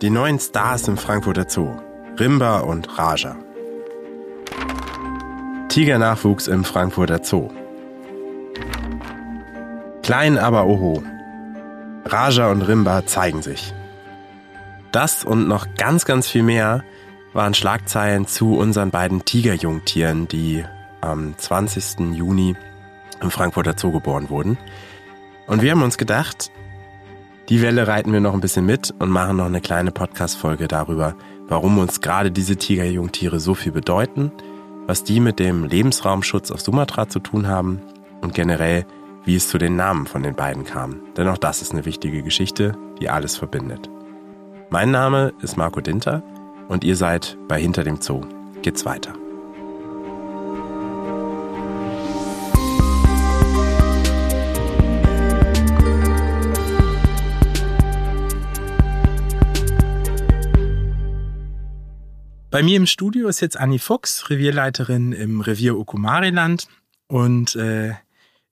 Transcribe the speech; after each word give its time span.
Die 0.00 0.10
neuen 0.10 0.38
Stars 0.38 0.86
im 0.86 0.96
Frankfurter 0.96 1.46
Zoo. 1.48 1.74
Rimba 2.20 2.60
und 2.60 2.96
Raja. 2.96 3.34
Tigernachwuchs 5.68 6.46
im 6.46 6.62
Frankfurter 6.62 7.24
Zoo. 7.24 7.50
Klein 10.04 10.38
aber 10.38 10.66
oho. 10.66 11.02
Raja 12.04 12.48
und 12.48 12.62
Rimba 12.62 13.06
zeigen 13.06 13.42
sich. 13.42 13.74
Das 14.92 15.24
und 15.24 15.48
noch 15.48 15.66
ganz, 15.76 16.04
ganz 16.04 16.28
viel 16.28 16.44
mehr 16.44 16.84
waren 17.32 17.54
Schlagzeilen 17.54 18.28
zu 18.28 18.56
unseren 18.56 18.92
beiden 18.92 19.24
Tigerjungtieren, 19.24 20.28
die 20.28 20.64
am 21.00 21.36
20. 21.36 22.14
Juni 22.14 22.54
im 23.20 23.32
Frankfurter 23.32 23.74
Zoo 23.76 23.90
geboren 23.90 24.30
wurden. 24.30 24.58
Und 25.48 25.60
wir 25.60 25.72
haben 25.72 25.82
uns 25.82 25.98
gedacht, 25.98 26.52
die 27.48 27.62
Welle 27.62 27.88
reiten 27.88 28.12
wir 28.12 28.20
noch 28.20 28.34
ein 28.34 28.40
bisschen 28.40 28.66
mit 28.66 28.92
und 28.98 29.10
machen 29.10 29.38
noch 29.38 29.46
eine 29.46 29.60
kleine 29.60 29.90
Podcast-Folge 29.90 30.68
darüber, 30.68 31.14
warum 31.48 31.78
uns 31.78 32.00
gerade 32.00 32.30
diese 32.30 32.56
Tigerjungtiere 32.56 33.40
so 33.40 33.54
viel 33.54 33.72
bedeuten, 33.72 34.32
was 34.86 35.04
die 35.04 35.20
mit 35.20 35.38
dem 35.38 35.64
Lebensraumschutz 35.64 36.50
auf 36.50 36.60
Sumatra 36.60 37.08
zu 37.08 37.20
tun 37.20 37.48
haben 37.48 37.80
und 38.20 38.34
generell, 38.34 38.84
wie 39.24 39.36
es 39.36 39.48
zu 39.48 39.58
den 39.58 39.76
Namen 39.76 40.06
von 40.06 40.22
den 40.22 40.34
beiden 40.34 40.64
kam. 40.64 41.00
Denn 41.16 41.28
auch 41.28 41.38
das 41.38 41.62
ist 41.62 41.72
eine 41.72 41.84
wichtige 41.84 42.22
Geschichte, 42.22 42.72
die 43.00 43.08
alles 43.08 43.36
verbindet. 43.36 43.88
Mein 44.70 44.90
Name 44.90 45.32
ist 45.40 45.56
Marco 45.56 45.80
Dinter 45.80 46.22
und 46.68 46.84
ihr 46.84 46.96
seid 46.96 47.38
bei 47.48 47.60
Hinter 47.60 47.84
dem 47.84 48.00
Zoo. 48.00 48.20
Geht's 48.62 48.84
weiter. 48.84 49.14
Bei 62.50 62.62
mir 62.62 62.78
im 62.78 62.86
Studio 62.86 63.28
ist 63.28 63.40
jetzt 63.40 63.58
Anni 63.58 63.78
Fuchs, 63.78 64.30
Revierleiterin 64.30 65.12
im 65.12 65.42
Revier 65.42 65.76
Okumariland. 65.76 66.66
Und 67.06 67.54
äh, 67.56 67.94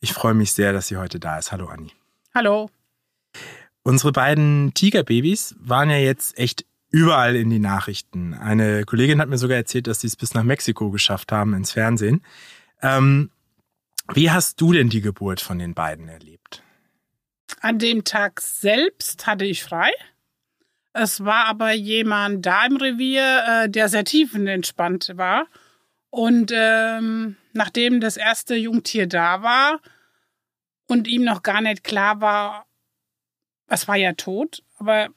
ich 0.01 0.13
freue 0.13 0.35
mich 0.35 0.53
sehr, 0.53 0.75
dass 0.75 0.89
sie 0.89 0.99
heute 0.99 1.19
da 1.19 1.39
ist. 1.39 1.51
Hallo 1.51 1.67
Anni. 1.69 1.93
Hallo. 2.35 2.69
Unsere 3.85 4.13
beiden 4.13 4.75
Tigerbabys 4.75 5.57
waren 5.59 5.89
ja 5.89 5.97
jetzt 5.97 6.37
echt 6.37 6.67
überall 6.91 7.37
in 7.37 7.49
die 7.49 7.59
Nachrichten. 7.59 8.35
Eine 8.35 8.85
Kollegin 8.85 9.19
hat 9.19 9.31
mir 9.31 9.39
sogar 9.39 9.57
erzählt, 9.57 9.87
dass 9.87 10.03
sie 10.03 10.09
es 10.09 10.17
bis 10.17 10.35
nach 10.35 10.43
Mexiko 10.43 10.91
geschafft 10.91 11.33
haben 11.33 11.55
ins 11.55 11.73
Fernsehen. 11.73 12.23
Ähm, 12.83 13.31
wie 14.13 14.31
hast 14.31 14.61
du 14.61 14.75
denn 14.75 14.91
die 14.91 15.01
Geburt 15.01 15.41
von 15.41 15.59
den 15.59 15.73
beiden 15.73 16.09
erlebt? 16.09 16.63
An 17.61 17.79
dem 17.79 18.05
Tag 18.05 18.43
selbst 18.43 19.27
hatte 19.27 19.47
ich 19.47 19.63
frei. 19.63 19.91
Es 20.99 21.25
war 21.25 21.45
aber 21.45 21.73
jemand 21.73 22.47
da 22.47 22.65
im 22.65 22.77
Revier, 22.77 23.45
äh, 23.47 23.69
der 23.69 23.89
sehr 23.89 24.05
tiefenentspannt 24.05 25.13
war. 25.17 25.47
Und 26.09 26.51
ähm, 26.55 27.37
nachdem 27.53 28.01
das 28.01 28.17
erste 28.17 28.55
Jungtier 28.55 29.07
da 29.07 29.43
war 29.43 29.81
und 30.87 31.07
ihm 31.07 31.23
noch 31.23 31.43
gar 31.43 31.61
nicht 31.61 31.85
klar 31.85 32.23
war, 32.23 32.67
es 33.69 33.87
war 33.89 33.97
ja 33.97 34.15
tot, 34.15 34.63
aber 34.79 35.09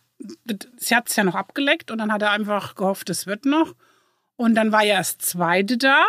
sie 0.77 0.95
hat 0.95 1.09
es 1.09 1.15
ja 1.15 1.23
noch 1.23 1.35
abgeleckt 1.35 1.91
und 1.91 1.99
dann 1.99 2.11
hat 2.11 2.23
er 2.23 2.31
einfach 2.31 2.75
gehofft, 2.75 3.09
es 3.09 3.25
wird 3.25 3.45
noch. 3.45 3.73
Und 4.35 4.55
dann 4.55 4.73
war 4.73 4.83
ja 4.83 4.97
das 4.97 5.17
zweite 5.17 5.77
da. 5.77 6.05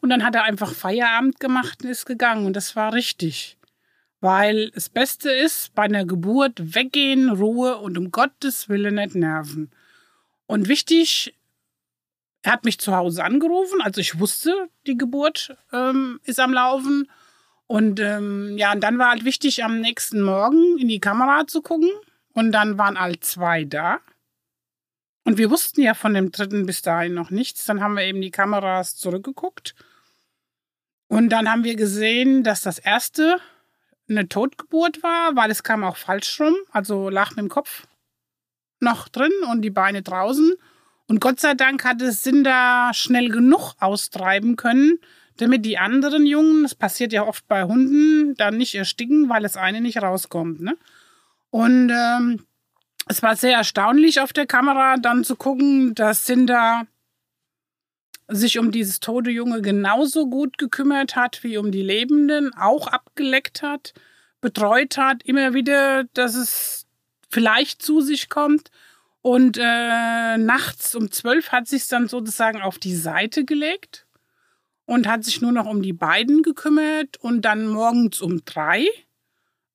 Und 0.00 0.10
dann 0.10 0.24
hat 0.24 0.34
er 0.34 0.42
einfach 0.42 0.72
Feierabend 0.72 1.38
gemacht 1.38 1.84
und 1.84 1.90
ist 1.90 2.06
gegangen. 2.06 2.46
Und 2.46 2.54
das 2.54 2.74
war 2.74 2.92
richtig. 2.92 3.57
Weil 4.20 4.70
das 4.70 4.88
Beste 4.88 5.30
ist, 5.30 5.74
bei 5.74 5.84
einer 5.84 6.04
Geburt 6.04 6.74
weggehen, 6.74 7.30
Ruhe 7.30 7.76
und 7.78 7.96
um 7.96 8.10
Gottes 8.10 8.68
Willen 8.68 8.96
nicht 8.96 9.14
nerven. 9.14 9.70
Und 10.46 10.68
wichtig, 10.68 11.34
er 12.42 12.52
hat 12.52 12.64
mich 12.64 12.78
zu 12.78 12.94
Hause 12.94 13.24
angerufen, 13.24 13.80
also 13.82 14.00
ich 14.00 14.18
wusste, 14.18 14.68
die 14.86 14.96
Geburt 14.96 15.56
ähm, 15.72 16.20
ist 16.24 16.40
am 16.40 16.52
Laufen. 16.52 17.08
Und 17.66 18.00
ähm, 18.00 18.56
ja, 18.56 18.72
und 18.72 18.80
dann 18.80 18.98
war 18.98 19.10
halt 19.10 19.24
wichtig, 19.24 19.62
am 19.62 19.80
nächsten 19.80 20.22
Morgen 20.22 20.78
in 20.78 20.88
die 20.88 21.00
Kamera 21.00 21.46
zu 21.46 21.60
gucken. 21.60 21.90
Und 22.32 22.52
dann 22.52 22.78
waren 22.78 22.98
halt 22.98 23.24
zwei 23.24 23.64
da. 23.64 24.00
Und 25.24 25.36
wir 25.36 25.50
wussten 25.50 25.82
ja 25.82 25.92
von 25.92 26.14
dem 26.14 26.32
dritten 26.32 26.64
bis 26.64 26.80
dahin 26.80 27.12
noch 27.12 27.28
nichts. 27.28 27.66
Dann 27.66 27.82
haben 27.82 27.94
wir 27.94 28.04
eben 28.04 28.22
die 28.22 28.30
Kameras 28.30 28.96
zurückgeguckt. 28.96 29.74
Und 31.08 31.28
dann 31.28 31.50
haben 31.50 31.64
wir 31.64 31.76
gesehen, 31.76 32.44
dass 32.44 32.62
das 32.62 32.78
erste 32.78 33.38
eine 34.08 34.28
Totgeburt 34.28 35.02
war, 35.02 35.36
weil 35.36 35.50
es 35.50 35.62
kam 35.62 35.84
auch 35.84 35.96
falsch 35.96 36.40
rum, 36.40 36.54
also 36.70 37.08
lag 37.08 37.30
mit 37.30 37.38
dem 37.38 37.48
Kopf 37.48 37.86
noch 38.80 39.08
drin 39.08 39.32
und 39.50 39.62
die 39.62 39.70
Beine 39.70 40.02
draußen. 40.02 40.54
Und 41.08 41.20
Gott 41.20 41.40
sei 41.40 41.54
Dank 41.54 41.84
hat 41.84 42.02
es 42.02 42.22
Sinder 42.22 42.90
schnell 42.92 43.30
genug 43.30 43.74
austreiben 43.80 44.56
können, 44.56 44.98
damit 45.38 45.64
die 45.64 45.78
anderen 45.78 46.26
Jungen, 46.26 46.64
das 46.64 46.74
passiert 46.74 47.12
ja 47.12 47.26
oft 47.26 47.46
bei 47.48 47.64
Hunden, 47.64 48.34
dann 48.34 48.56
nicht 48.56 48.74
ersticken, 48.74 49.28
weil 49.28 49.42
das 49.42 49.56
eine 49.56 49.80
nicht 49.80 50.02
rauskommt. 50.02 50.60
Ne? 50.60 50.76
Und 51.50 51.90
ähm, 51.90 52.44
es 53.08 53.22
war 53.22 53.36
sehr 53.36 53.56
erstaunlich 53.56 54.20
auf 54.20 54.32
der 54.32 54.46
Kamera 54.46 54.96
dann 54.96 55.24
zu 55.24 55.36
gucken, 55.36 55.94
dass 55.94 56.26
Sinder 56.26 56.86
sich 58.28 58.58
um 58.58 58.70
dieses 58.70 59.00
tote 59.00 59.30
Junge 59.30 59.62
genauso 59.62 60.28
gut 60.28 60.58
gekümmert 60.58 61.16
hat 61.16 61.42
wie 61.42 61.56
um 61.56 61.72
die 61.72 61.82
Lebenden, 61.82 62.52
auch 62.54 62.86
abgeleckt 62.86 63.62
hat, 63.62 63.94
betreut 64.40 64.98
hat, 64.98 65.22
immer 65.24 65.54
wieder, 65.54 66.04
dass 66.12 66.34
es 66.34 66.86
vielleicht 67.30 67.82
zu 67.82 68.00
sich 68.00 68.28
kommt. 68.28 68.70
Und 69.20 69.58
äh, 69.58 70.38
nachts 70.38 70.94
um 70.94 71.10
zwölf 71.10 71.50
hat 71.50 71.66
sich 71.66 71.88
dann 71.88 72.08
sozusagen 72.08 72.62
auf 72.62 72.78
die 72.78 72.94
Seite 72.94 73.44
gelegt 73.44 74.06
und 74.84 75.06
hat 75.06 75.24
sich 75.24 75.40
nur 75.40 75.52
noch 75.52 75.66
um 75.66 75.82
die 75.82 75.92
beiden 75.92 76.42
gekümmert. 76.42 77.16
Und 77.18 77.42
dann 77.42 77.66
morgens 77.66 78.20
um 78.20 78.44
drei 78.44 78.86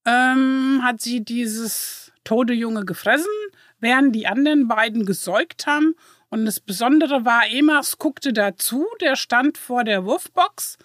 ähm, 0.05 0.79
hat 0.83 1.01
sie 1.01 1.23
dieses 1.25 2.11
tote 2.23 2.53
Junge 2.53 2.85
gefressen, 2.85 3.31
während 3.79 4.15
die 4.15 4.27
anderen 4.27 4.67
beiden 4.67 5.05
gesäugt 5.05 5.67
haben 5.67 5.95
und 6.33 6.45
das 6.45 6.59
Besondere 6.59 7.25
war, 7.25 7.47
Emas 7.47 7.99
guckte 7.99 8.33
dazu, 8.33 8.87
der 9.01 9.15
stand 9.15 9.55
vor 9.55 9.83
der 9.83 10.03
Wurfbox 10.03 10.79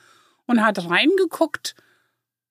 und 0.44 0.62
hat 0.62 0.90
reingeguckt. 0.90 1.74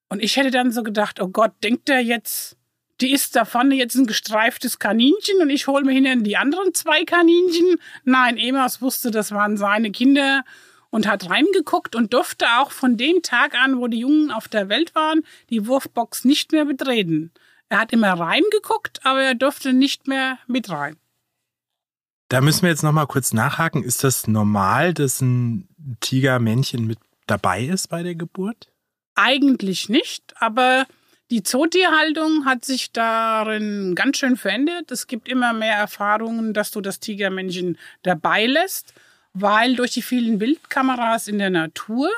Und 0.08 0.20
ich 0.20 0.36
hätte 0.36 0.50
dann 0.50 0.72
so 0.72 0.82
gedacht, 0.82 1.20
oh 1.20 1.28
Gott, 1.28 1.52
denkt 1.62 1.86
der 1.86 2.02
jetzt, 2.02 2.56
die 3.00 3.12
ist 3.12 3.36
da 3.36 3.44
vorne 3.44 3.76
jetzt 3.76 3.94
ein 3.94 4.08
gestreiftes 4.08 4.80
Kaninchen 4.80 5.40
und 5.40 5.48
ich 5.48 5.68
hole 5.68 5.84
mir 5.84 5.92
hinten 5.92 6.24
die 6.24 6.36
anderen 6.36 6.74
zwei 6.74 7.04
Kaninchen. 7.04 7.76
Nein, 8.02 8.36
Emas 8.36 8.82
wusste, 8.82 9.12
das 9.12 9.30
waren 9.30 9.56
seine 9.56 9.92
Kinder 9.92 10.42
und 10.90 11.06
hat 11.06 11.30
reingeguckt 11.30 11.94
und 11.94 12.12
durfte 12.12 12.46
auch 12.58 12.72
von 12.72 12.96
dem 12.96 13.22
Tag 13.22 13.54
an, 13.54 13.78
wo 13.78 13.86
die 13.86 14.00
Jungen 14.00 14.32
auf 14.32 14.48
der 14.48 14.68
Welt 14.68 14.96
waren, 14.96 15.24
die 15.50 15.68
Wurfbox 15.68 16.24
nicht 16.24 16.50
mehr 16.50 16.64
betreten. 16.64 17.30
Er 17.68 17.78
hat 17.78 17.92
immer 17.92 18.14
reingeguckt, 18.14 19.06
aber 19.06 19.22
er 19.22 19.36
durfte 19.36 19.72
nicht 19.72 20.08
mehr 20.08 20.40
mit 20.48 20.68
rein. 20.68 20.96
Da 22.28 22.42
müssen 22.42 22.62
wir 22.62 22.68
jetzt 22.68 22.82
noch 22.82 22.92
mal 22.92 23.06
kurz 23.06 23.32
nachhaken. 23.32 23.82
Ist 23.82 24.04
das 24.04 24.26
normal, 24.26 24.92
dass 24.92 25.20
ein 25.22 25.66
Tigermännchen 26.00 26.86
mit 26.86 26.98
dabei 27.26 27.64
ist 27.64 27.88
bei 27.88 28.02
der 28.02 28.14
Geburt? 28.14 28.70
Eigentlich 29.14 29.88
nicht, 29.88 30.34
aber 30.36 30.86
die 31.30 31.42
Zootierhaltung 31.42 32.44
hat 32.44 32.64
sich 32.64 32.92
darin 32.92 33.94
ganz 33.94 34.18
schön 34.18 34.36
verändert. 34.36 34.90
Es 34.90 35.06
gibt 35.06 35.28
immer 35.28 35.52
mehr 35.52 35.74
Erfahrungen, 35.74 36.54
dass 36.54 36.70
du 36.70 36.80
das 36.80 37.00
Tigermännchen 37.00 37.78
dabei 38.02 38.46
lässt, 38.46 38.94
weil 39.32 39.76
durch 39.76 39.92
die 39.92 40.02
vielen 40.02 40.38
Bildkameras 40.38 41.28
in 41.28 41.38
der 41.38 41.50
Natur 41.50 42.10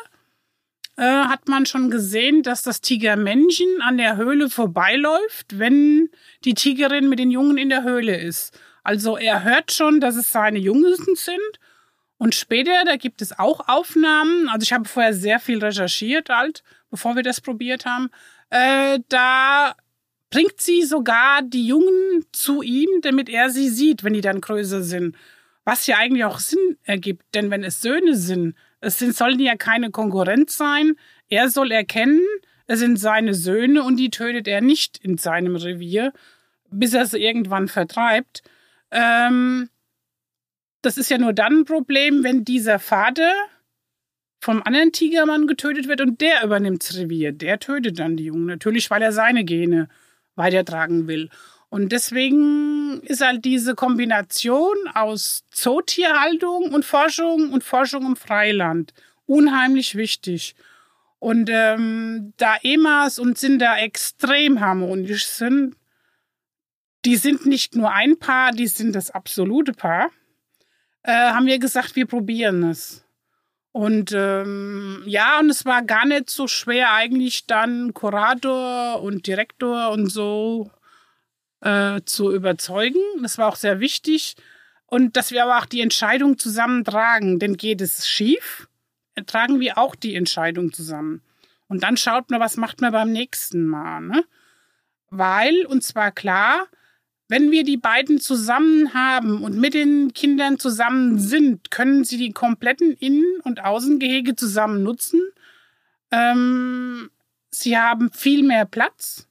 äh, 0.96 1.02
hat 1.02 1.48
man 1.48 1.66
schon 1.66 1.90
gesehen, 1.90 2.42
dass 2.42 2.62
das 2.62 2.80
Tigermännchen 2.80 3.80
an 3.82 3.96
der 3.96 4.16
Höhle 4.16 4.50
vorbeiläuft, 4.50 5.58
wenn 5.58 6.10
die 6.44 6.54
Tigerin 6.54 7.08
mit 7.08 7.18
den 7.18 7.30
Jungen 7.30 7.58
in 7.58 7.68
der 7.68 7.82
Höhle 7.82 8.16
ist. 8.16 8.58
Also 8.82 9.16
er 9.16 9.44
hört 9.44 9.72
schon, 9.72 10.00
dass 10.00 10.16
es 10.16 10.32
seine 10.32 10.58
Jungen 10.58 10.94
sind. 11.14 11.60
Und 12.18 12.34
später, 12.34 12.84
da 12.84 12.96
gibt 12.96 13.22
es 13.22 13.38
auch 13.38 13.68
Aufnahmen. 13.68 14.48
Also 14.48 14.64
ich 14.64 14.72
habe 14.72 14.86
vorher 14.86 15.14
sehr 15.14 15.40
viel 15.40 15.58
recherchiert, 15.58 16.28
halt, 16.28 16.62
bevor 16.90 17.16
wir 17.16 17.22
das 17.22 17.40
probiert 17.40 17.86
haben. 17.86 18.10
Äh, 18.50 19.00
da 19.08 19.74
bringt 20.30 20.60
sie 20.60 20.82
sogar 20.82 21.42
die 21.42 21.66
Jungen 21.66 22.24
zu 22.32 22.62
ihm, 22.62 22.88
damit 23.02 23.28
er 23.28 23.50
sie 23.50 23.68
sieht, 23.68 24.04
wenn 24.04 24.12
die 24.12 24.20
dann 24.20 24.40
größer 24.40 24.82
sind. 24.82 25.16
Was 25.64 25.86
ja 25.86 25.96
eigentlich 25.98 26.24
auch 26.24 26.38
Sinn 26.38 26.78
ergibt, 26.84 27.24
denn 27.34 27.50
wenn 27.50 27.64
es 27.64 27.80
Söhne 27.80 28.16
sind, 28.16 28.54
es 28.80 28.98
sind, 28.98 29.14
sollen 29.14 29.40
ja 29.40 29.56
keine 29.56 29.90
Konkurrenz 29.90 30.56
sein. 30.56 30.96
Er 31.28 31.50
soll 31.50 31.70
erkennen, 31.70 32.26
es 32.66 32.78
sind 32.78 32.98
seine 32.98 33.34
Söhne 33.34 33.82
und 33.82 33.96
die 33.96 34.10
tötet 34.10 34.48
er 34.48 34.60
nicht 34.60 34.98
in 34.98 35.18
seinem 35.18 35.56
Revier, 35.56 36.12
bis 36.70 36.94
er 36.94 37.06
sie 37.06 37.18
irgendwann 37.18 37.68
vertreibt. 37.68 38.42
Ähm, 38.90 39.68
das 40.82 40.96
ist 40.96 41.10
ja 41.10 41.18
nur 41.18 41.32
dann 41.32 41.60
ein 41.60 41.64
Problem, 41.64 42.24
wenn 42.24 42.44
dieser 42.44 42.78
Vater 42.78 43.32
vom 44.40 44.62
anderen 44.62 44.92
Tigermann 44.92 45.46
getötet 45.46 45.86
wird 45.86 46.00
und 46.00 46.20
der 46.20 46.42
übernimmt 46.44 46.88
das 46.88 46.96
Revier. 46.96 47.32
Der 47.32 47.58
tötet 47.58 47.98
dann 47.98 48.16
die 48.16 48.24
Jungen. 48.24 48.46
Natürlich, 48.46 48.90
weil 48.90 49.02
er 49.02 49.12
seine 49.12 49.44
Gene 49.44 49.88
weitertragen 50.34 51.06
will. 51.06 51.28
Und 51.68 51.92
deswegen 51.92 53.00
ist 53.02 53.20
halt 53.20 53.44
diese 53.44 53.74
Kombination 53.74 54.74
aus 54.94 55.44
Zootierhaltung 55.50 56.72
und 56.72 56.84
Forschung 56.84 57.52
und 57.52 57.62
Forschung 57.62 58.06
im 58.06 58.16
Freiland 58.16 58.92
unheimlich 59.26 59.94
wichtig. 59.94 60.56
Und 61.20 61.48
ähm, 61.52 62.32
da 62.38 62.56
Emas 62.62 63.18
und 63.18 63.38
Sinder 63.38 63.76
extrem 63.78 64.60
harmonisch 64.60 65.26
sind, 65.26 65.76
die 67.04 67.16
sind 67.16 67.46
nicht 67.46 67.74
nur 67.74 67.90
ein 67.92 68.18
Paar, 68.18 68.52
die 68.52 68.66
sind 68.66 68.94
das 68.94 69.10
absolute 69.10 69.72
Paar, 69.72 70.10
äh, 71.02 71.12
haben 71.12 71.46
wir 71.46 71.58
gesagt, 71.58 71.96
wir 71.96 72.06
probieren 72.06 72.62
es. 72.64 73.04
Und 73.72 74.12
ähm, 74.12 75.02
ja, 75.06 75.38
und 75.38 75.48
es 75.48 75.64
war 75.64 75.82
gar 75.82 76.04
nicht 76.04 76.28
so 76.28 76.48
schwer, 76.48 76.92
eigentlich 76.92 77.46
dann 77.46 77.94
Kurator 77.94 79.00
und 79.00 79.26
Direktor 79.26 79.90
und 79.90 80.08
so 80.08 80.70
äh, 81.60 82.00
zu 82.04 82.34
überzeugen. 82.34 83.00
Das 83.22 83.38
war 83.38 83.48
auch 83.48 83.56
sehr 83.56 83.78
wichtig. 83.78 84.34
Und 84.86 85.16
dass 85.16 85.30
wir 85.30 85.44
aber 85.44 85.58
auch 85.58 85.66
die 85.66 85.82
Entscheidung 85.82 86.36
zusammen 86.36 86.84
tragen. 86.84 87.38
Denn 87.38 87.56
geht 87.56 87.80
es 87.80 88.08
schief, 88.08 88.68
tragen 89.26 89.60
wir 89.60 89.78
auch 89.78 89.94
die 89.94 90.16
Entscheidung 90.16 90.72
zusammen. 90.72 91.22
Und 91.68 91.84
dann 91.84 91.96
schaut 91.96 92.28
man, 92.30 92.40
was 92.40 92.56
macht 92.56 92.80
man 92.80 92.90
beim 92.90 93.12
nächsten 93.12 93.64
Mal. 93.66 94.00
Ne? 94.00 94.24
Weil 95.10 95.64
uns 95.66 95.94
war 95.94 96.10
klar, 96.10 96.66
wenn 97.30 97.52
wir 97.52 97.62
die 97.62 97.76
beiden 97.76 98.20
zusammen 98.20 98.92
haben 98.92 99.44
und 99.44 99.56
mit 99.56 99.72
den 99.72 100.12
Kindern 100.14 100.58
zusammen 100.58 101.16
sind, 101.20 101.70
können 101.70 102.02
sie 102.02 102.16
die 102.16 102.32
kompletten 102.32 102.92
Innen- 102.94 103.40
und 103.44 103.64
Außengehege 103.64 104.34
zusammen 104.34 104.82
nutzen. 104.82 105.22
Ähm, 106.10 107.08
sie 107.48 107.78
haben 107.78 108.10
viel 108.10 108.42
mehr 108.42 108.64
Platz. 108.64 109.28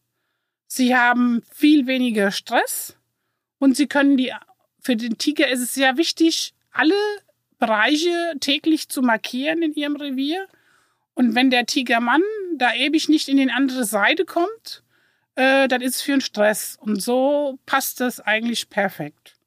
Sie 0.66 0.96
haben 0.96 1.44
viel 1.54 1.88
weniger 1.88 2.32
Stress 2.32 2.96
und 3.58 3.76
sie 3.76 3.88
können 3.88 4.16
die, 4.16 4.32
für 4.80 4.96
den 4.96 5.18
Tiger 5.18 5.50
ist 5.50 5.60
es 5.60 5.74
sehr 5.74 5.98
wichtig, 5.98 6.54
alle 6.72 6.96
Bereiche 7.58 8.34
täglich 8.40 8.88
zu 8.88 9.02
markieren 9.02 9.62
in 9.62 9.74
ihrem 9.74 9.98
Revier. 9.98 10.48
Und 11.16 11.36
wenn 11.36 11.50
der 11.50 11.66
Tigermann 11.66 12.24
da 12.56 12.74
ewig 12.74 13.10
nicht 13.10 13.28
in 13.28 13.36
die 13.36 13.52
andere 13.52 13.84
Seite 13.84 14.24
kommt, 14.24 14.84
äh, 15.40 15.70
dann 15.70 15.82
ist 15.82 15.96
es 15.96 16.02
für 16.02 16.12
einen 16.12 16.22
Stress. 16.22 16.78
Und 16.82 17.02
so 17.02 17.60
passt 17.66 18.02
das 18.02 18.20
eigentlich 18.20 18.70
perfekt. 18.70 19.38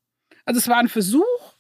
Also 0.47 0.59
es 0.59 0.69
war 0.69 0.79
ein 0.79 0.89
Versuch. 0.89 1.55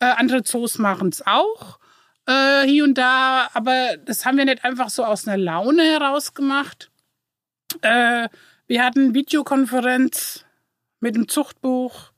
Äh, 0.00 0.06
andere 0.06 0.42
Zoos 0.42 0.78
machen 0.78 1.10
es 1.10 1.24
auch 1.26 1.78
äh, 2.26 2.62
hier 2.66 2.84
und 2.84 2.94
da, 2.96 3.50
aber 3.52 3.96
das 3.98 4.24
haben 4.24 4.38
wir 4.38 4.46
nicht 4.46 4.64
einfach 4.64 4.88
so 4.88 5.04
aus 5.04 5.28
einer 5.28 5.36
Laune 5.36 5.82
heraus 5.82 6.32
gemacht. 6.32 6.90
Äh, 7.82 8.28
wir 8.66 8.84
hatten 8.84 9.14
Videokonferenz 9.14 10.46
mit 11.00 11.14
dem 11.14 11.28
Zuchtbuch 11.28 12.12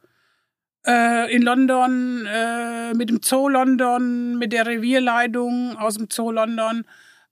äh, 0.86 1.34
in 1.34 1.42
London, 1.42 2.26
äh, 2.26 2.94
mit 2.94 3.10
dem 3.10 3.20
Zoo 3.22 3.48
London, 3.48 4.38
mit 4.38 4.52
der 4.52 4.66
Revierleitung 4.66 5.76
aus 5.76 5.96
dem 5.96 6.08
Zoo 6.10 6.30
London, 6.30 6.84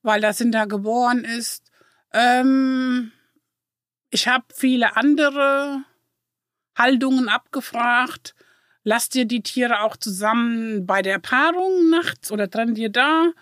weil 0.02 0.20
das 0.20 0.42
da 0.44 0.64
geboren 0.64 1.25
ist. 1.25 1.70
Ähm, 2.12 3.12
ich 4.14 4.28
habe 4.28 4.44
viele 4.55 4.96
andere 4.96 5.84
Haltungen 6.76 7.28
abgefragt. 7.28 8.34
Lasst 8.82 9.14
ihr 9.16 9.25
die 9.25 9.43
Tiere 9.43 9.81
auch 9.81 9.96
zusammen 9.96 10.87
bei 10.87 11.02
der 11.02 11.19
Paarung 11.19 11.90
nachts 11.90 12.31
oder 12.31 12.49
trennt 12.49 12.78
ihr 12.78 12.90
da? 12.90 13.32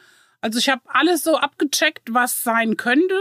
Also 0.41 0.59
ich 0.59 0.69
habe 0.69 0.83
alles 0.87 1.23
so 1.23 1.37
abgecheckt, 1.37 2.13
was 2.15 2.43
sein 2.43 2.77
könnte 2.77 3.15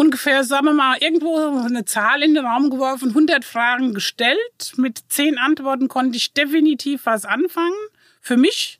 ungefähr, 0.00 0.44
sagen 0.44 0.64
wir 0.64 0.72
mal, 0.72 0.96
irgendwo 0.98 1.36
eine 1.62 1.84
Zahl 1.84 2.22
in 2.22 2.34
den 2.34 2.46
Raum 2.46 2.70
geworfen, 2.70 3.10
100 3.10 3.44
Fragen 3.44 3.92
gestellt. 3.92 4.72
Mit 4.76 4.98
10 5.08 5.36
Antworten 5.36 5.88
konnte 5.88 6.16
ich 6.16 6.32
definitiv 6.32 7.04
was 7.04 7.26
anfangen 7.26 7.76
für 8.22 8.38
mich 8.38 8.79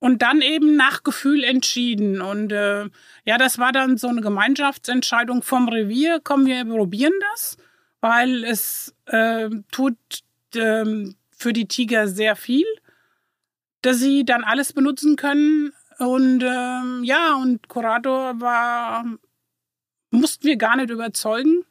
und 0.00 0.22
dann 0.22 0.40
eben 0.40 0.74
nach 0.76 1.04
Gefühl 1.04 1.44
entschieden. 1.44 2.20
Und 2.20 2.50
äh, 2.50 2.88
ja, 3.24 3.38
das 3.38 3.58
war 3.58 3.70
dann 3.70 3.96
so 3.96 4.08
eine 4.08 4.22
Gemeinschaftsentscheidung 4.22 5.42
vom 5.42 5.68
Revier. 5.68 6.20
Komm, 6.24 6.46
wir 6.46 6.64
probieren 6.64 7.12
das, 7.32 7.56
weil 8.00 8.42
es 8.44 8.94
äh, 9.06 9.48
tut 9.70 9.96
äh, 10.54 10.84
für 11.30 11.52
die 11.52 11.68
Tiger 11.68 12.08
sehr 12.08 12.34
viel, 12.34 12.66
dass 13.82 13.98
sie 13.98 14.24
dann 14.24 14.42
alles 14.42 14.72
benutzen 14.72 15.16
können. 15.16 15.72
Und 15.98 16.42
ähm, 16.42 17.04
ja, 17.04 17.34
und 17.34 17.68
Kurator 17.68 18.40
war 18.40 19.04
mussten 20.10 20.46
wir 20.46 20.56
gar 20.56 20.76
nicht 20.76 20.90
überzeugen. 20.90 21.64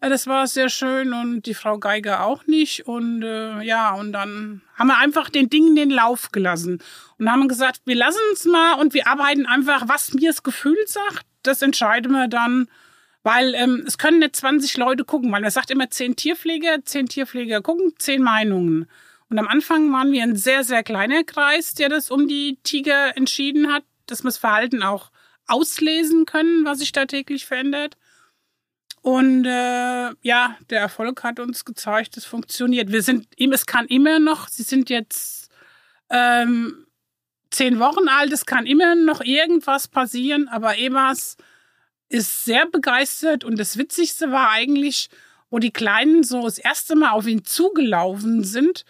Äh, 0.00 0.08
das 0.08 0.26
war 0.26 0.46
sehr 0.46 0.68
schön 0.68 1.12
und 1.12 1.42
die 1.42 1.54
Frau 1.54 1.78
Geiger 1.78 2.24
auch 2.24 2.46
nicht. 2.46 2.86
Und 2.86 3.22
äh, 3.22 3.62
ja, 3.62 3.94
und 3.94 4.12
dann 4.12 4.62
haben 4.76 4.88
wir 4.88 4.98
einfach 4.98 5.30
den 5.30 5.50
Dingen 5.50 5.76
den 5.76 5.90
Lauf 5.90 6.32
gelassen 6.32 6.82
und 7.18 7.30
haben 7.30 7.48
gesagt, 7.48 7.82
wir 7.84 7.96
lassen 7.96 8.18
es 8.32 8.44
mal 8.44 8.74
und 8.74 8.94
wir 8.94 9.06
arbeiten 9.06 9.46
einfach, 9.46 9.88
was 9.88 10.12
mir 10.12 10.30
das 10.30 10.42
Gefühl 10.42 10.78
sagt, 10.86 11.26
das 11.42 11.62
entscheiden 11.62 12.12
wir 12.12 12.28
dann. 12.28 12.68
Weil 13.22 13.54
ähm, 13.54 13.84
es 13.86 13.98
können 13.98 14.20
nicht 14.20 14.34
20 14.34 14.78
Leute 14.78 15.04
gucken, 15.04 15.30
weil 15.30 15.42
man 15.42 15.50
sagt 15.50 15.70
immer 15.70 15.90
zehn 15.90 16.16
Tierpfleger, 16.16 16.84
zehn 16.84 17.06
Tierpfleger 17.06 17.60
gucken, 17.60 17.92
zehn 17.98 18.22
Meinungen. 18.22 18.86
Und 19.28 19.38
am 19.38 19.46
Anfang 19.46 19.92
waren 19.92 20.10
wir 20.10 20.22
ein 20.22 20.36
sehr, 20.36 20.64
sehr 20.64 20.82
kleiner 20.82 21.22
Kreis, 21.22 21.74
der 21.74 21.90
das 21.90 22.10
um 22.10 22.28
die 22.28 22.58
Tiger 22.62 23.16
entschieden 23.18 23.70
hat, 23.70 23.84
dass 24.06 24.22
man 24.22 24.30
das 24.30 24.38
Verhalten 24.38 24.82
auch 24.82 25.10
auslesen 25.46 26.24
können, 26.24 26.64
was 26.64 26.78
sich 26.78 26.92
da 26.92 27.04
täglich 27.04 27.44
verändert. 27.44 27.96
Und 29.02 29.46
äh, 29.46 30.10
ja, 30.20 30.56
der 30.68 30.80
Erfolg 30.80 31.22
hat 31.24 31.40
uns 31.40 31.64
gezeigt, 31.64 32.16
es 32.16 32.26
funktioniert. 32.26 32.92
Wir 32.92 33.02
sind, 33.02 33.28
es 33.38 33.66
kann 33.66 33.86
immer 33.86 34.18
noch, 34.18 34.48
sie 34.48 34.62
sind 34.62 34.90
jetzt 34.90 35.50
ähm, 36.10 36.86
zehn 37.50 37.78
Wochen 37.78 38.08
alt, 38.08 38.32
es 38.32 38.44
kann 38.44 38.66
immer 38.66 38.94
noch 38.94 39.22
irgendwas 39.22 39.88
passieren, 39.88 40.48
aber 40.48 40.78
Emas 40.78 41.36
ist 42.08 42.44
sehr 42.44 42.66
begeistert 42.66 43.44
und 43.44 43.58
das 43.58 43.78
Witzigste 43.78 44.32
war 44.32 44.50
eigentlich, 44.50 45.08
wo 45.48 45.58
die 45.58 45.72
Kleinen 45.72 46.22
so 46.22 46.42
das 46.42 46.58
erste 46.58 46.94
Mal 46.94 47.10
auf 47.10 47.26
ihn 47.26 47.44
zugelaufen 47.44 48.44
sind 48.44 48.84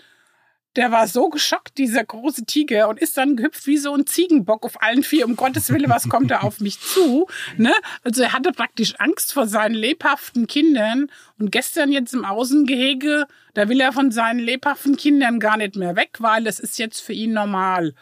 der 0.76 0.92
war 0.92 1.08
so 1.08 1.28
geschockt, 1.28 1.78
dieser 1.78 2.04
große 2.04 2.44
Tiger, 2.44 2.88
und 2.88 3.00
ist 3.00 3.16
dann 3.16 3.36
gehüpft 3.36 3.66
wie 3.66 3.76
so 3.76 3.94
ein 3.94 4.06
Ziegenbock 4.06 4.64
auf 4.64 4.82
allen 4.82 5.02
vier. 5.02 5.26
Um 5.26 5.36
Gottes 5.36 5.70
Willen, 5.70 5.90
was 5.90 6.08
kommt 6.08 6.30
da 6.30 6.40
auf 6.40 6.60
mich 6.60 6.80
zu? 6.80 7.26
Ne? 7.56 7.72
Also 8.04 8.22
er 8.22 8.32
hatte 8.32 8.52
praktisch 8.52 8.94
Angst 8.98 9.32
vor 9.32 9.46
seinen 9.46 9.74
lebhaften 9.74 10.46
Kindern. 10.46 11.10
Und 11.38 11.50
gestern 11.50 11.90
jetzt 11.90 12.14
im 12.14 12.24
Außengehege, 12.24 13.26
da 13.54 13.68
will 13.68 13.80
er 13.80 13.92
von 13.92 14.12
seinen 14.12 14.40
lebhaften 14.40 14.96
Kindern 14.96 15.40
gar 15.40 15.56
nicht 15.56 15.76
mehr 15.76 15.96
weg, 15.96 16.18
weil 16.18 16.46
es 16.46 16.60
ist 16.60 16.78
jetzt 16.78 17.00
für 17.00 17.12
ihn 17.12 17.32
normal. 17.32 17.94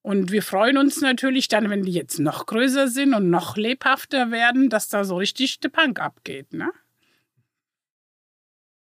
Und 0.00 0.32
wir 0.32 0.42
freuen 0.42 0.78
uns 0.78 1.02
natürlich 1.02 1.48
dann, 1.48 1.68
wenn 1.68 1.82
die 1.82 1.92
jetzt 1.92 2.18
noch 2.18 2.46
größer 2.46 2.88
sind 2.88 3.12
und 3.12 3.28
noch 3.28 3.58
lebhafter 3.58 4.30
werden, 4.30 4.70
dass 4.70 4.88
da 4.88 5.04
so 5.04 5.16
richtig 5.16 5.60
der 5.60 5.68
Punk 5.68 6.00
abgeht. 6.00 6.54
Ne? 6.54 6.70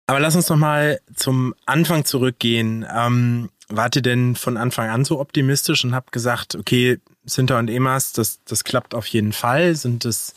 Aber 0.06 0.20
lass 0.20 0.36
uns 0.36 0.48
noch 0.48 0.56
mal 0.56 1.00
zum 1.14 1.54
Anfang 1.66 2.04
zurückgehen. 2.04 2.86
Ähm, 2.94 3.50
wart 3.68 3.96
ihr 3.96 4.02
denn 4.02 4.36
von 4.36 4.56
Anfang 4.56 4.90
an 4.90 5.04
so 5.04 5.20
optimistisch 5.20 5.84
und 5.84 5.94
habt 5.94 6.12
gesagt, 6.12 6.54
okay, 6.54 7.00
Sinter 7.24 7.58
und 7.58 7.68
Emas, 7.68 8.12
das, 8.12 8.40
das 8.44 8.64
klappt 8.64 8.94
auf 8.94 9.06
jeden 9.06 9.32
Fall? 9.32 9.74
Sind 9.74 10.04
es 10.04 10.34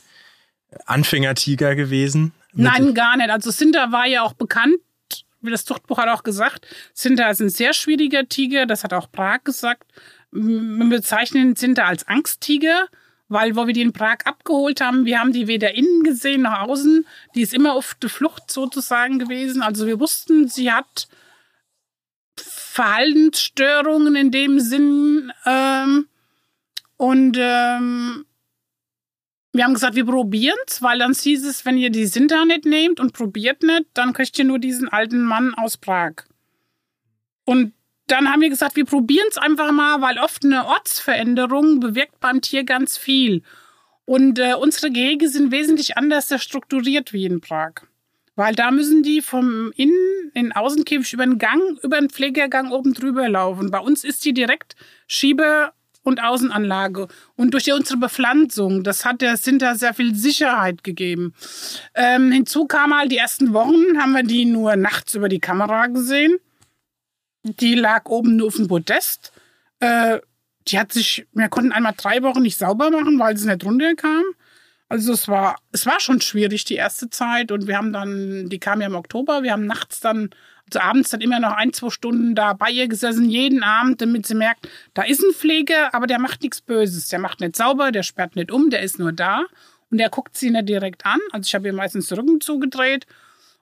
Anfängertiger 0.86 1.75
gewesen? 1.75 2.33
Nein, 2.53 2.93
gar 2.93 3.17
nicht. 3.17 3.29
Also 3.29 3.51
Sinter 3.51 3.91
war 3.91 4.07
ja 4.07 4.24
auch 4.24 4.33
bekannt, 4.33 4.77
wie 5.41 5.51
das 5.51 5.65
Zuchtbuch 5.65 5.97
hat 5.97 6.09
auch 6.09 6.24
gesagt. 6.24 6.65
Sinter 6.93 7.29
ist 7.29 7.41
ein 7.41 7.50
sehr 7.50 7.74
schwieriger 7.74 8.27
Tiger, 8.27 8.65
das 8.65 8.83
hat 8.83 8.93
auch 8.93 9.12
Prag 9.12 9.43
gesagt. 9.43 9.83
Wir 10.31 10.89
bezeichnen 10.89 11.55
Sinter 11.55 11.86
als 11.86 12.07
Angsttiger 12.07 12.88
weil 13.29 13.55
wo 13.55 13.67
wir 13.67 13.74
die 13.74 13.81
in 13.81 13.93
Prag 13.93 14.19
abgeholt 14.25 14.81
haben, 14.81 15.05
wir 15.05 15.19
haben 15.19 15.34
die 15.34 15.48
weder 15.48 15.75
innen 15.75 16.03
gesehen 16.03 16.43
noch 16.43 16.60
außen. 16.60 17.05
Die 17.36 17.41
ist 17.41 17.53
immer 17.53 17.74
auf 17.74 17.96
der 17.96 18.10
Flucht 18.10 18.50
sozusagen 18.51 19.19
gewesen. 19.19 19.62
Also 19.62 19.86
wir 19.86 20.00
wussten, 20.00 20.48
sie 20.48 20.72
hat 20.72 21.07
Verhaltensstörungen 22.38 24.15
in 24.15 24.31
dem 24.31 24.60
Sinn. 24.60 25.31
Ähm, 25.46 26.07
und 26.96 27.38
ähm, 27.39 28.25
wir 29.51 29.63
haben 29.63 29.74
gesagt, 29.74 29.96
wir 29.96 30.05
probieren 30.05 30.57
es, 30.67 30.81
weil 30.81 31.00
dann 31.00 31.13
hieß 31.13 31.46
es, 31.46 31.65
wenn 31.65 31.77
ihr 31.77 31.89
die 31.89 32.05
Sinter 32.05 32.46
nicht 32.46 32.65
nehmt 32.65 33.00
und 33.00 33.13
probiert 33.13 33.63
nicht, 33.63 33.86
dann 33.93 34.13
kriegt 34.13 34.38
ihr 34.39 34.46
nur 34.46 34.60
diesen 34.60 34.88
alten 34.88 35.24
Mann 35.24 35.53
aus 35.55 35.77
Prag. 35.77 36.13
Und 37.43 37.74
dann 38.08 38.32
haben 38.32 38.42
wir 38.42 38.50
gesagt, 38.50 38.76
wir 38.76 38.86
probieren 38.86 39.28
es 39.30 39.38
einfach 39.38 39.72
mal, 39.72 40.02
weil 40.02 40.18
oft 40.18 40.44
eine 40.44 40.66
Ortsveränderung 40.66 41.80
bewirkt 41.80 42.20
beim 42.20 42.42
Tier 42.42 42.64
ganz 42.64 42.98
viel. 42.98 43.44
Und 44.06 44.40
äh, 44.40 44.54
unsere 44.54 44.92
Gehege 44.92 45.28
sind 45.28 45.52
wesentlich 45.52 45.98
anders 45.98 46.34
strukturiert 46.42 47.12
wie 47.12 47.26
in 47.26 47.42
Prag. 47.42 47.74
Weil 48.36 48.56
da 48.56 48.72
müssen 48.72 49.04
die 49.04 49.22
vom 49.22 49.74
Innen 49.76 50.32
in 50.34 50.52
Außenkäfig 50.54 51.12
über 51.14 51.26
den 51.26 51.40
Gang, 51.40 51.62
über 51.82 52.00
den 52.00 52.10
Pflegergang 52.10 52.72
oben 52.72 52.94
drüber 52.94 53.28
laufen. 53.28 53.72
Bei 53.72 53.80
uns 53.80 54.04
ist 54.04 54.24
die 54.24 54.34
direkt 54.34 54.76
Schieber 55.08 55.74
und 56.04 56.24
Außenanlage. 56.24 57.08
Und 57.36 57.54
durch 57.54 57.72
unsere 57.74 57.98
Bepflanzung, 57.98 58.84
das 58.84 59.04
hat 59.04 59.22
der 59.22 59.36
Sinter 59.38 59.76
sehr 59.76 59.94
viel 59.94 60.16
Sicherheit 60.16 60.84
gegeben. 60.84 61.34
Ähm, 61.94 62.32
hinzu 62.32 62.66
kam 62.66 62.98
halt, 62.98 63.12
die 63.12 63.18
ersten 63.18 63.54
Wochen 63.54 64.00
haben 64.00 64.14
wir 64.14 64.24
die 64.24 64.46
nur 64.46 64.78
nachts 64.78 65.16
über 65.16 65.28
die 65.28 65.40
Kamera 65.40 65.88
gesehen. 65.88 66.38
Die 67.60 67.75
lag 67.75 68.06
oben 68.06 68.36
nur 68.36 68.48
auf 68.48 68.56
dem 68.56 68.68
Podest. 68.68 69.32
Äh, 69.80 70.20
die 70.68 70.80
hat 70.80 70.92
sich, 70.92 71.25
wir 71.32 71.50
konnten 71.50 71.72
einmal 71.72 71.94
drei 71.96 72.22
Wochen 72.24 72.42
nicht 72.42 72.58
sauber 72.58 72.92
machen, 72.92 73.20
weil 73.20 73.38
sie 73.38 73.48
nicht 73.48 73.63
runterkam. 73.63 74.24
Also 74.89 75.13
es 75.13 75.27
war, 75.27 75.58
es 75.72 75.86
war 75.86 76.00
schon 76.00 76.22
schwierig 76.22 76.66
die 76.66 76.75
erste 76.75 77.10
Zeit 77.10 77.51
und 77.51 77.68
wir 77.68 77.77
haben 77.77 77.92
dann, 77.92 78.48
die 78.50 78.60
kam 78.60 78.80
ja 78.80 78.88
im 78.88 78.96
Oktober, 78.96 79.44
wir 79.44 79.51
haben 79.51 79.66
nachts 79.66 80.00
dann, 80.00 80.30
also 80.66 80.80
abends 80.80 81.10
dann 81.10 81.20
immer 81.20 81.39
noch 81.39 81.51
ein, 81.51 81.74
zwei 81.74 81.89
Stunden 81.89 82.36
da 82.36 82.54
bei 82.54 82.70
ihr 82.70 82.88
gesessen, 82.88 83.30
jeden 83.30 83.63
Abend, 83.63 84.01
damit 84.01 84.25
sie 84.25 84.36
merkt, 84.36 84.68
da 84.94 85.04
ist 85.04 85.22
ein 85.22 85.34
Pfleger, 85.34 85.94
aber 85.94 86.08
der 86.08 86.20
macht 86.20 86.42
nichts 86.42 86.62
Böses. 86.62 87.10
Der 87.10 87.20
macht 87.20 87.42
nicht 87.42 87.56
sauber, 87.56 87.92
der 87.92 88.04
sperrt 88.04 88.36
nicht 88.36 88.51
um, 88.51 88.70
der 88.70 88.82
ist 88.82 89.00
nur 89.00 89.12
da 89.12 89.44
und 89.89 89.98
der 89.98 90.10
guckt 90.10 90.38
sie 90.38 90.51
nicht 90.51 90.70
direkt 90.70 91.06
an. 91.06 91.20
Also 91.32 91.48
ich 91.48 91.56
habe 91.56 91.68
ihr 91.68 91.74
meistens 91.74 92.08
den 92.08 92.20
Rücken 92.20 92.42
zugedreht 92.42 93.06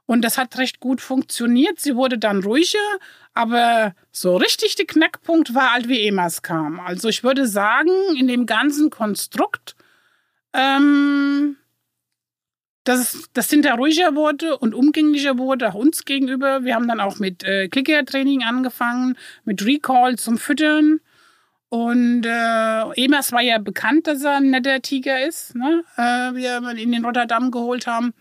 und 0.05 0.21
das 0.21 0.37
hat 0.37 0.57
recht 0.57 0.79
gut 0.79 1.01
funktioniert. 1.01 1.79
Sie 1.79 1.95
wurde 1.95 2.17
dann 2.17 2.43
ruhiger, 2.43 2.77
aber 3.33 3.93
so 4.11 4.37
richtig 4.37 4.75
der 4.75 4.85
Knackpunkt 4.85 5.55
war 5.55 5.73
halt, 5.73 5.87
wie 5.87 6.07
Emas 6.07 6.41
kam. 6.41 6.79
Also 6.79 7.09
ich 7.09 7.23
würde 7.23 7.47
sagen, 7.47 7.91
in 8.17 8.27
dem 8.27 8.45
ganzen 8.45 8.89
Konstrukt, 8.89 9.75
ähm, 10.53 11.57
dass 12.83 13.29
das 13.33 13.49
hinter 13.49 13.73
ruhiger 13.73 14.15
wurde 14.15 14.57
und 14.57 14.75
umgänglicher 14.75 15.39
wurde, 15.39 15.69
auch 15.69 15.73
uns 15.73 16.05
gegenüber. 16.05 16.63
Wir 16.63 16.75
haben 16.75 16.87
dann 16.87 16.99
auch 16.99 17.17
mit 17.17 17.43
äh, 17.43 17.67
Clicker-Training 17.67 18.43
angefangen, 18.43 19.17
mit 19.43 19.65
Recall 19.65 20.17
zum 20.17 20.37
Füttern. 20.37 20.99
Und 21.69 22.25
äh, 22.27 23.03
Emas 23.03 23.31
war 23.31 23.41
ja 23.41 23.57
bekannt, 23.57 24.05
dass 24.05 24.23
er 24.23 24.37
ein 24.37 24.51
netter 24.51 24.83
Tiger 24.83 25.25
ist, 25.25 25.55
ne? 25.55 25.83
äh, 25.97 26.35
wie 26.35 26.43
wir 26.43 26.75
ihn 26.75 26.93
in 26.93 27.03
Rotterdam 27.03 27.49
geholt 27.49 27.87
haben. 27.87 28.13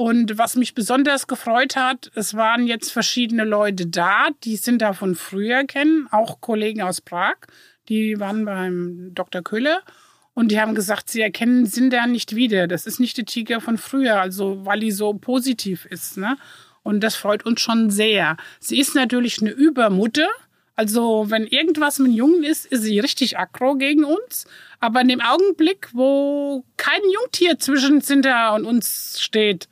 Und 0.00 0.38
was 0.38 0.56
mich 0.56 0.74
besonders 0.74 1.26
gefreut 1.26 1.76
hat, 1.76 2.10
es 2.14 2.32
waren 2.32 2.66
jetzt 2.66 2.90
verschiedene 2.90 3.44
Leute 3.44 3.86
da, 3.86 4.28
die 4.44 4.56
sind 4.56 4.80
da 4.80 4.94
von 4.94 5.14
früher 5.14 5.64
kennen, 5.64 6.08
auch 6.10 6.40
Kollegen 6.40 6.80
aus 6.80 7.02
Prag, 7.02 7.34
die 7.90 8.18
waren 8.18 8.46
beim 8.46 9.10
Dr. 9.12 9.42
Köhler. 9.42 9.82
Und 10.32 10.52
die 10.52 10.58
haben 10.58 10.74
gesagt, 10.74 11.10
sie 11.10 11.20
erkennen 11.20 11.66
Sinder 11.66 12.06
nicht 12.06 12.34
wieder. 12.34 12.66
Das 12.66 12.86
ist 12.86 12.98
nicht 12.98 13.18
die 13.18 13.26
Tiger 13.26 13.60
von 13.60 13.76
früher, 13.76 14.22
also 14.22 14.64
weil 14.64 14.80
die 14.80 14.90
so 14.90 15.12
positiv 15.12 15.84
ist. 15.84 16.16
Ne? 16.16 16.38
Und 16.82 17.00
das 17.00 17.14
freut 17.14 17.44
uns 17.44 17.60
schon 17.60 17.90
sehr. 17.90 18.38
Sie 18.58 18.80
ist 18.80 18.94
natürlich 18.94 19.42
eine 19.42 19.50
Übermutter. 19.50 20.30
Also 20.76 21.26
wenn 21.28 21.46
irgendwas 21.46 21.98
mit 21.98 22.12
Jungen 22.12 22.42
ist, 22.42 22.64
ist 22.64 22.84
sie 22.84 23.00
richtig 23.00 23.38
aggro 23.38 23.74
gegen 23.74 24.04
uns. 24.04 24.46
Aber 24.78 25.02
in 25.02 25.08
dem 25.08 25.20
Augenblick, 25.20 25.90
wo 25.92 26.64
kein 26.78 27.02
Jungtier 27.12 27.58
zwischen 27.58 28.00
Sinder 28.00 28.54
und 28.54 28.64
uns 28.64 29.20
steht, 29.20 29.68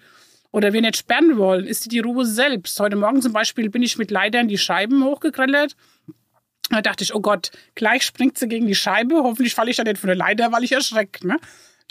oder 0.59 0.73
wir 0.73 0.81
nicht 0.81 0.97
sperren 0.97 1.39
wollen, 1.39 1.65
ist 1.69 1.93
die 1.93 2.01
Ruhe 2.01 2.27
selbst. 2.27 2.81
Heute 2.81 2.97
Morgen 2.97 3.23
zum 3.23 3.33
Beispiel 3.33 3.71
bin 3.71 3.81
ich 3.81 3.97
mit 3.97 4.11
Leitern 4.11 4.49
die 4.49 4.59
Scheiben 4.59 5.05
hochgegrellert. 5.05 5.77
Da 6.69 6.83
dachte 6.83 7.05
ich, 7.05 7.15
oh 7.15 7.21
Gott, 7.21 7.53
gleich 7.77 8.03
springt 8.03 8.37
sie 8.37 8.49
gegen 8.49 8.67
die 8.67 8.75
Scheibe. 8.75 9.23
Hoffentlich 9.23 9.55
falle 9.55 9.71
ich 9.71 9.77
da 9.77 9.85
nicht 9.85 9.99
von 9.99 10.09
der 10.09 10.17
Leiter, 10.17 10.51
weil 10.51 10.65
ich 10.65 10.73
erschreckt. 10.73 11.23
Ne? 11.23 11.39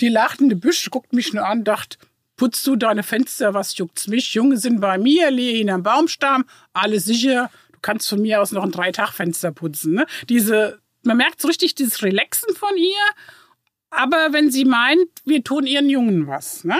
Die 0.01 0.09
lacht 0.09 0.41
in 0.41 0.50
die 0.50 0.55
Büsch, 0.55 0.89
guckt 0.91 1.13
mich 1.13 1.31
nur 1.31 1.47
an, 1.47 1.63
dachte, 1.63 1.97
putzt 2.36 2.67
du 2.67 2.75
deine 2.75 3.03
Fenster, 3.03 3.53
was 3.53 3.77
juckt's 3.77 4.07
mich? 4.07 4.33
Junge 4.33 4.57
sind 4.57 4.81
bei 4.81 4.97
mir, 4.97 5.31
liegen 5.31 5.69
am 5.69 5.83
Baumstamm, 5.83 6.43
alles 6.74 7.05
sicher. 7.05 7.50
Du 7.71 7.79
kannst 7.81 8.09
von 8.09 8.21
mir 8.21 8.41
aus 8.41 8.51
noch 8.51 8.65
ein 8.65 8.74
Dreitagfenster 8.74 9.53
putzen. 9.53 9.93
Ne? 9.93 10.05
Diese, 10.27 10.81
man 11.03 11.15
merkt 11.15 11.41
so 11.41 11.47
richtig 11.47 11.74
dieses 11.75 12.03
Relaxen 12.03 12.53
von 12.53 12.75
ihr. 12.75 13.05
Aber 13.91 14.33
wenn 14.33 14.51
sie 14.51 14.65
meint, 14.65 15.07
wir 15.24 15.41
tun 15.41 15.65
ihren 15.65 15.89
Jungen 15.89 16.27
was, 16.27 16.65
ne? 16.65 16.77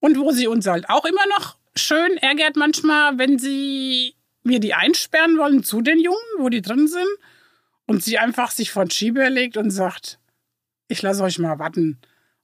Und 0.00 0.18
wo 0.18 0.30
sie 0.32 0.46
uns 0.46 0.66
halt 0.66 0.88
auch 0.88 1.04
immer 1.04 1.26
noch 1.38 1.56
schön 1.76 2.16
ärgert 2.18 2.56
manchmal, 2.56 3.18
wenn 3.18 3.38
sie 3.38 4.14
wir 4.44 4.60
die 4.60 4.74
einsperren 4.74 5.38
wollen 5.38 5.62
zu 5.62 5.82
den 5.82 5.98
Jungen, 6.00 6.16
wo 6.38 6.48
die 6.48 6.62
drin 6.62 6.88
sind, 6.88 7.08
und 7.86 8.04
sie 8.04 8.18
einfach 8.18 8.50
sich 8.50 8.70
vor 8.70 8.84
den 8.84 8.90
Schieber 8.90 9.30
legt 9.30 9.56
und 9.56 9.70
sagt, 9.70 10.18
ich 10.88 11.02
lasse 11.02 11.22
euch 11.22 11.38
mal 11.38 11.58
warten. 11.58 11.98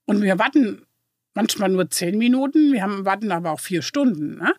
Und 0.06 0.22
wir 0.22 0.38
warten 0.38 0.86
manchmal 1.34 1.68
nur 1.68 1.90
zehn 1.90 2.16
Minuten, 2.18 2.72
wir 2.72 2.82
haben, 2.82 3.04
warten 3.04 3.30
aber 3.30 3.52
auch 3.52 3.60
vier 3.60 3.82
Stunden. 3.82 4.36
Ne? 4.38 4.54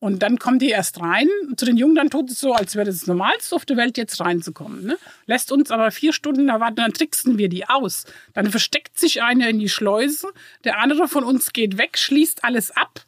Und 0.00 0.22
dann 0.22 0.38
kommt 0.38 0.62
die 0.62 0.70
erst 0.70 0.98
rein. 1.00 1.28
Zu 1.56 1.66
den 1.66 1.76
Jungen, 1.76 1.94
dann 1.94 2.08
tut 2.08 2.30
es 2.30 2.40
so, 2.40 2.54
als 2.54 2.74
wäre 2.74 2.86
das, 2.86 3.06
Normalste 3.06 3.54
auf 3.54 3.66
der 3.66 3.76
Welt, 3.76 3.98
jetzt 3.98 4.18
reinzukommen. 4.18 4.84
Ne? 4.84 4.98
Lässt 5.26 5.52
uns 5.52 5.70
aber 5.70 5.90
vier 5.90 6.14
Stunden 6.14 6.46
da 6.46 6.58
warten, 6.58 6.76
dann 6.76 6.94
tricksen 6.94 7.36
wir 7.36 7.50
die 7.50 7.68
aus. 7.68 8.06
Dann 8.32 8.50
versteckt 8.50 8.98
sich 8.98 9.22
einer 9.22 9.50
in 9.50 9.58
die 9.58 9.68
Schleuse, 9.68 10.28
der 10.64 10.78
andere 10.78 11.06
von 11.06 11.22
uns 11.22 11.52
geht 11.52 11.76
weg, 11.76 11.98
schließt 11.98 12.44
alles 12.44 12.70
ab, 12.70 13.04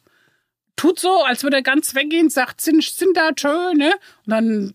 tut 0.75 0.99
so, 0.99 1.23
als 1.23 1.43
würde 1.43 1.57
er 1.57 1.63
ganz 1.63 1.95
weggehen, 1.95 2.29
sagt, 2.29 2.61
sind, 2.61 2.83
sind 2.83 3.17
da 3.17 3.31
schön, 3.35 3.77
ne? 3.77 3.93
Und 4.25 4.31
dann 4.31 4.73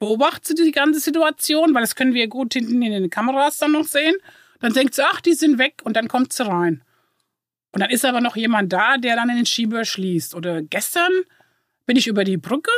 beobachtet 0.00 0.58
sie 0.58 0.64
die 0.64 0.72
ganze 0.72 0.98
Situation, 0.98 1.74
weil 1.74 1.82
das 1.82 1.94
können 1.94 2.14
wir 2.14 2.26
gut 2.26 2.54
hinten 2.54 2.82
in 2.82 2.90
den 2.90 3.10
Kameras 3.10 3.58
dann 3.58 3.72
noch 3.72 3.84
sehen. 3.84 4.16
Dann 4.60 4.72
denkt 4.72 4.94
sie, 4.94 5.04
ach, 5.04 5.20
die 5.20 5.34
sind 5.34 5.58
weg 5.58 5.80
und 5.84 5.96
dann 5.96 6.08
kommt 6.08 6.32
sie 6.32 6.44
rein. 6.44 6.82
Und 7.72 7.80
dann 7.80 7.90
ist 7.90 8.04
aber 8.04 8.20
noch 8.20 8.36
jemand 8.36 8.72
da, 8.72 8.96
der 8.96 9.16
dann 9.16 9.28
in 9.28 9.36
den 9.36 9.46
Schieber 9.46 9.84
schließt. 9.84 10.34
Oder 10.34 10.62
gestern 10.62 11.12
bin 11.86 11.96
ich 11.96 12.06
über 12.06 12.24
die 12.24 12.36
Brücke 12.36 12.72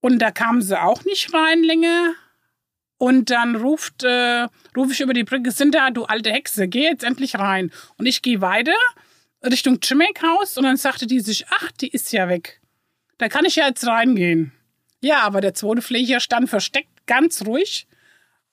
und 0.00 0.18
da 0.18 0.30
kamen 0.30 0.62
sie 0.62 0.80
auch 0.80 1.04
nicht 1.04 1.32
rein 1.32 1.62
länger. 1.62 2.14
Und 2.96 3.30
dann 3.30 3.56
ruft, 3.56 4.04
äh, 4.04 4.46
rufe 4.76 4.92
ich 4.92 5.00
über 5.00 5.14
die 5.14 5.24
Brücke, 5.24 5.50
sind 5.50 5.74
da, 5.74 5.90
du 5.90 6.04
alte 6.04 6.30
Hexe, 6.30 6.68
geh 6.68 6.84
jetzt 6.84 7.02
endlich 7.02 7.36
rein. 7.36 7.72
Und 7.96 8.06
ich 8.06 8.22
gehe 8.22 8.40
weiter 8.40 8.76
Richtung 9.42 9.80
Chimek-Haus 9.80 10.56
und 10.56 10.64
dann 10.64 10.76
sagte 10.76 11.06
die 11.06 11.20
sich, 11.20 11.46
ach, 11.48 11.72
die 11.72 11.88
ist 11.88 12.12
ja 12.12 12.28
weg. 12.28 12.60
Da 13.18 13.28
kann 13.28 13.44
ich 13.44 13.56
ja 13.56 13.66
jetzt 13.66 13.86
reingehen. 13.86 14.52
Ja, 15.00 15.22
aber 15.22 15.40
der 15.40 15.54
zweite 15.54 15.82
Pfleger 15.82 16.20
stand 16.20 16.48
versteckt, 16.48 17.06
ganz 17.06 17.44
ruhig 17.44 17.86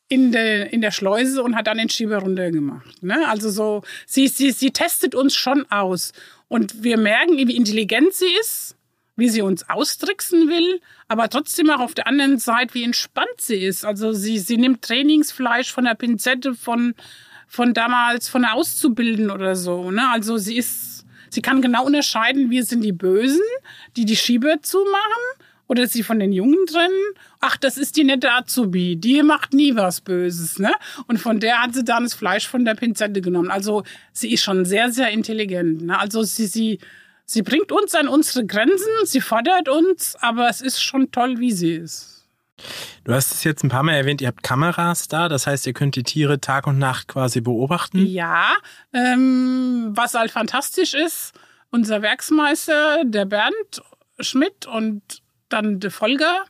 in 0.08 0.32
der, 0.32 0.74
in 0.74 0.82
der 0.82 0.92
Schleuse 0.92 1.44
und 1.44 1.56
hat 1.56 1.68
dann 1.68 1.78
den 1.78 1.90
Schieber 1.90 2.18
runtergemacht. 2.18 3.04
Ne? 3.04 3.28
Also 3.28 3.50
so, 3.50 3.84
sie, 4.06 4.28
sie, 4.28 4.52
sie 4.52 4.72
testet 4.72 5.16
uns 5.16 5.36
schon 5.36 5.70
aus. 5.72 6.12
Und 6.48 6.84
wir 6.84 6.98
merken, 6.98 7.38
wie 7.38 7.56
intelligent 7.56 8.14
sie 8.14 8.34
ist 8.40 8.76
wie 9.22 9.30
sie 9.30 9.44
uns 9.44 9.70
austricksen 9.70 10.50
will, 10.50 10.82
aber 11.08 11.30
trotzdem 11.30 11.70
auch 11.70 11.80
auf 11.80 11.94
der 11.94 12.08
anderen 12.08 12.40
Seite, 12.40 12.74
wie 12.74 12.84
entspannt 12.84 13.40
sie 13.40 13.64
ist. 13.64 13.86
Also 13.86 14.14
sie, 14.14 14.40
sie 14.40 14.58
nimmt 14.58 14.82
Trainingsfleisch 14.82 15.72
von 15.72 15.86
der 15.86 15.94
Pinzette 15.94 16.56
von, 16.56 16.96
von 17.48 17.76
damals, 17.76 18.30
von 18.30 18.42
der 18.42 18.56
Auszubildenden 18.56 19.30
oder 19.30 19.56
so. 19.56 19.92
Ne? 19.92 20.10
Also 20.10 20.38
sie 20.38 20.58
ist, 20.58 21.06
sie 21.30 21.44
kann 21.44 21.62
genau 21.62 21.86
unterscheiden, 21.86 22.50
wir 22.50 22.66
sind 22.66 22.82
die 22.84 22.94
Bösen, 22.94 23.44
die 23.96 24.06
die 24.06 24.18
Schiebe 24.18 24.58
zumachen 24.64 25.24
oder 25.68 25.86
sie 25.86 26.02
von 26.02 26.18
den 26.18 26.34
Jungen 26.34 26.66
drin? 26.66 26.92
Ach, 27.42 27.58
das 27.58 27.78
ist 27.78 27.98
die 27.98 28.04
nette 28.04 28.32
Azubi, 28.32 28.96
die 28.96 29.22
macht 29.22 29.54
nie 29.54 29.76
was 29.76 30.02
Böses, 30.02 30.58
ne? 30.58 30.74
Und 31.06 31.20
von 31.20 31.40
der 31.40 31.62
hat 31.62 31.76
sie 31.76 31.86
dann 31.86 32.04
das 32.04 32.16
Fleisch 32.16 32.48
von 32.48 32.66
der 32.66 32.74
Pinzette 32.74 33.22
genommen. 33.22 33.52
Also 33.52 33.84
sie 34.14 34.34
ist 34.34 34.42
schon 34.42 34.66
sehr, 34.66 34.92
sehr 34.92 35.12
intelligent. 35.12 35.84
Ne? 35.84 35.98
Also 35.98 36.24
sie, 36.24 36.48
sie, 36.48 36.80
Sie 37.32 37.44
bringt 37.44 37.72
uns 37.72 37.96
an 37.96 38.10
unsere 38.10 38.46
Grenzen, 38.46 38.92
sie 39.06 39.22
fordert 39.22 39.70
uns, 39.70 40.18
aber 40.20 40.50
es 40.50 40.60
ist 40.60 40.84
schon 40.84 41.12
toll, 41.12 41.40
wie 41.40 41.54
sie 41.54 41.76
ist. 41.76 42.28
Du 43.06 43.14
hast 43.14 43.32
es 43.32 43.46
jetzt 43.46 43.64
ein 43.64 43.70
paar 43.70 43.84
Mal 43.84 43.94
erwähnt, 43.94 44.20
ihr 44.20 44.28
habt 44.28 44.44
Kameras 44.44 45.08
da, 45.08 45.30
das 45.30 45.48
heißt, 45.48 45.66
ihr 45.66 45.72
könnt 45.72 45.96
die 45.96 46.04
Tiere 46.04 46.42
Tag 46.42 46.68
und 46.68 46.78
Nacht 46.78 47.08
quasi 47.08 47.40
beobachten. 47.40 48.06
Ja, 48.06 48.54
ähm, 48.92 49.94
was 49.96 50.14
halt 50.14 50.32
fantastisch 50.32 50.94
ist, 50.94 51.32
unser 51.70 52.02
Werksmeister, 52.02 53.04
der 53.06 53.24
Bernd 53.24 53.82
Schmidt 54.20 54.66
und 54.66 55.02
dann 55.48 55.80
der 55.80 55.90
Volker, 55.90 56.44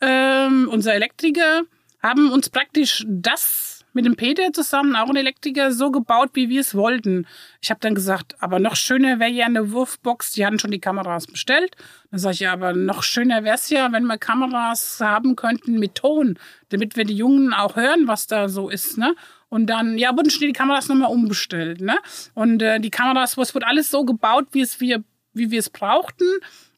ähm, 0.00 0.68
unser 0.70 0.94
Elektriker, 0.94 1.62
haben 2.00 2.30
uns 2.30 2.50
praktisch 2.50 3.04
das 3.08 3.73
mit 3.94 4.04
dem 4.04 4.16
Peter 4.16 4.52
zusammen, 4.52 4.96
auch 4.96 5.08
ein 5.08 5.16
Elektriker, 5.16 5.72
so 5.72 5.90
gebaut, 5.90 6.30
wie 6.34 6.48
wir 6.48 6.60
es 6.60 6.74
wollten. 6.74 7.26
Ich 7.62 7.70
habe 7.70 7.80
dann 7.80 7.94
gesagt, 7.94 8.36
aber 8.40 8.58
noch 8.58 8.76
schöner 8.76 9.20
wäre 9.20 9.30
ja 9.30 9.46
eine 9.46 9.72
Wurfbox. 9.72 10.32
Die 10.32 10.44
hatten 10.44 10.58
schon 10.58 10.72
die 10.72 10.80
Kameras 10.80 11.26
bestellt. 11.26 11.76
Dann 12.10 12.20
sage 12.20 12.34
ich, 12.34 12.40
ja, 12.40 12.52
aber 12.52 12.72
noch 12.72 13.02
schöner 13.02 13.44
wäre 13.44 13.54
es 13.54 13.70
ja, 13.70 13.90
wenn 13.92 14.04
wir 14.04 14.18
Kameras 14.18 15.00
haben 15.00 15.36
könnten 15.36 15.78
mit 15.78 15.94
Ton, 15.94 16.38
damit 16.68 16.96
wir 16.96 17.04
die 17.04 17.16
Jungen 17.16 17.54
auch 17.54 17.76
hören, 17.76 18.06
was 18.08 18.26
da 18.26 18.48
so 18.48 18.68
ist. 18.68 18.98
Ne? 18.98 19.14
Und 19.48 19.66
dann, 19.66 19.96
ja, 19.96 20.16
wurden 20.16 20.30
schon 20.30 20.48
die 20.48 20.52
Kameras 20.52 20.88
nochmal 20.88 21.10
umbestellt. 21.10 21.80
Ne? 21.80 21.96
Und 22.34 22.60
äh, 22.62 22.80
die 22.80 22.90
Kameras, 22.90 23.36
es 23.36 23.54
wurde 23.54 23.66
alles 23.66 23.90
so 23.90 24.04
gebaut, 24.04 24.48
wie 24.52 24.60
es 24.60 24.80
wir, 24.80 25.04
wie 25.32 25.50
wir 25.52 25.60
es 25.60 25.70
brauchten. 25.70 26.26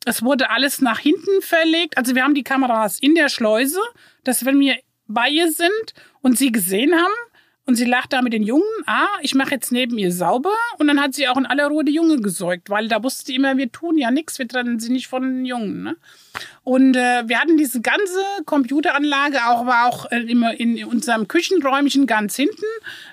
Es 0.04 0.22
wurde 0.22 0.50
alles 0.50 0.80
nach 0.80 1.00
hinten 1.00 1.40
verlegt. 1.40 1.96
Also 1.96 2.14
wir 2.14 2.22
haben 2.22 2.34
die 2.34 2.44
Kameras 2.44 3.00
in 3.00 3.14
der 3.14 3.28
Schleuse, 3.28 3.80
dass 4.22 4.44
wenn 4.44 4.60
wir 4.60 4.76
bei 5.08 5.28
ihr 5.28 5.50
sind 5.50 5.94
und 6.22 6.38
sie 6.38 6.52
gesehen 6.52 6.94
haben 6.94 7.14
und 7.66 7.74
sie 7.74 7.84
lag 7.84 8.06
da 8.06 8.22
mit 8.22 8.32
den 8.32 8.44
Jungen. 8.44 8.62
Ah, 8.86 9.08
ich 9.22 9.34
mache 9.34 9.50
jetzt 9.50 9.72
neben 9.72 9.98
ihr 9.98 10.12
sauber. 10.12 10.52
Und 10.78 10.86
dann 10.86 11.00
hat 11.00 11.14
sie 11.14 11.26
auch 11.26 11.36
in 11.36 11.46
aller 11.46 11.66
Ruhe 11.66 11.84
die 11.84 11.94
Junge 11.94 12.20
gesäugt, 12.20 12.70
weil 12.70 12.86
da 12.86 13.02
wusste 13.02 13.26
sie 13.26 13.34
immer, 13.34 13.56
wir 13.56 13.72
tun 13.72 13.98
ja 13.98 14.12
nichts, 14.12 14.38
wir 14.38 14.46
trennen 14.46 14.78
sie 14.78 14.92
nicht 14.92 15.08
von 15.08 15.22
den 15.22 15.44
Jungen. 15.44 15.82
Ne? 15.82 15.96
Und 16.62 16.94
äh, 16.94 17.24
wir 17.26 17.40
hatten 17.40 17.56
diese 17.56 17.80
ganze 17.80 18.20
Computeranlage 18.44 19.38
auch, 19.48 19.66
aber 19.66 19.86
auch 19.86 20.10
äh, 20.12 20.20
immer 20.20 20.58
in 20.60 20.84
unserem 20.84 21.26
Küchenräumchen 21.26 22.06
ganz 22.06 22.36
hinten, 22.36 22.66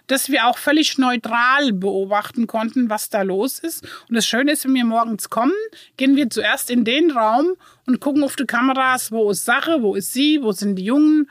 dass 0.05 0.29
wir 0.29 0.45
auch 0.45 0.59
völlig 0.59 0.99
neutral 0.99 1.73
beobachten 1.73 2.45
konnten, 2.45 2.91
was 2.91 3.09
da 3.09 3.23
los 3.23 3.57
ist. 3.57 3.83
Und 4.07 4.15
das 4.15 4.27
Schöne 4.27 4.51
ist, 4.51 4.65
wenn 4.65 4.75
wir 4.75 4.85
morgens 4.85 5.31
kommen, 5.31 5.53
gehen 5.97 6.15
wir 6.15 6.29
zuerst 6.29 6.69
in 6.69 6.85
den 6.85 7.09
Raum 7.09 7.55
und 7.87 7.99
gucken 7.99 8.23
auf 8.23 8.35
die 8.35 8.45
Kameras, 8.45 9.11
wo 9.11 9.31
ist 9.31 9.45
Sache, 9.45 9.81
wo 9.81 9.95
ist 9.95 10.13
sie, 10.13 10.43
wo 10.43 10.51
sind 10.51 10.75
die 10.75 10.85
Jungen. 10.85 11.27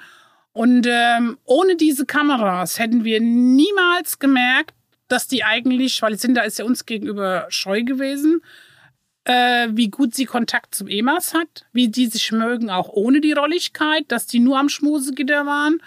Und 0.52 0.86
ähm, 0.88 1.38
ohne 1.44 1.76
diese 1.76 2.04
Kameras 2.04 2.78
hätten 2.78 3.04
wir 3.04 3.20
niemals 3.20 4.18
gemerkt, 4.18 4.74
dass 5.08 5.26
die 5.26 5.44
eigentlich, 5.44 6.00
weil 6.02 6.18
Cinda 6.18 6.42
ist 6.42 6.58
ja 6.58 6.64
uns 6.64 6.84
gegenüber 6.86 7.46
scheu 7.48 7.82
gewesen, 7.82 8.42
äh, 9.24 9.68
wie 9.70 9.88
gut 9.88 10.14
sie 10.14 10.26
Kontakt 10.26 10.74
zum 10.74 10.88
EMAS 10.88 11.32
hat, 11.34 11.66
wie 11.72 11.88
die 11.88 12.06
sich 12.06 12.32
mögen, 12.32 12.70
auch 12.70 12.88
ohne 12.88 13.20
die 13.20 13.32
Rolligkeit, 13.32 14.04
dass 14.08 14.26
die 14.26 14.40
nur 14.40 14.58
am 14.58 14.68
Schmusegitter 14.68 15.46
waren. 15.46 15.80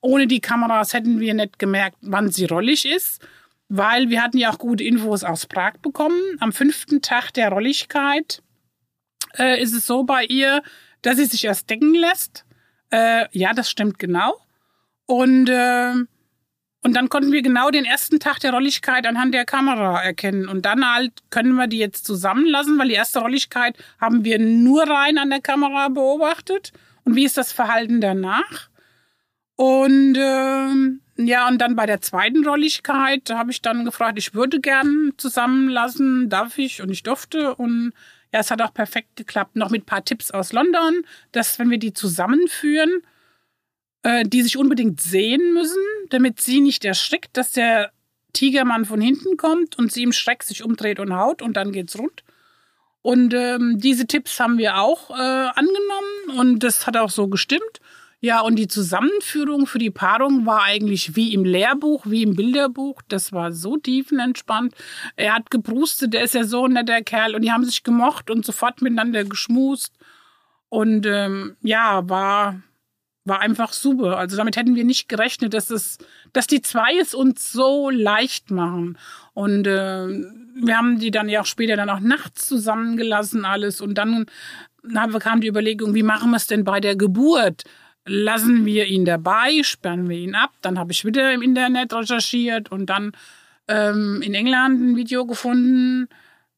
Ohne 0.00 0.26
die 0.26 0.40
Kameras 0.40 0.92
hätten 0.92 1.18
wir 1.18 1.34
nicht 1.34 1.58
gemerkt, 1.58 1.96
wann 2.02 2.30
sie 2.30 2.44
rollig 2.44 2.86
ist, 2.86 3.26
weil 3.68 4.10
wir 4.10 4.22
hatten 4.22 4.38
ja 4.38 4.52
auch 4.52 4.58
gute 4.58 4.84
Infos 4.84 5.24
aus 5.24 5.46
Prag 5.46 5.78
bekommen. 5.82 6.20
Am 6.40 6.52
fünften 6.52 7.00
Tag 7.00 7.32
der 7.32 7.48
Rolligkeit 7.48 8.42
äh, 9.38 9.60
ist 9.60 9.72
es 9.72 9.86
so 9.86 10.04
bei 10.04 10.24
ihr, 10.24 10.62
dass 11.02 11.16
sie 11.16 11.24
sich 11.24 11.44
erst 11.44 11.70
decken 11.70 11.94
lässt 11.94 12.43
äh, 12.94 13.26
ja, 13.32 13.52
das 13.52 13.68
stimmt 13.68 13.98
genau. 13.98 14.34
Und, 15.06 15.48
äh, 15.48 15.94
und 16.82 16.92
dann 16.94 17.08
konnten 17.08 17.32
wir 17.32 17.42
genau 17.42 17.70
den 17.70 17.84
ersten 17.84 18.20
Tag 18.20 18.38
der 18.38 18.52
Rolligkeit 18.52 19.06
anhand 19.06 19.34
der 19.34 19.44
Kamera 19.44 20.00
erkennen. 20.00 20.48
Und 20.48 20.64
dann 20.64 20.94
halt 20.94 21.12
können 21.30 21.54
wir 21.54 21.66
die 21.66 21.78
jetzt 21.78 22.04
zusammenlassen, 22.04 22.78
weil 22.78 22.88
die 22.88 22.94
erste 22.94 23.18
Rolligkeit 23.18 23.76
haben 24.00 24.24
wir 24.24 24.38
nur 24.38 24.88
rein 24.88 25.18
an 25.18 25.30
der 25.30 25.40
Kamera 25.40 25.88
beobachtet. 25.88 26.72
Und 27.04 27.16
wie 27.16 27.24
ist 27.24 27.36
das 27.36 27.52
Verhalten 27.52 28.00
danach? 28.00 28.68
Und 29.56 30.16
äh, 30.16 31.24
ja, 31.24 31.48
und 31.48 31.58
dann 31.58 31.76
bei 31.76 31.86
der 31.86 32.00
zweiten 32.00 32.46
Rolligkeit 32.46 33.30
habe 33.30 33.50
ich 33.50 33.60
dann 33.60 33.84
gefragt, 33.84 34.18
ich 34.18 34.34
würde 34.34 34.60
gern 34.60 35.12
zusammenlassen, 35.16 36.28
darf 36.28 36.58
ich? 36.58 36.80
Und 36.80 36.90
ich 36.90 37.02
durfte. 37.02 37.54
Und 37.56 37.92
ja, 38.34 38.40
es 38.40 38.50
hat 38.50 38.60
auch 38.60 38.74
perfekt 38.74 39.14
geklappt. 39.14 39.54
Noch 39.54 39.70
mit 39.70 39.82
ein 39.82 39.86
paar 39.86 40.04
Tipps 40.04 40.32
aus 40.32 40.52
London, 40.52 41.06
dass 41.30 41.60
wenn 41.60 41.70
wir 41.70 41.78
die 41.78 41.92
zusammenführen, 41.92 42.90
äh, 44.02 44.24
die 44.24 44.42
sich 44.42 44.56
unbedingt 44.56 45.00
sehen 45.00 45.54
müssen, 45.54 45.80
damit 46.10 46.40
sie 46.40 46.60
nicht 46.60 46.84
erschrickt, 46.84 47.36
dass 47.36 47.52
der 47.52 47.92
Tigermann 48.32 48.86
von 48.86 49.00
hinten 49.00 49.36
kommt 49.36 49.78
und 49.78 49.92
sie 49.92 50.02
im 50.02 50.10
Schreck 50.10 50.42
sich 50.42 50.64
umdreht 50.64 50.98
und 50.98 51.14
haut 51.14 51.42
und 51.42 51.56
dann 51.56 51.70
geht's 51.70 51.96
rund. 51.96 52.24
Und 53.02 53.34
ähm, 53.34 53.78
diese 53.78 54.08
Tipps 54.08 54.40
haben 54.40 54.58
wir 54.58 54.78
auch 54.78 55.10
äh, 55.10 55.12
angenommen 55.12 56.40
und 56.40 56.64
das 56.64 56.88
hat 56.88 56.96
auch 56.96 57.10
so 57.10 57.28
gestimmt. 57.28 57.78
Ja, 58.24 58.40
und 58.40 58.56
die 58.56 58.68
Zusammenführung 58.68 59.66
für 59.66 59.78
die 59.78 59.90
Paarung 59.90 60.46
war 60.46 60.62
eigentlich 60.62 61.14
wie 61.14 61.34
im 61.34 61.44
Lehrbuch, 61.44 62.06
wie 62.06 62.22
im 62.22 62.34
Bilderbuch. 62.34 63.02
Das 63.06 63.34
war 63.34 63.52
so 63.52 63.76
tiefenentspannt. 63.76 64.74
Er 65.14 65.34
hat 65.34 65.50
gebrustet, 65.50 66.14
der 66.14 66.24
ist 66.24 66.32
ja 66.32 66.44
so 66.44 66.64
ein 66.64 66.72
netter 66.72 67.02
Kerl 67.02 67.34
und 67.34 67.42
die 67.42 67.52
haben 67.52 67.66
sich 67.66 67.82
gemocht 67.82 68.30
und 68.30 68.46
sofort 68.46 68.80
miteinander 68.80 69.24
geschmust. 69.24 69.92
Und 70.70 71.04
ähm, 71.04 71.58
ja, 71.60 72.08
war, 72.08 72.62
war 73.26 73.40
einfach 73.40 73.74
super. 73.74 74.16
Also 74.16 74.38
damit 74.38 74.56
hätten 74.56 74.74
wir 74.74 74.84
nicht 74.84 75.10
gerechnet, 75.10 75.52
dass 75.52 75.68
es, 75.68 75.98
dass 76.32 76.46
die 76.46 76.62
zwei 76.62 76.96
es 76.98 77.12
uns 77.12 77.52
so 77.52 77.90
leicht 77.90 78.50
machen. 78.50 78.96
Und 79.34 79.66
äh, 79.66 80.06
wir 80.08 80.78
haben 80.78 80.98
die 80.98 81.10
dann 81.10 81.28
ja 81.28 81.42
auch 81.42 81.46
später 81.46 81.76
dann 81.76 81.90
auch 81.90 82.00
nachts 82.00 82.48
zusammengelassen 82.48 83.44
alles. 83.44 83.82
Und 83.82 83.98
dann 83.98 84.24
kam 85.18 85.42
die 85.42 85.48
Überlegung, 85.48 85.92
wie 85.92 86.02
machen 86.02 86.30
wir 86.30 86.38
es 86.38 86.46
denn 86.46 86.64
bei 86.64 86.80
der 86.80 86.96
Geburt? 86.96 87.64
Lassen 88.06 88.64
wir 88.64 88.86
ihn 88.86 89.04
dabei, 89.04 89.62
sperren 89.62 90.08
wir 90.08 90.18
ihn 90.18 90.34
ab. 90.34 90.50
Dann 90.60 90.78
habe 90.78 90.92
ich 90.92 91.04
wieder 91.04 91.32
im 91.32 91.42
Internet 91.42 91.92
recherchiert 91.92 92.70
und 92.70 92.86
dann 92.86 93.12
ähm, 93.68 94.20
in 94.22 94.34
England 94.34 94.80
ein 94.80 94.96
Video 94.96 95.26
gefunden, 95.26 96.08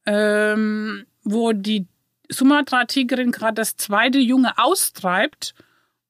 ähm, 0.06 1.06
wo 1.22 1.52
die 1.52 1.86
Sumatra-Tigerin 2.28 3.32
gerade 3.32 3.54
das 3.54 3.76
zweite 3.76 4.18
Junge 4.18 4.59
austreibt 4.59 5.54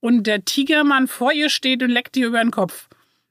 und 0.00 0.26
der 0.26 0.44
Tigermann 0.44 1.08
vor 1.08 1.32
ihr 1.32 1.50
steht 1.50 1.82
und 1.82 1.90
leckt 1.90 2.16
ihr 2.16 2.28
über 2.28 2.40
den 2.40 2.50
Kopf. 2.50 2.88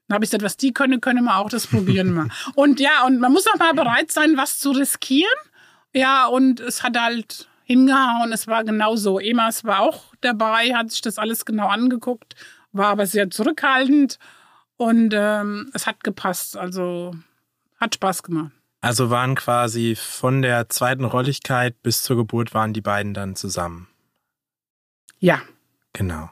Dann 0.07 0.15
habe 0.15 0.25
ich 0.25 0.29
gesagt, 0.29 0.43
was 0.43 0.57
die 0.57 0.71
können, 0.71 1.01
können 1.01 1.23
wir 1.23 1.37
auch 1.37 1.49
das 1.49 1.65
probieren 1.65 2.13
mal. 2.13 2.27
und 2.55 2.79
ja, 2.79 3.05
und 3.05 3.19
man 3.19 3.31
muss 3.31 3.47
auch 3.47 3.57
mal 3.57 3.73
bereit 3.73 4.11
sein, 4.11 4.37
was 4.37 4.59
zu 4.59 4.71
riskieren. 4.71 5.29
Ja, 5.93 6.27
und 6.27 6.59
es 6.59 6.83
hat 6.83 6.99
halt 6.99 7.47
hingehauen. 7.65 8.31
Es 8.31 8.47
war 8.47 8.63
genau 8.63 8.95
so. 8.95 9.19
Emas 9.19 9.65
war 9.65 9.81
auch 9.81 10.13
dabei, 10.21 10.73
hat 10.73 10.91
sich 10.91 11.01
das 11.01 11.17
alles 11.17 11.45
genau 11.45 11.67
angeguckt, 11.67 12.35
war 12.71 12.87
aber 12.87 13.05
sehr 13.05 13.29
zurückhaltend 13.29 14.17
und 14.77 15.13
ähm, 15.13 15.69
es 15.73 15.85
hat 15.87 16.03
gepasst. 16.03 16.55
Also 16.55 17.13
hat 17.77 17.95
Spaß 17.95 18.23
gemacht. 18.23 18.51
Also 18.81 19.09
waren 19.09 19.35
quasi 19.35 19.95
von 19.95 20.41
der 20.41 20.69
zweiten 20.69 21.05
Rolligkeit 21.05 21.81
bis 21.81 22.03
zur 22.03 22.17
Geburt 22.17 22.53
waren 22.53 22.71
die 22.71 22.81
beiden 22.81 23.13
dann 23.13 23.35
zusammen. 23.35 23.87
Ja. 25.19 25.41
Genau. 25.93 26.29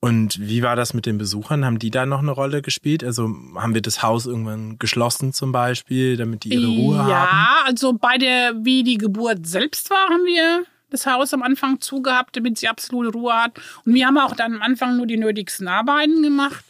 Und 0.00 0.38
wie 0.40 0.62
war 0.62 0.76
das 0.76 0.94
mit 0.94 1.06
den 1.06 1.18
Besuchern? 1.18 1.64
Haben 1.64 1.80
die 1.80 1.90
da 1.90 2.06
noch 2.06 2.20
eine 2.20 2.30
Rolle 2.30 2.62
gespielt? 2.62 3.02
Also 3.02 3.34
haben 3.56 3.74
wir 3.74 3.82
das 3.82 4.02
Haus 4.02 4.26
irgendwann 4.26 4.78
geschlossen 4.78 5.32
zum 5.32 5.50
Beispiel, 5.50 6.16
damit 6.16 6.44
die 6.44 6.50
ihre 6.50 6.68
Ruhe 6.68 6.96
ja, 6.96 7.02
haben? 7.02 7.10
Ja, 7.10 7.48
also 7.64 7.92
bei 7.94 8.16
der, 8.16 8.52
wie 8.64 8.84
die 8.84 8.98
Geburt 8.98 9.46
selbst 9.46 9.90
war, 9.90 10.08
haben 10.08 10.24
wir 10.24 10.64
das 10.90 11.06
Haus 11.06 11.34
am 11.34 11.42
Anfang 11.42 11.80
zugehabt, 11.80 12.36
damit 12.36 12.58
sie 12.58 12.68
absolute 12.68 13.10
Ruhe 13.10 13.34
hat. 13.34 13.58
Und 13.84 13.94
wir 13.94 14.06
haben 14.06 14.18
auch 14.18 14.36
dann 14.36 14.54
am 14.54 14.62
Anfang 14.62 14.96
nur 14.96 15.06
die 15.06 15.16
nötigsten 15.16 15.66
Arbeiten 15.66 16.22
gemacht. 16.22 16.64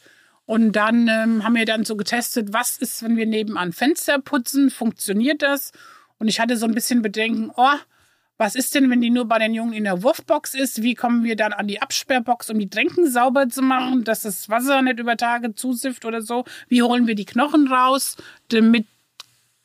Und 0.47 0.73
dann 0.73 1.09
ähm, 1.09 1.45
haben 1.45 1.55
wir 1.55 1.67
dann 1.67 1.85
so 1.85 1.97
getestet, 1.97 2.55
was 2.55 2.79
ist, 2.79 3.03
wenn 3.03 3.19
wir 3.19 3.27
nebenan 3.27 3.75
Fenster 3.75 4.19
putzen? 4.19 4.71
Funktioniert 4.71 5.43
das? 5.43 5.73
Und 6.19 6.29
ich 6.29 6.41
hatte 6.41 6.57
so 6.57 6.65
ein 6.65 6.75
bisschen 6.75 7.03
Bedenken, 7.03 7.51
oh, 7.55 7.77
was 8.39 8.55
ist 8.55 8.77
denn, 8.77 8.89
wenn 8.89 9.01
die 9.01 9.11
nur 9.11 9.25
bei 9.25 9.41
den 9.41 9.53
Jungen 9.53 9.73
in 9.73 9.83
der 9.83 10.05
Wurfbox 10.05 10.55
ist? 10.55 10.83
Wie 10.83 10.95
kommen 10.95 11.25
wir 11.25 11.35
dann 11.35 11.53
an 11.53 11.67
die 11.67 11.83
Absperrbox, 11.83 12.51
um 12.51 12.59
die 12.61 12.71
Tränken 12.71 13.11
sauber 13.11 13.49
zu 13.49 13.63
machen, 13.63 14.05
dass 14.05 14.23
das 14.23 14.49
Wasser 14.49 14.81
nicht 14.81 15.01
über 15.01 15.17
Tage 15.17 15.57
zusifft 15.57 16.05
oder 16.05 16.23
so? 16.23 16.45
Wie 16.69 16.83
holen 16.83 17.09
wir 17.09 17.17
die 17.17 17.25
Knochen 17.25 17.67
raus, 17.67 18.17
damit 18.49 18.87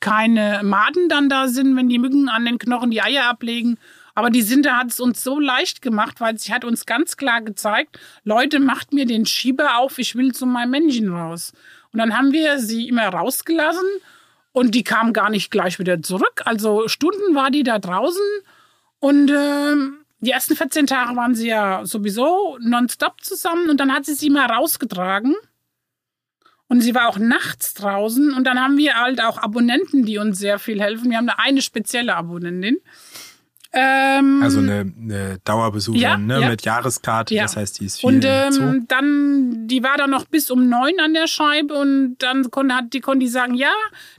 keine 0.00 0.60
Maden 0.64 1.08
dann 1.08 1.28
da 1.28 1.46
sind, 1.46 1.76
wenn 1.76 1.88
die 1.88 2.00
Mücken 2.00 2.28
an 2.28 2.44
den 2.44 2.58
Knochen 2.58 2.90
die 2.90 3.00
Eier 3.00 3.26
ablegen? 3.26 3.78
Aber 4.16 4.30
die 4.30 4.42
Sinte 4.42 4.76
hat 4.76 4.88
es 4.88 4.98
uns 4.98 5.22
so 5.22 5.38
leicht 5.38 5.80
gemacht, 5.80 6.20
weil 6.20 6.36
sie 6.38 6.52
hat 6.52 6.64
uns 6.64 6.84
ganz 6.84 7.16
klar 7.16 7.42
gezeigt, 7.42 7.98
Leute, 8.24 8.58
macht 8.58 8.92
mir 8.92 9.06
den 9.06 9.24
Schieber 9.24 9.78
auf, 9.78 9.98
ich 9.98 10.16
will 10.16 10.32
zu 10.32 10.46
meinem 10.46 10.70
Männchen 10.70 11.12
raus. 11.14 11.52
Und 11.92 11.98
dann 12.00 12.18
haben 12.18 12.32
wir 12.32 12.58
sie 12.58 12.88
immer 12.88 13.06
rausgelassen 13.08 13.86
und 14.52 14.74
die 14.74 14.82
kam 14.82 15.12
gar 15.12 15.30
nicht 15.30 15.52
gleich 15.52 15.78
wieder 15.78 16.02
zurück. 16.02 16.42
Also 16.44 16.88
Stunden 16.88 17.36
war 17.36 17.52
die 17.52 17.62
da 17.62 17.78
draußen 17.78 18.22
und 19.04 19.30
äh, 19.30 19.76
die 20.20 20.30
ersten 20.30 20.56
14 20.56 20.86
Tage 20.86 21.14
waren 21.14 21.34
sie 21.34 21.48
ja 21.48 21.84
sowieso 21.84 22.56
nonstop 22.62 23.22
zusammen 23.22 23.68
und 23.68 23.78
dann 23.78 23.92
hat 23.92 24.06
sie 24.06 24.14
sie 24.14 24.30
mal 24.30 24.46
rausgetragen. 24.46 25.34
Und 26.68 26.80
sie 26.80 26.94
war 26.94 27.10
auch 27.10 27.18
nachts 27.18 27.74
draußen 27.74 28.32
und 28.32 28.44
dann 28.44 28.58
haben 28.58 28.78
wir 28.78 28.94
halt 28.94 29.22
auch 29.22 29.36
Abonnenten, 29.36 30.06
die 30.06 30.16
uns 30.16 30.38
sehr 30.38 30.58
viel 30.58 30.80
helfen. 30.80 31.10
Wir 31.10 31.18
haben 31.18 31.26
da 31.26 31.34
eine 31.36 31.60
spezielle 31.60 32.16
Abonnentin. 32.16 32.78
Ähm, 33.74 34.40
also 34.42 34.60
eine, 34.60 34.90
eine 34.98 35.38
Dauerbesucherin 35.44 36.00
ja, 36.00 36.16
ne? 36.16 36.40
Ja. 36.40 36.48
mit 36.48 36.62
Jahreskarte, 36.62 37.34
ja. 37.34 37.42
das 37.42 37.58
heißt, 37.58 37.80
die 37.80 37.84
ist 37.84 38.00
viel 38.00 38.08
Und 38.08 38.24
ähm, 38.24 38.86
dann, 38.88 39.68
die 39.68 39.82
war 39.82 39.98
dann 39.98 40.08
noch 40.08 40.24
bis 40.24 40.50
um 40.50 40.66
neun 40.70 40.98
an 40.98 41.12
der 41.12 41.26
Scheibe 41.26 41.74
und 41.74 42.16
dann 42.20 42.50
konnte, 42.50 42.74
hat, 42.74 42.94
die, 42.94 43.00
konnte 43.00 43.26
die 43.26 43.30
sagen, 43.30 43.52
ja, 43.54 43.74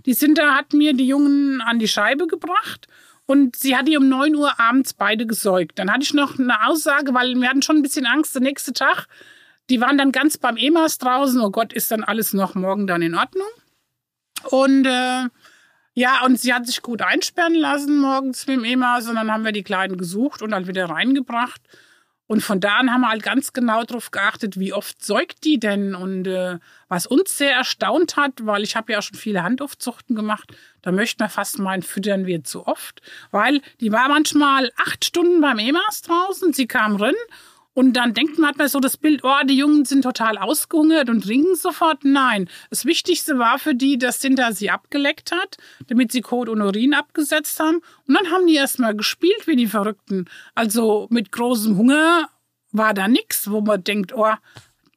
die 0.05 0.13
Sinter 0.13 0.53
hat 0.53 0.73
mir 0.73 0.93
die 0.93 1.07
Jungen 1.07 1.61
an 1.61 1.79
die 1.79 1.87
Scheibe 1.87 2.27
gebracht 2.27 2.87
und 3.25 3.55
sie 3.55 3.75
hat 3.75 3.87
die 3.87 3.97
um 3.97 4.07
9 4.07 4.35
Uhr 4.35 4.59
abends 4.59 4.93
beide 4.93 5.25
gesäugt. 5.25 5.79
Dann 5.79 5.91
hatte 5.91 6.03
ich 6.03 6.13
noch 6.13 6.37
eine 6.37 6.67
Aussage, 6.67 7.13
weil 7.13 7.35
wir 7.35 7.49
hatten 7.49 7.61
schon 7.61 7.77
ein 7.77 7.81
bisschen 7.81 8.05
Angst, 8.05 8.35
der 8.35 8.41
nächste 8.41 8.73
Tag, 8.73 9.07
die 9.69 9.81
waren 9.81 9.97
dann 9.97 10.11
ganz 10.11 10.37
beim 10.37 10.57
EMAS 10.57 10.99
draußen. 10.99 11.41
Oh 11.41 11.49
Gott, 11.49 11.73
ist 11.73 11.91
dann 11.91 12.03
alles 12.03 12.33
noch 12.33 12.53
morgen 12.53 12.85
dann 12.85 13.01
in 13.01 13.15
Ordnung? 13.15 13.47
Und 14.51 14.85
äh, 14.85 15.23
ja, 15.93 16.23
und 16.25 16.39
sie 16.39 16.53
hat 16.53 16.67
sich 16.67 16.81
gut 16.81 17.01
einsperren 17.01 17.55
lassen 17.55 17.97
morgens 17.99 18.45
mit 18.47 18.57
dem 18.57 18.65
EMAS 18.65 19.07
und 19.07 19.15
dann 19.15 19.31
haben 19.31 19.45
wir 19.45 19.53
die 19.53 19.63
Kleinen 19.63 19.97
gesucht 19.97 20.41
und 20.41 20.51
dann 20.51 20.67
wieder 20.67 20.89
reingebracht. 20.89 21.61
Und 22.27 22.41
von 22.41 22.59
da 22.59 22.77
an 22.77 22.91
haben 22.91 23.01
wir 23.01 23.09
halt 23.09 23.23
ganz 23.23 23.53
genau 23.53 23.83
darauf 23.83 24.09
geachtet, 24.09 24.59
wie 24.59 24.73
oft 24.73 25.03
säugt 25.03 25.43
die 25.43 25.59
denn. 25.59 25.93
Und 25.93 26.27
äh, 26.27 26.57
was 26.87 27.05
uns 27.05 27.37
sehr 27.37 27.53
erstaunt 27.53 28.17
hat, 28.17 28.45
weil 28.45 28.63
ich 28.63 28.75
habe 28.75 28.91
ja 28.91 29.01
schon 29.01 29.17
viele 29.17 29.43
Handaufzuchten 29.43 30.15
gemacht, 30.15 30.51
da 30.85 30.91
möchte 30.91 31.23
man 31.23 31.31
fast 31.31 31.57
meinen, 31.57 31.81
füttern 31.81 32.27
wir 32.27 32.43
zu 32.43 32.67
oft. 32.67 33.01
Weil 33.31 33.61
die 33.81 33.91
war 33.91 34.07
manchmal 34.07 34.71
acht 34.77 35.03
Stunden 35.03 35.41
beim 35.41 35.57
EMAS 35.57 36.03
draußen, 36.03 36.53
sie 36.53 36.67
kam 36.67 36.95
rein 36.95 37.15
Und 37.73 37.93
dann 37.93 38.13
denkt 38.13 38.37
man, 38.37 38.51
hat 38.51 38.57
man 38.59 38.67
so 38.67 38.79
das 38.79 38.95
Bild, 38.95 39.23
oh, 39.23 39.43
die 39.45 39.57
Jungen 39.57 39.83
sind 39.85 40.03
total 40.03 40.37
ausgehungert 40.37 41.09
und 41.09 41.23
trinken 41.23 41.55
sofort. 41.55 42.05
Nein, 42.05 42.47
das 42.69 42.85
Wichtigste 42.85 43.39
war 43.39 43.57
für 43.57 43.73
die, 43.73 43.97
dass 43.97 44.21
Sinta 44.21 44.51
sie 44.51 44.69
abgeleckt 44.69 45.31
hat, 45.31 45.57
damit 45.87 46.11
sie 46.11 46.21
Kot 46.21 46.49
und 46.49 46.61
Urin 46.61 46.93
abgesetzt 46.93 47.59
haben. 47.59 47.81
Und 48.07 48.13
dann 48.13 48.29
haben 48.31 48.45
die 48.45 48.55
erstmal 48.55 48.95
gespielt 48.95 49.47
wie 49.47 49.55
die 49.55 49.67
Verrückten. 49.67 50.25
Also 50.53 51.07
mit 51.09 51.31
großem 51.31 51.77
Hunger 51.77 52.29
war 52.71 52.93
da 52.93 53.07
nichts, 53.07 53.49
wo 53.49 53.59
man 53.61 53.83
denkt, 53.83 54.13
oh, 54.13 54.35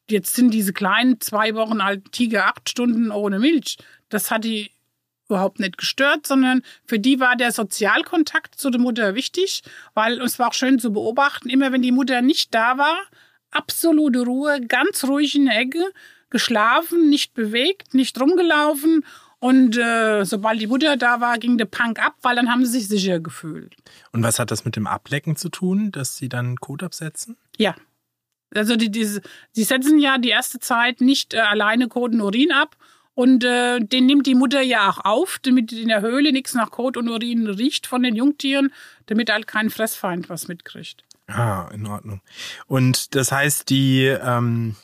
jetzt 0.07 0.35
sind 0.35 0.53
diese 0.53 0.71
kleinen 0.71 1.19
zwei 1.19 1.55
Wochen 1.55 1.81
alten 1.81 2.11
Tiger 2.11 2.45
acht 2.45 2.69
Stunden 2.69 3.09
ohne 3.09 3.39
Milch. 3.39 3.77
Das 4.09 4.29
hat 4.29 4.43
die 4.43 4.69
überhaupt 5.29 5.59
nicht 5.59 5.77
gestört, 5.77 6.27
sondern 6.27 6.63
für 6.85 6.99
die 6.99 7.19
war 7.19 7.35
der 7.35 7.51
Sozialkontakt 7.51 8.55
zu 8.55 8.69
der 8.69 8.81
Mutter 8.81 9.15
wichtig, 9.15 9.63
weil 9.93 10.21
es 10.21 10.39
war 10.39 10.49
auch 10.49 10.53
schön 10.53 10.79
zu 10.79 10.91
beobachten, 10.91 11.49
immer 11.49 11.71
wenn 11.71 11.81
die 11.81 11.91
Mutter 11.91 12.21
nicht 12.21 12.53
da 12.53 12.77
war, 12.77 12.97
absolute 13.51 14.21
Ruhe, 14.21 14.61
ganz 14.61 15.03
ruhig 15.03 15.35
in 15.35 15.45
der 15.45 15.59
Ecke, 15.59 15.83
geschlafen, 16.29 17.09
nicht 17.09 17.33
bewegt, 17.33 17.93
nicht 17.93 18.19
rumgelaufen 18.19 19.03
und 19.39 19.77
äh, 19.77 20.25
sobald 20.25 20.59
die 20.59 20.67
Mutter 20.67 20.97
da 20.97 21.21
war, 21.21 21.37
ging 21.37 21.57
der 21.57 21.65
Punk 21.65 21.99
ab, 21.99 22.15
weil 22.21 22.35
dann 22.35 22.51
haben 22.51 22.65
sie 22.65 22.79
sich 22.79 22.89
sicher 22.89 23.19
gefühlt. 23.19 23.75
Und 24.11 24.21
was 24.21 24.37
hat 24.37 24.51
das 24.51 24.65
mit 24.65 24.75
dem 24.75 24.85
Ablecken 24.85 25.37
zu 25.37 25.49
tun, 25.49 25.91
dass 25.91 26.17
sie 26.17 26.27
dann 26.27 26.57
Kot 26.57 26.83
absetzen? 26.83 27.37
Ja. 27.57 27.75
Also 28.53 28.75
die, 28.75 28.91
die, 28.91 29.19
die 29.55 29.63
setzen 29.63 29.99
ja 29.99 30.17
die 30.17 30.29
erste 30.29 30.59
Zeit 30.59 31.01
nicht 31.01 31.33
äh, 31.33 31.39
alleine 31.39 31.87
Kot 31.87 32.13
und 32.13 32.21
Urin 32.21 32.51
ab, 32.51 32.75
und 33.19 33.43
äh, 33.43 33.81
den 33.81 34.05
nimmt 34.05 34.27
die 34.27 34.33
Mutter 34.33 34.61
ja 34.61 34.89
auch 34.89 35.03
auf, 35.03 35.39
damit 35.41 35.73
in 35.73 35.89
der 35.89 35.99
Höhle 35.99 36.31
nichts 36.31 36.53
nach 36.53 36.71
Kot 36.71 36.95
und 36.95 37.09
Urin 37.09 37.47
riecht 37.47 37.85
von 37.85 38.01
den 38.01 38.15
Jungtieren, 38.15 38.71
damit 39.07 39.29
halt 39.29 39.45
kein 39.45 39.69
Fressfeind 39.69 40.29
was 40.29 40.47
mitkriegt. 40.47 41.03
Ah, 41.27 41.67
in 41.73 41.85
Ordnung. 41.85 42.21
Und 42.67 43.15
das 43.15 43.33
heißt, 43.33 43.69
die 43.69 44.05
ähm, 44.05 44.77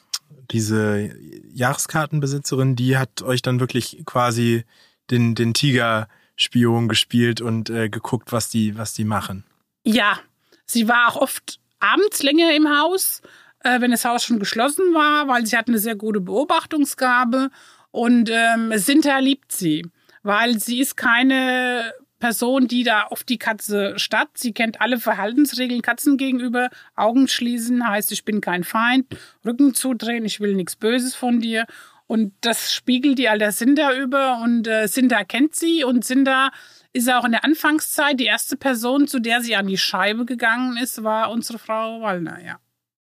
diese 0.51 1.11
Jahreskartenbesitzerin, 1.53 2.75
die 2.75 2.97
hat 2.97 3.21
euch 3.21 3.41
dann 3.41 3.61
wirklich 3.61 4.03
quasi 4.05 4.65
den 5.09 5.33
den 5.33 5.53
Tiger-Spion 5.53 6.89
gespielt 6.89 7.39
und 7.39 7.69
äh, 7.69 7.87
geguckt, 7.87 8.33
was 8.33 8.49
die 8.49 8.77
was 8.77 8.93
die 8.93 9.05
machen. 9.05 9.45
Ja, 9.85 10.19
sie 10.65 10.89
war 10.89 11.07
auch 11.07 11.15
oft 11.15 11.61
abends 11.79 12.21
länger 12.21 12.53
im 12.53 12.67
Haus, 12.67 13.21
äh, 13.61 13.79
wenn 13.79 13.91
das 13.91 14.03
Haus 14.03 14.25
schon 14.25 14.39
geschlossen 14.39 14.93
war, 14.93 15.29
weil 15.29 15.45
sie 15.45 15.55
hat 15.55 15.69
eine 15.69 15.79
sehr 15.79 15.95
gute 15.95 16.19
Beobachtungsgabe 16.19 17.49
und 17.95 18.29
ähm, 18.29 18.77
Sinter 18.77 19.21
liebt 19.21 19.53
sie, 19.53 19.85
weil 20.21 20.59
sie 20.59 20.81
ist 20.81 20.97
keine 20.97 21.93
Person, 22.19 22.67
die 22.67 22.83
da 22.83 23.03
auf 23.03 23.23
die 23.23 23.37
Katze 23.37 23.97
statt. 23.97 24.27
Sie 24.33 24.51
kennt 24.51 24.81
alle 24.81 24.99
Verhaltensregeln 24.99 25.81
Katzen 25.81 26.17
gegenüber. 26.17 26.69
Augen 26.97 27.29
schließen 27.29 27.87
heißt, 27.87 28.11
ich 28.11 28.25
bin 28.25 28.41
kein 28.41 28.65
Feind. 28.65 29.07
Rücken 29.45 29.73
zudrehen, 29.73 30.25
ich 30.25 30.41
will 30.41 30.55
nichts 30.55 30.75
Böses 30.75 31.15
von 31.15 31.39
dir. 31.39 31.67
Und 32.05 32.33
das 32.41 32.73
spiegelt 32.73 33.17
die 33.17 33.29
alter 33.29 33.53
Sinda 33.53 33.95
über 33.95 34.41
und 34.43 34.67
äh, 34.67 34.87
Sinda 34.87 35.23
kennt 35.23 35.55
sie 35.55 35.85
und 35.85 36.03
Sinda 36.03 36.51
ist 36.91 37.09
auch 37.09 37.23
in 37.23 37.31
der 37.31 37.45
Anfangszeit 37.45 38.19
die 38.19 38.25
erste 38.25 38.57
Person, 38.57 39.07
zu 39.07 39.19
der 39.21 39.41
sie 39.41 39.55
an 39.55 39.67
die 39.67 39.77
Scheibe 39.77 40.25
gegangen 40.25 40.75
ist, 40.75 41.01
war 41.03 41.31
unsere 41.31 41.59
Frau 41.59 42.01
Wallner, 42.01 42.43
ja. 42.43 42.59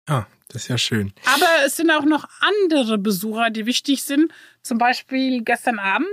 Ah, 0.08 0.24
das 0.48 0.62
ist 0.62 0.68
ja 0.68 0.78
schön. 0.78 1.12
Aber 1.26 1.46
es 1.66 1.76
sind 1.76 1.90
auch 1.90 2.04
noch 2.04 2.26
andere 2.40 2.98
Besucher, 2.98 3.50
die 3.50 3.66
wichtig 3.66 4.02
sind. 4.02 4.32
Zum 4.62 4.78
Beispiel 4.78 5.42
gestern 5.42 5.78
Abend. 5.78 6.08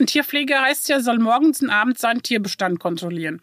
Ein 0.00 0.06
Tierpfleger 0.06 0.62
heißt 0.62 0.88
ja, 0.88 1.00
soll 1.00 1.18
morgens 1.18 1.62
und 1.62 1.70
abends 1.70 2.00
seinen 2.00 2.22
Tierbestand 2.22 2.80
kontrollieren. 2.80 3.40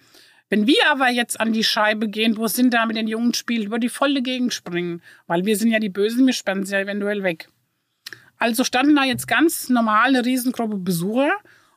Wenn 0.49 0.67
wir 0.67 0.87
aber 0.89 1.09
jetzt 1.09 1.39
an 1.39 1.53
die 1.53 1.63
Scheibe 1.63 2.09
gehen, 2.09 2.37
wo 2.37 2.47
sind 2.47 2.73
da 2.73 2.85
mit 2.85 2.95
den 2.95 3.07
Jungen 3.07 3.33
spielt, 3.33 3.65
über 3.65 3.79
die 3.79 3.89
volle 3.89 4.21
Gegend 4.21 4.53
springen, 4.53 5.01
weil 5.25 5.45
wir 5.45 5.57
sind 5.57 5.71
ja 5.71 5.79
die 5.79 5.89
Bösen, 5.89 6.27
wir 6.27 6.33
sperren 6.33 6.63
sie 6.63 6.73
ja 6.73 6.81
eventuell 6.81 7.23
weg. 7.23 7.49
Also 8.37 8.63
standen 8.63 8.95
da 8.95 9.03
jetzt 9.03 9.27
ganz 9.27 9.69
normal 9.69 10.09
eine 10.09 10.25
Riesengruppe 10.25 10.77
Besucher 10.77 11.31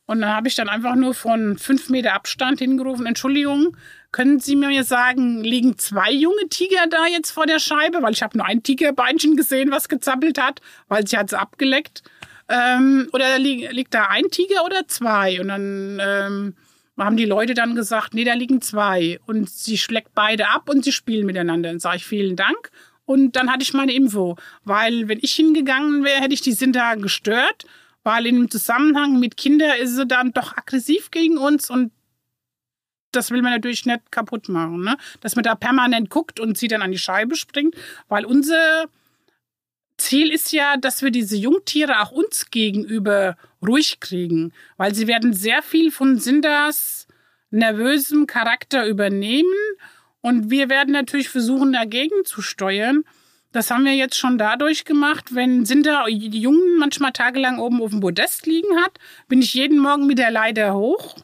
und 0.05 0.21
dann 0.21 0.31
habe 0.31 0.49
ich 0.49 0.57
dann 0.57 0.69
einfach 0.69 0.95
nur 0.95 1.15
von 1.15 1.57
fünf 1.59 1.89
Meter 1.89 2.13
Abstand 2.13 2.59
hingerufen, 2.59 3.07
Entschuldigung, 3.07 3.77
können 4.13 4.41
Sie 4.41 4.57
mir 4.57 4.85
sagen, 4.85 5.43
liegen 5.43 5.79
zwei 5.79 6.11
junge 6.11 6.49
Tiger 6.49 6.87
da 6.89 7.07
jetzt 7.07 7.31
vor 7.31 7.47
der 7.47 7.59
Scheibe? 7.59 8.03
Weil 8.03 8.13
ich 8.13 8.23
habe 8.23 8.37
nur 8.39 8.47
ein 8.47 8.63
Tigerbeinchen 8.63 9.37
gesehen, 9.37 9.71
was 9.71 9.89
gezappelt 9.89 10.41
hat, 10.41 10.61
weil 10.89 11.07
sie 11.07 11.19
hat 11.19 11.29
es 11.29 11.35
abgeleckt. 11.35 12.03
Ähm, 12.49 13.09
oder 13.13 13.39
li 13.39 13.69
liegt 13.71 13.95
da 13.95 14.07
ein 14.07 14.31
Tiger 14.31 14.65
oder 14.65 14.87
zwei? 14.89 15.41
Und 15.41 15.49
dann 15.49 16.01
ähm, 16.01 16.55
haben 16.99 17.17
die 17.17 17.25
Leute 17.25 17.55
dann 17.55 17.75
gesagt, 17.75 18.15
nee, 18.15 18.25
da 18.25 18.35
liegen 18.35 18.63
zwei. 18.63 19.19
Und 19.27 19.51
sie 19.51 19.79
schlägt 19.79 20.15
beide 20.15 20.49
ab 20.49 20.69
und 20.69 20.85
sie 20.85 20.93
spielen 20.93 21.27
miteinander. 21.27 21.71
Dann 21.71 21.81
sage 21.81 21.97
ich 21.97 22.07
vielen 22.07 22.37
Dank. 22.37 22.71
Und 23.05 23.37
dann 23.37 23.51
hatte 23.53 23.63
ich 23.63 23.75
meine 23.75 23.93
Info. 23.93 24.37
Weil 24.65 25.09
wenn 25.09 25.19
ich 25.21 25.33
hingegangen 25.35 26.05
wäre, 26.05 26.21
hätte 26.21 26.35
ich 26.35 26.41
die 26.41 26.53
Sinter 26.53 26.97
gestört 26.97 27.67
weil 28.07 28.25
in 28.25 28.37
dem 28.37 28.51
Zusammenhang 28.51 29.19
mit 29.19 29.37
Kindern 29.37 29.81
ist 29.81 29.97
sie 29.97 30.07
dann 30.07 30.33
doch 30.33 30.57
aggressiv 30.57 31.11
gegen 31.11 31.39
uns 31.39 31.69
und 31.69 31.91
das 33.17 33.31
will 33.31 33.43
man 33.43 33.53
natürlich 33.53 33.87
nicht 33.87 34.13
kaputt 34.13 34.49
machen, 34.49 34.83
ne? 34.83 34.97
Dass 35.21 35.35
man 35.35 35.43
da 35.43 35.55
permanent 35.55 36.11
guckt 36.11 36.39
und 36.39 36.57
sie 36.57 36.69
dann 36.69 36.83
an 36.83 36.93
die 36.93 36.99
Scheibe 36.99 37.35
springt, 37.35 37.75
weil 38.09 38.25
unser 38.25 38.87
Ziel 39.99 40.31
ist 40.31 40.53
ja, 40.53 40.77
dass 40.77 41.03
wir 41.03 41.11
diese 41.11 41.37
Jungtiere 41.37 42.01
auch 42.01 42.13
uns 42.13 42.51
gegenüber 42.51 43.37
ruhig 43.67 43.99
kriegen, 44.01 44.53
weil 44.77 44.95
sie 44.95 45.07
werden 45.07 45.33
sehr 45.33 45.63
viel 45.63 45.91
von 45.91 46.19
Sinders 46.19 47.07
nervösem 47.51 48.27
Charakter 48.27 48.87
übernehmen 48.87 49.55
und 50.21 50.51
wir 50.51 50.69
werden 50.69 50.93
natürlich 50.93 51.29
versuchen, 51.29 51.73
dagegen 51.73 52.25
zu 52.25 52.43
steuern. 52.43 53.05
Das 53.53 53.71
haben 53.71 53.85
wir 53.85 53.95
jetzt 53.95 54.19
schon 54.19 54.37
dadurch 54.37 54.85
gemacht, 54.85 55.35
wenn 55.35 55.65
Sinter 55.65 56.05
die 56.09 56.41
Jungen 56.41 56.77
manchmal 56.79 57.13
tagelang 57.13 57.59
oben 57.59 57.81
auf 57.81 57.91
dem 57.91 58.01
Podest 58.01 58.45
liegen 58.47 58.77
hat, 58.85 58.99
bin 59.29 59.41
ich 59.41 59.55
jeden 59.55 59.79
Morgen 59.79 60.07
mit 60.07 60.19
der 60.19 60.31
Leiter 60.31 60.75
hoch, 60.75 61.17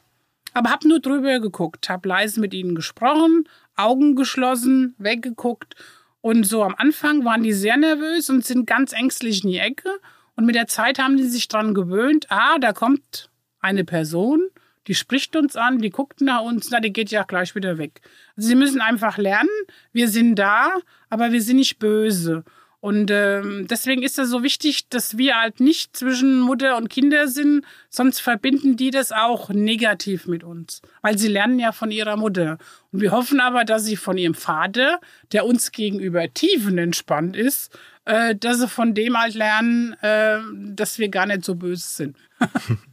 aber 0.55 0.71
hab 0.71 0.85
nur 0.85 1.01
drüber 1.01 1.41
geguckt, 1.41 1.88
hab 1.88 2.07
leise 2.07 2.41
mit 2.41 2.55
ihnen 2.55 2.75
gesprochen, 2.75 3.49
Augen 3.77 4.17
geschlossen, 4.17 4.95
weggeguckt 4.99 5.75
und 6.21 6.45
so 6.45 6.62
am 6.62 6.75
Anfang 6.77 7.25
waren 7.25 7.43
die 7.43 7.53
sehr 7.53 7.77
nervös 7.77 8.31
und 8.31 8.45
sind 8.45 8.67
ganz 8.67 8.93
ängstlich 8.93 9.45
in 9.45 9.51
die 9.51 9.59
Ecke 9.59 9.91
und 10.37 10.47
mit 10.47 10.55
der 10.55 10.67
Zeit 10.67 10.99
haben 10.99 11.17
die 11.17 11.25
sich 11.25 11.49
dran 11.49 11.75
gewöhnt, 11.75 12.27
ah, 12.31 12.59
da 12.61 12.73
kommt 12.73 13.31
eine 13.61 13.85
Person, 13.85 14.49
die 14.87 14.95
spricht 14.95 15.37
uns 15.37 15.57
an, 15.57 15.79
die 15.79 15.91
guckt 15.91 16.21
nach 16.21 16.43
uns, 16.43 16.69
na, 16.71 16.81
die 16.81 16.93
geht 16.93 17.11
ja 17.11 17.23
gleich 17.23 17.55
wieder 17.55 17.79
weg. 17.79 18.01
Also 18.37 18.49
sie 18.49 18.55
müssen 18.55 18.81
einfach 18.81 19.17
lernen, 19.17 19.51
wir 19.93 20.09
sind 20.09 20.37
da, 20.37 20.73
aber 21.09 21.33
wir 21.33 21.43
sind 21.43 21.57
nicht 21.57 21.79
böse. 21.79 22.45
Und 22.83 23.12
ähm, 23.12 23.68
deswegen 23.71 24.03
ist 24.03 24.18
es 24.18 24.29
so 24.29 24.42
wichtig, 24.42 24.88
dass 24.88 25.16
wir 25.16 25.40
halt 25.40 25.61
nicht 25.61 25.97
zwischen 25.97 26.40
Mutter 26.40 26.77
und 26.77 26.88
Kinder 26.88 27.29
sind, 27.29 27.64
sonst 27.88 28.21
verbinden 28.21 28.77
die 28.77 28.90
das 28.90 29.12
auch 29.12 29.51
negativ 29.51 30.27
mit 30.27 30.42
uns, 30.42 30.83
weil 31.01 31.16
sie 31.16 31.29
lernen 31.29 31.61
ja 31.61 31.71
von 31.71 31.92
ihrer 31.92 32.16
Mutter. 32.16 32.59
Und 32.90 33.01
wir 33.01 33.12
hoffen 33.12 33.38
aber, 33.38 33.64
dass 33.64 33.85
sie 33.85 33.95
von 33.95 34.18
ihrem 34.18 34.35
Vater, 34.35 34.99
der 35.31 35.47
uns 35.47 35.71
gegenüber 35.71 36.35
tiefenentspannt 36.35 37.37
ist, 37.37 37.79
äh, 38.05 38.35
dass 38.35 38.59
sie 38.59 38.66
von 38.66 38.95
dem 38.95 39.16
halt 39.16 39.35
lernen, 39.35 39.92
äh, 40.01 40.40
dass 40.75 40.99
wir 40.99 41.09
gar 41.09 41.27
nicht 41.27 41.45
so 41.45 41.55
böse 41.55 41.87
sind. 41.87 42.16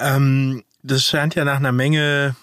Ähm, 0.00 0.62
das 0.84 1.04
scheint 1.04 1.34
ja 1.34 1.44
nach 1.44 1.56
einer 1.56 1.72
Menge 1.72 2.36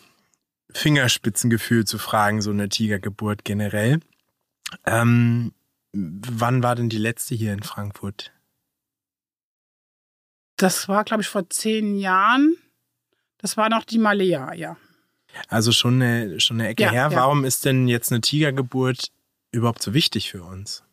Fingerspitzengefühl 0.74 1.86
zu 1.86 1.98
fragen, 1.98 2.41
so 2.41 2.52
eine 2.52 2.67
Tigergeburt 2.67 3.45
generell. 3.45 4.02
Ähm, 4.86 5.54
wann 5.93 6.63
war 6.63 6.75
denn 6.75 6.89
die 6.89 6.97
letzte 6.97 7.36
hier 7.36 7.54
in 7.54 7.63
Frankfurt? 7.63 8.32
Das 10.58 10.88
war, 10.88 11.04
glaube 11.04 11.21
ich, 11.21 11.28
vor 11.28 11.49
zehn 11.49 11.97
Jahren. 11.97 12.56
Das 13.38 13.58
war 13.58 13.69
noch 13.69 13.84
die 13.84 13.97
Malea, 13.97 14.54
ja. 14.54 14.78
Also 15.49 15.71
schon 15.71 16.01
eine, 16.01 16.39
schon 16.39 16.60
eine 16.60 16.69
Ecke 16.69 16.84
ja, 16.84 16.91
her. 16.91 17.10
Ja. 17.12 17.15
Warum 17.15 17.43
ist 17.43 17.65
denn 17.65 17.88
jetzt 17.88 18.12
eine 18.12 18.21
Tigergeburt 18.21 19.12
überhaupt 19.51 19.82
so 19.82 19.93
wichtig 19.93 20.32
für 20.32 20.43
uns? 20.43 20.84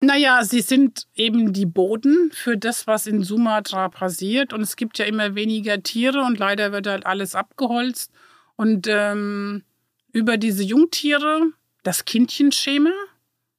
Naja, 0.00 0.44
sie 0.44 0.60
sind 0.60 1.08
eben 1.14 1.52
die 1.52 1.66
Boden 1.66 2.30
für 2.32 2.56
das, 2.56 2.86
was 2.86 3.06
in 3.06 3.24
Sumatra 3.24 3.88
passiert. 3.88 4.52
Und 4.52 4.60
es 4.60 4.76
gibt 4.76 4.98
ja 4.98 5.04
immer 5.06 5.34
weniger 5.34 5.82
Tiere 5.82 6.22
und 6.22 6.38
leider 6.38 6.70
wird 6.70 6.86
halt 6.86 7.06
alles 7.06 7.34
abgeholzt. 7.34 8.12
Und 8.56 8.86
ähm, 8.88 9.64
über 10.16 10.38
diese 10.38 10.62
Jungtiere, 10.62 11.52
das 11.82 12.06
Kindchenschema, 12.06 12.92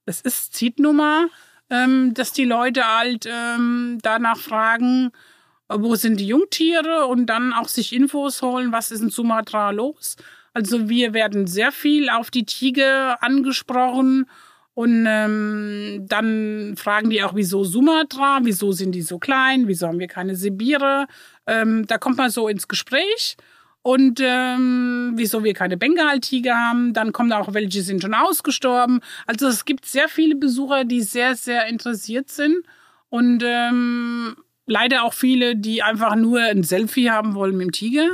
das 0.05 0.21
ist 0.21 0.55
Zietnummer, 0.55 1.27
ähm, 1.69 2.15
dass 2.15 2.33
die 2.33 2.45
Leute 2.45 2.81
halt 2.83 3.27
ähm, 3.27 3.99
danach 4.01 4.39
fragen, 4.39 5.11
wo 5.69 5.93
sind 5.93 6.19
die 6.19 6.25
Jungtiere 6.25 7.05
und 7.05 7.27
dann 7.27 7.53
auch 7.53 7.67
sich 7.67 7.93
Infos 7.93 8.41
holen, 8.41 8.71
was 8.71 8.89
ist 8.89 9.01
in 9.01 9.11
Sumatra 9.11 9.69
los. 9.69 10.15
Also 10.51 10.89
wir 10.89 11.13
werden 11.13 11.45
sehr 11.45 11.71
viel 11.71 12.09
auf 12.09 12.31
die 12.31 12.45
Tiger 12.45 13.21
angesprochen 13.21 14.25
und 14.73 15.05
ähm, 15.07 16.05
dann 16.07 16.73
fragen 16.75 17.11
die 17.11 17.21
auch, 17.21 17.35
wieso 17.35 17.63
Sumatra, 17.63 18.39
wieso 18.41 18.71
sind 18.71 18.93
die 18.93 19.03
so 19.03 19.19
klein, 19.19 19.67
wieso 19.67 19.87
haben 19.87 19.99
wir 19.99 20.07
keine 20.07 20.35
Sibire. 20.35 21.05
Ähm, 21.45 21.85
da 21.85 21.99
kommt 21.99 22.17
man 22.17 22.31
so 22.31 22.47
ins 22.47 22.67
Gespräch. 22.67 23.37
Und 23.87 24.19
ähm, 24.21 25.13
wieso 25.15 25.45
wir 25.45 25.53
keine 25.53 25.77
Bengaltiger 25.77 26.57
haben. 26.57 26.91
Dann 26.91 27.13
kommen 27.13 27.31
auch 27.31 27.53
welche, 27.53 27.69
die 27.69 27.79
sind 27.79 28.01
schon 28.01 28.13
ausgestorben. 28.13 28.99
Also 29.25 29.47
es 29.47 29.63
gibt 29.63 29.85
sehr 29.85 30.09
viele 30.09 30.35
Besucher, 30.35 30.83
die 30.83 30.99
sehr, 30.99 31.37
sehr 31.37 31.67
interessiert 31.67 32.29
sind 32.29 32.65
und 33.07 33.43
ähm, 33.45 34.35
leider 34.65 35.03
auch 35.03 35.13
viele, 35.13 35.55
die 35.55 35.83
einfach 35.83 36.17
nur 36.17 36.41
ein 36.41 36.63
Selfie 36.63 37.11
haben 37.11 37.33
wollen 37.33 37.55
mit 37.55 37.67
dem 37.67 37.71
Tiger. 37.71 38.09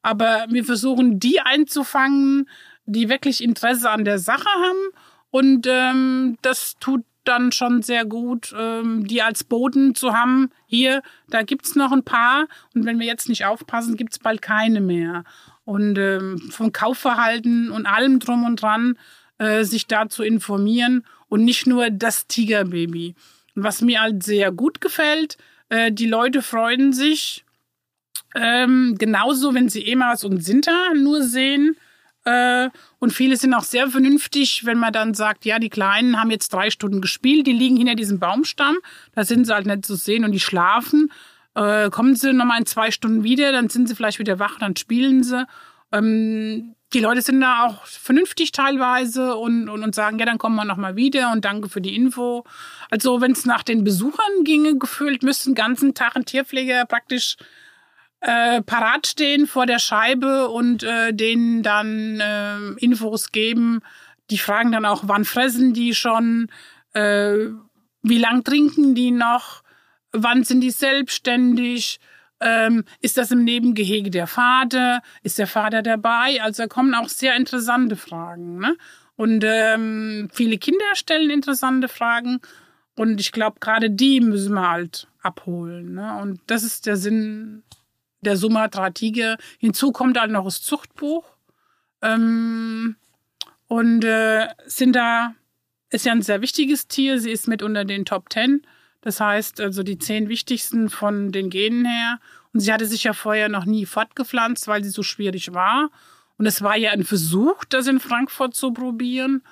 Aber 0.00 0.46
wir 0.48 0.64
versuchen, 0.64 1.20
die 1.20 1.40
einzufangen, 1.40 2.48
die 2.86 3.10
wirklich 3.10 3.44
Interesse 3.44 3.90
an 3.90 4.06
der 4.06 4.18
Sache 4.18 4.48
haben. 4.48 4.94
Und 5.28 5.66
ähm, 5.68 6.38
das 6.40 6.76
tut 6.80 7.04
dann 7.28 7.52
schon 7.52 7.82
sehr 7.82 8.04
gut, 8.04 8.54
ähm, 8.58 9.06
die 9.06 9.22
als 9.22 9.44
Boden 9.44 9.94
zu 9.94 10.14
haben. 10.14 10.50
Hier, 10.66 11.02
da 11.28 11.42
gibt's 11.42 11.76
noch 11.76 11.92
ein 11.92 12.02
paar. 12.02 12.46
Und 12.74 12.84
wenn 12.84 12.98
wir 12.98 13.06
jetzt 13.06 13.28
nicht 13.28 13.44
aufpassen, 13.44 13.96
gibt's 13.96 14.18
bald 14.18 14.42
keine 14.42 14.80
mehr. 14.80 15.24
Und 15.64 15.98
ähm, 15.98 16.38
vom 16.50 16.72
Kaufverhalten 16.72 17.70
und 17.70 17.86
allem 17.86 18.18
drum 18.18 18.44
und 18.44 18.62
dran, 18.62 18.98
äh, 19.38 19.64
sich 19.64 19.86
da 19.86 20.08
zu 20.08 20.22
informieren 20.22 21.04
und 21.28 21.44
nicht 21.44 21.66
nur 21.66 21.90
das 21.90 22.26
Tigerbaby. 22.26 23.14
Was 23.54 23.82
mir 23.82 24.00
halt 24.00 24.22
sehr 24.22 24.50
gut 24.50 24.80
gefällt, 24.80 25.36
äh, 25.68 25.92
die 25.92 26.06
Leute 26.06 26.42
freuen 26.42 26.92
sich 26.92 27.44
ähm, 28.34 28.96
genauso, 28.98 29.54
wenn 29.54 29.68
sie 29.68 29.86
Emas 29.86 30.24
und 30.24 30.44
Sinter 30.44 30.94
nur 30.94 31.22
sehen, 31.22 31.76
und 32.98 33.12
viele 33.12 33.36
sind 33.36 33.54
auch 33.54 33.62
sehr 33.62 33.88
vernünftig, 33.88 34.64
wenn 34.64 34.78
man 34.78 34.92
dann 34.92 35.14
sagt, 35.14 35.44
ja, 35.44 35.58
die 35.58 35.70
Kleinen 35.70 36.20
haben 36.20 36.30
jetzt 36.30 36.52
drei 36.52 36.70
Stunden 36.70 37.00
gespielt, 37.00 37.46
die 37.46 37.52
liegen 37.52 37.76
hinter 37.76 37.94
diesem 37.94 38.18
Baumstamm, 38.18 38.76
da 39.14 39.24
sind 39.24 39.46
sie 39.46 39.54
halt 39.54 39.66
nicht 39.66 39.86
zu 39.86 39.94
sehen 39.94 40.24
und 40.24 40.32
die 40.32 40.40
schlafen. 40.40 41.10
Äh, 41.54 41.90
kommen 41.90 42.14
sie 42.16 42.32
nochmal 42.32 42.60
in 42.60 42.66
zwei 42.66 42.90
Stunden 42.90 43.24
wieder, 43.24 43.52
dann 43.52 43.68
sind 43.68 43.88
sie 43.88 43.94
vielleicht 43.94 44.18
wieder 44.18 44.38
wach, 44.38 44.58
dann 44.58 44.76
spielen 44.76 45.22
sie. 45.22 45.46
Ähm, 45.92 46.74
die 46.94 47.00
Leute 47.00 47.20
sind 47.20 47.40
da 47.40 47.64
auch 47.64 47.84
vernünftig 47.84 48.52
teilweise 48.52 49.36
und, 49.36 49.68
und, 49.68 49.82
und 49.82 49.94
sagen, 49.94 50.18
ja, 50.18 50.24
dann 50.24 50.38
kommen 50.38 50.56
wir 50.56 50.64
nochmal 50.64 50.96
wieder 50.96 51.32
und 51.32 51.44
danke 51.44 51.68
für 51.68 51.80
die 51.80 51.94
Info. 51.94 52.44
Also 52.90 53.20
wenn 53.20 53.32
es 53.32 53.44
nach 53.44 53.62
den 53.62 53.84
Besuchern 53.84 54.44
ginge, 54.44 54.78
gefühlt 54.78 55.22
müsste 55.22 55.50
den 55.50 55.54
ganzen 55.54 55.94
Tag 55.94 56.16
ein 56.16 56.24
Tierpfleger 56.24 56.86
praktisch 56.86 57.36
äh, 58.20 58.62
parat 58.62 59.06
stehen 59.06 59.46
vor 59.46 59.66
der 59.66 59.78
Scheibe 59.78 60.48
und 60.48 60.82
äh, 60.82 61.12
denen 61.12 61.62
dann 61.62 62.20
äh, 62.20 62.84
Infos 62.84 63.32
geben. 63.32 63.80
Die 64.30 64.38
fragen 64.38 64.72
dann 64.72 64.84
auch, 64.84 65.04
wann 65.06 65.24
fressen 65.24 65.72
die 65.72 65.94
schon, 65.94 66.48
äh, 66.94 67.46
wie 68.02 68.18
lang 68.18 68.44
trinken 68.44 68.94
die 68.94 69.10
noch, 69.10 69.62
wann 70.12 70.44
sind 70.44 70.60
die 70.60 70.70
selbstständig, 70.70 72.00
ähm, 72.40 72.84
ist 73.00 73.16
das 73.16 73.30
im 73.30 73.44
Nebengehege 73.44 74.10
der 74.10 74.26
Vater, 74.26 75.02
ist 75.22 75.38
der 75.38 75.46
Vater 75.46 75.82
dabei? 75.82 76.40
Also 76.42 76.64
da 76.64 76.68
kommen 76.68 76.94
auch 76.94 77.08
sehr 77.08 77.36
interessante 77.36 77.96
Fragen. 77.96 78.58
Ne? 78.58 78.76
Und 79.16 79.44
ähm, 79.44 80.28
viele 80.32 80.58
Kinder 80.58 80.94
stellen 80.94 81.30
interessante 81.30 81.88
Fragen. 81.88 82.40
Und 82.96 83.20
ich 83.20 83.32
glaube, 83.32 83.58
gerade 83.60 83.90
die 83.90 84.20
müssen 84.20 84.54
wir 84.54 84.68
halt 84.68 85.08
abholen. 85.22 85.94
Ne? 85.94 86.18
Und 86.20 86.40
das 86.46 86.62
ist 86.62 86.86
der 86.86 86.96
Sinn 86.96 87.62
der 88.20 88.36
Sumatra 88.36 88.90
Tiger. 88.90 89.36
Hinzu 89.58 89.92
kommt 89.92 90.18
halt 90.18 90.30
noch 90.30 90.44
das 90.44 90.62
Zuchtbuch. 90.62 91.24
Ähm, 92.02 92.96
und 93.66 94.04
äh, 94.04 94.48
sind 94.66 94.94
da, 94.94 95.34
ist 95.90 96.06
ja 96.06 96.12
ein 96.12 96.22
sehr 96.22 96.40
wichtiges 96.40 96.88
Tier. 96.88 97.20
Sie 97.20 97.30
ist 97.30 97.48
mit 97.48 97.62
unter 97.62 97.84
den 97.84 98.04
Top 98.04 98.30
Ten. 98.30 98.62
Das 99.00 99.20
heißt, 99.20 99.60
also 99.60 99.82
die 99.82 99.98
zehn 99.98 100.28
wichtigsten 100.28 100.90
von 100.90 101.32
den 101.32 101.50
Genen 101.50 101.84
her. 101.84 102.18
Und 102.52 102.60
sie 102.60 102.72
hatte 102.72 102.86
sich 102.86 103.04
ja 103.04 103.12
vorher 103.12 103.48
noch 103.48 103.64
nie 103.64 103.86
fortgepflanzt, 103.86 104.68
weil 104.68 104.82
sie 104.82 104.90
so 104.90 105.02
schwierig 105.02 105.52
war. 105.54 105.90
Und 106.38 106.46
es 106.46 106.62
war 106.62 106.76
ja 106.76 106.92
ein 106.92 107.04
Versuch, 107.04 107.64
das 107.68 107.86
in 107.86 108.00
Frankfurt 108.00 108.54
zu 108.54 108.72
probieren. 108.72 109.42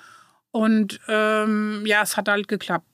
Und 0.51 0.99
ähm, 1.07 1.83
ja, 1.85 2.01
es 2.01 2.17
hat 2.17 2.27
halt 2.27 2.47
geklappt. 2.47 2.87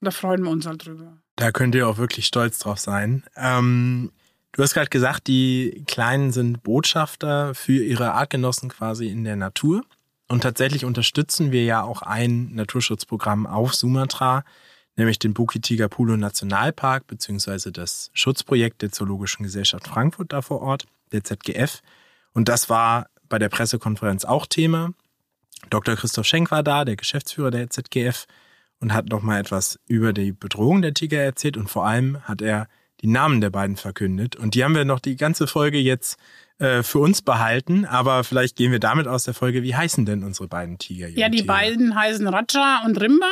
Da 0.00 0.10
freuen 0.10 0.42
wir 0.42 0.50
uns 0.50 0.66
halt 0.66 0.84
drüber. 0.84 1.18
Da 1.36 1.52
könnt 1.52 1.74
ihr 1.74 1.88
auch 1.88 1.98
wirklich 1.98 2.26
stolz 2.26 2.58
drauf 2.58 2.78
sein. 2.78 3.24
Ähm, 3.36 4.12
Du 4.52 4.62
hast 4.62 4.74
gerade 4.74 4.90
gesagt, 4.90 5.28
die 5.28 5.84
Kleinen 5.86 6.32
sind 6.32 6.62
Botschafter 6.62 7.54
für 7.54 7.84
ihre 7.84 8.12
Artgenossen 8.12 8.68
quasi 8.68 9.08
in 9.08 9.24
der 9.24 9.36
Natur. 9.36 9.82
Und 10.28 10.42
tatsächlich 10.42 10.84
unterstützen 10.84 11.52
wir 11.52 11.64
ja 11.64 11.82
auch 11.82 12.02
ein 12.02 12.54
Naturschutzprogramm 12.54 13.46
auf 13.46 13.74
Sumatra, 13.74 14.44
nämlich 14.96 15.18
den 15.18 15.34
Bukit 15.34 15.90
Pulo 15.90 16.16
Nationalpark 16.16 17.06
beziehungsweise 17.06 17.72
das 17.72 18.10
Schutzprojekt 18.12 18.82
der 18.82 18.92
Zoologischen 18.92 19.44
Gesellschaft 19.44 19.88
Frankfurt 19.88 20.32
da 20.32 20.42
vor 20.42 20.62
Ort, 20.62 20.86
der 21.12 21.24
ZGF. 21.24 21.80
Und 22.32 22.48
das 22.48 22.68
war 22.68 23.06
bei 23.28 23.38
der 23.38 23.48
Pressekonferenz 23.48 24.24
auch 24.24 24.46
Thema. 24.46 24.92
Dr. 25.68 25.96
Christoph 25.96 26.26
Schenk 26.26 26.50
war 26.50 26.62
da, 26.62 26.84
der 26.84 26.96
Geschäftsführer 26.96 27.50
der 27.50 27.70
ZGF, 27.70 28.26
und 28.80 28.94
hat 28.94 29.08
nochmal 29.10 29.40
etwas 29.40 29.78
über 29.86 30.12
die 30.12 30.32
Bedrohung 30.32 30.82
der 30.82 30.94
Tiger 30.94 31.20
erzählt 31.20 31.56
und 31.56 31.68
vor 31.68 31.86
allem 31.86 32.20
hat 32.22 32.40
er 32.40 32.66
die 33.02 33.06
Namen 33.06 33.40
der 33.40 33.50
beiden 33.50 33.76
verkündet. 33.76 34.36
Und 34.36 34.54
die 34.54 34.64
haben 34.64 34.74
wir 34.74 34.84
noch 34.84 35.00
die 35.00 35.16
ganze 35.16 35.46
Folge 35.46 35.78
jetzt 35.78 36.18
äh, 36.58 36.82
für 36.82 36.98
uns 36.98 37.22
behalten, 37.22 37.84
aber 37.84 38.24
vielleicht 38.24 38.56
gehen 38.56 38.72
wir 38.72 38.80
damit 38.80 39.06
aus 39.06 39.24
der 39.24 39.34
Folge. 39.34 39.62
Wie 39.62 39.74
heißen 39.74 40.04
denn 40.06 40.22
unsere 40.22 40.48
beiden 40.48 40.78
Tiger? 40.78 41.08
Ja, 41.08 41.28
die 41.28 41.42
beiden 41.42 41.94
heißen 41.94 42.26
Raja 42.28 42.82
und 42.84 43.00
Rimba. 43.00 43.30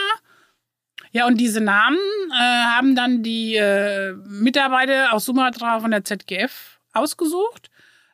Ja, 1.13 1.27
und 1.27 1.39
diese 1.39 1.61
Namen 1.61 1.99
äh, 2.31 2.35
haben 2.35 2.95
dann 2.95 3.23
die 3.23 3.57
äh, 3.57 4.15
Mitarbeiter 4.27 5.13
aus 5.13 5.25
Sumatra 5.25 5.81
von 5.81 5.91
der 5.91 6.05
ZGF 6.05 6.79
ausgesucht, 6.93 7.71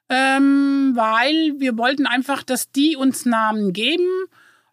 ähm, 0.08 0.92
weil 0.94 1.54
wir 1.58 1.76
wollten 1.76 2.06
einfach, 2.06 2.42
dass 2.42 2.70
die 2.70 2.94
uns 2.96 3.24
Namen 3.24 3.72
geben 3.72 4.06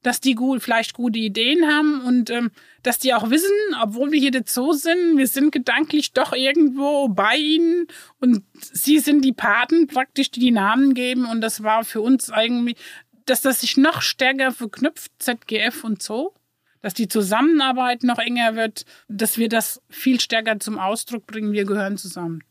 dass 0.04 0.20
die 0.20 0.36
gut, 0.36 0.62
vielleicht 0.62 0.94
gute 0.94 1.20
Ideen 1.20 1.66
haben 1.68 2.02
und 2.02 2.30
ähm, 2.30 2.52
dass 2.84 3.00
die 3.00 3.14
auch 3.14 3.30
wissen, 3.30 3.52
obwohl 3.82 4.12
wir 4.12 4.20
hier 4.20 4.32
der 4.32 4.44
Zoo 4.46 4.74
sind, 4.74 5.18
wir 5.18 5.28
sind 5.28 5.52
gedanklich 5.52 6.14
doch 6.14 6.34
irgendwo 6.34 7.10
bei 7.10 7.36
ihnen 7.36 7.88
und 8.20 8.44
sie 8.60 9.00
sind 9.00 9.24
die 9.24 9.34
Paten 9.34 9.88
praktisch, 9.88 10.32
die 10.32 10.40
die 10.40 10.52
Namen 10.52 10.94
geben 10.94 11.26
und 11.26 11.42
das 11.42 11.64
war 11.64 11.84
für 11.84 12.02
uns 12.02 12.32
eigentlich, 12.32 12.78
dass 13.26 13.42
das 13.42 13.62
sich 13.62 13.78
noch 13.78 14.02
stärker 14.02 14.52
verknüpft, 14.52 15.12
ZGF 15.20 15.84
und 15.84 16.02
Zoo 16.02 16.32
dass 16.82 16.94
die 16.94 17.08
Zusammenarbeit 17.08 18.04
noch 18.04 18.18
enger 18.18 18.56
wird, 18.56 18.86
dass 19.08 19.38
wir 19.38 19.50
das 19.50 19.82
viel 19.90 20.20
stärker 20.20 20.60
zum 20.60 20.80
Ausdruck 20.80 21.28
bringen. 21.28 21.54
Wir 21.54 21.66
gehören 21.66 21.98
zusammen. 21.98 22.44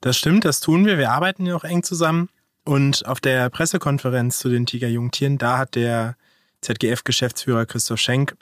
Das 0.00 0.18
stimmt, 0.18 0.44
das 0.44 0.60
tun 0.60 0.84
wir. 0.84 0.98
Wir 0.98 1.12
arbeiten 1.12 1.46
ja 1.46 1.56
auch 1.56 1.64
eng 1.64 1.82
zusammen. 1.82 2.28
Und 2.64 3.06
auf 3.06 3.20
der 3.20 3.48
Pressekonferenz 3.48 4.38
zu 4.38 4.48
den 4.48 4.66
Tigerjungtieren, 4.66 5.38
da 5.38 5.58
hat 5.58 5.76
der 5.76 6.16
ZGF-Geschäftsführer 6.62 7.64
Christoph 7.64 8.00
Schenk 8.00 8.36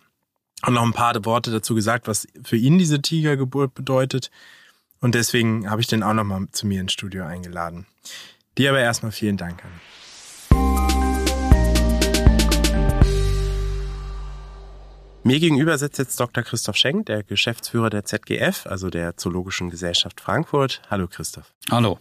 auch 0.63 0.71
noch 0.71 0.83
ein 0.83 0.93
paar 0.93 1.25
Worte 1.25 1.51
dazu 1.51 1.75
gesagt, 1.75 2.09
was 2.09 2.27
für 2.43 2.57
ihn 2.57 2.79
diese 2.79 3.03
Tigergeburt 3.03 3.75
bedeutet. 3.75 4.31
Und 5.01 5.15
deswegen 5.15 5.71
habe 5.71 5.81
ich 5.81 5.87
den 5.87 6.03
auch 6.03 6.15
noch 6.15 6.25
mal 6.25 6.47
zu 6.53 6.67
mir 6.67 6.81
ins 6.81 6.93
Studio 6.93 7.25
eingeladen. 7.25 7.87
Dir 8.57 8.71
aber 8.71 8.81
erstmal 8.81 9.13
vielen 9.13 9.37
Dank. 9.37 9.63
Anne. 9.65 10.85
Mir 15.27 15.41
gegenüber 15.41 15.79
sitzt 15.79 15.99
jetzt 15.99 16.21
Dr. 16.21 16.45
Christoph 16.45 16.77
Schenk, 16.77 17.07
der 17.07 17.23
Geschäftsführer 17.23 17.89
der 17.89 18.05
ZGF, 18.05 18.67
also 18.67 18.91
der 18.91 19.17
Zoologischen 19.17 19.71
Gesellschaft 19.71 20.21
Frankfurt. 20.21 20.83
Hallo 20.91 21.09
Christoph. 21.09 21.55
Hallo. 21.71 21.99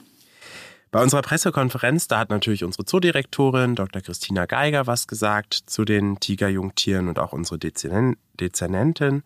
Bei 0.94 1.02
unserer 1.02 1.24
Pressekonferenz, 1.24 2.08
da 2.08 2.20
hat 2.20 2.30
natürlich 2.30 2.64
unsere 2.64 2.86
Zoodirektorin 2.86 3.74
Dr. 3.74 4.04
Christina 4.04 4.46
Geiger 4.46 4.86
was 4.86 5.08
gesagt 5.08 5.56
zu 5.56 5.86
den 5.86 6.20
Tigerjungtieren 6.20 7.08
und 7.08 7.18
auch 7.18 7.34
unsere 7.34 7.58
Dezernentin. 7.58 9.24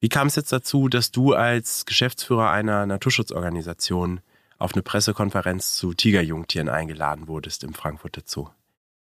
Wie 0.00 0.10
kam 0.10 0.26
es 0.26 0.36
jetzt 0.36 0.52
dazu, 0.52 0.90
dass 0.90 1.10
du 1.10 1.32
als 1.32 1.86
Geschäftsführer 1.86 2.50
einer 2.50 2.84
Naturschutzorganisation 2.84 4.20
auf 4.58 4.74
eine 4.74 4.82
Pressekonferenz 4.82 5.76
zu 5.76 5.94
Tigerjungtieren 5.94 6.68
eingeladen 6.68 7.26
wurdest 7.26 7.64
im 7.64 7.72
Frankfurter 7.72 8.20
Zoo? 8.26 8.50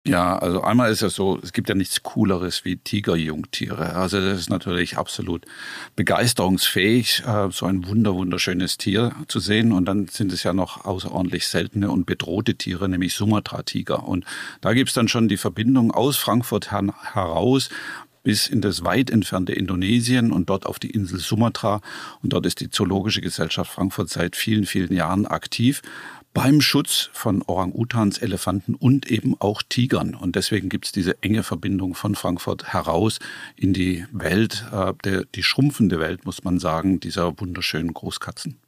Ja, 0.06 0.36
also 0.38 0.60
einmal 0.60 0.92
ist 0.92 1.00
es 1.00 1.14
so, 1.14 1.38
es 1.42 1.54
gibt 1.54 1.70
ja 1.70 1.74
nichts 1.74 2.02
Cooleres 2.02 2.66
wie 2.66 2.76
Tigerjungtiere. 2.76 3.94
Also 3.96 4.20
das 4.20 4.38
ist 4.38 4.50
natürlich 4.50 4.98
absolut 4.98 5.46
begeisterungsfähig, 5.96 7.22
äh, 7.26 7.48
so 7.50 7.64
ein 7.64 7.86
wunder 7.88 8.14
wunderschönes 8.14 8.76
Tier 8.76 9.12
zu 9.28 9.40
sehen. 9.40 9.72
Und 9.72 9.86
dann 9.86 10.06
sind 10.08 10.30
es 10.30 10.42
ja 10.42 10.52
noch 10.52 10.84
außerordentlich 10.84 11.46
seltene 11.46 11.90
und 11.90 12.04
bedrohte 12.04 12.54
Tiere, 12.54 12.86
nämlich 12.86 13.14
Sumatra-Tiger. 13.14 14.06
Und 14.06 14.26
da 14.60 14.74
gibt's 14.74 14.92
dann 14.92 15.08
schon 15.08 15.28
die 15.28 15.38
Verbindung 15.38 15.90
aus 15.90 16.18
Frankfurt 16.18 16.70
heraus 16.70 17.70
bis 18.22 18.46
in 18.46 18.60
das 18.60 18.84
weit 18.84 19.08
entfernte 19.10 19.54
Indonesien 19.54 20.32
und 20.32 20.50
dort 20.50 20.66
auf 20.66 20.78
die 20.78 20.90
Insel 20.90 21.18
Sumatra. 21.18 21.80
Und 22.22 22.34
dort 22.34 22.44
ist 22.44 22.60
die 22.60 22.68
Zoologische 22.68 23.22
Gesellschaft 23.22 23.70
Frankfurt 23.70 24.10
seit 24.10 24.36
vielen, 24.36 24.66
vielen 24.66 24.94
Jahren 24.94 25.26
aktiv 25.26 25.80
beim 26.34 26.60
Schutz 26.60 27.08
von 27.12 27.42
Orang-Utans, 27.42 28.18
Elefanten 28.18 28.74
und 28.74 29.10
eben 29.10 29.36
auch 29.40 29.62
Tigern. 29.62 30.14
Und 30.14 30.36
deswegen 30.36 30.68
gibt 30.68 30.86
es 30.86 30.92
diese 30.92 31.22
enge 31.22 31.44
Verbindung 31.44 31.94
von 31.94 32.16
Frankfurt 32.16 32.72
heraus 32.72 33.20
in 33.56 33.72
die 33.72 34.04
Welt, 34.12 34.66
äh, 34.72 34.92
der, 35.04 35.24
die 35.24 35.44
schrumpfende 35.44 36.00
Welt, 36.00 36.26
muss 36.26 36.42
man 36.44 36.58
sagen, 36.58 37.00
dieser 37.00 37.40
wunderschönen 37.40 37.94
Großkatzen. 37.94 38.58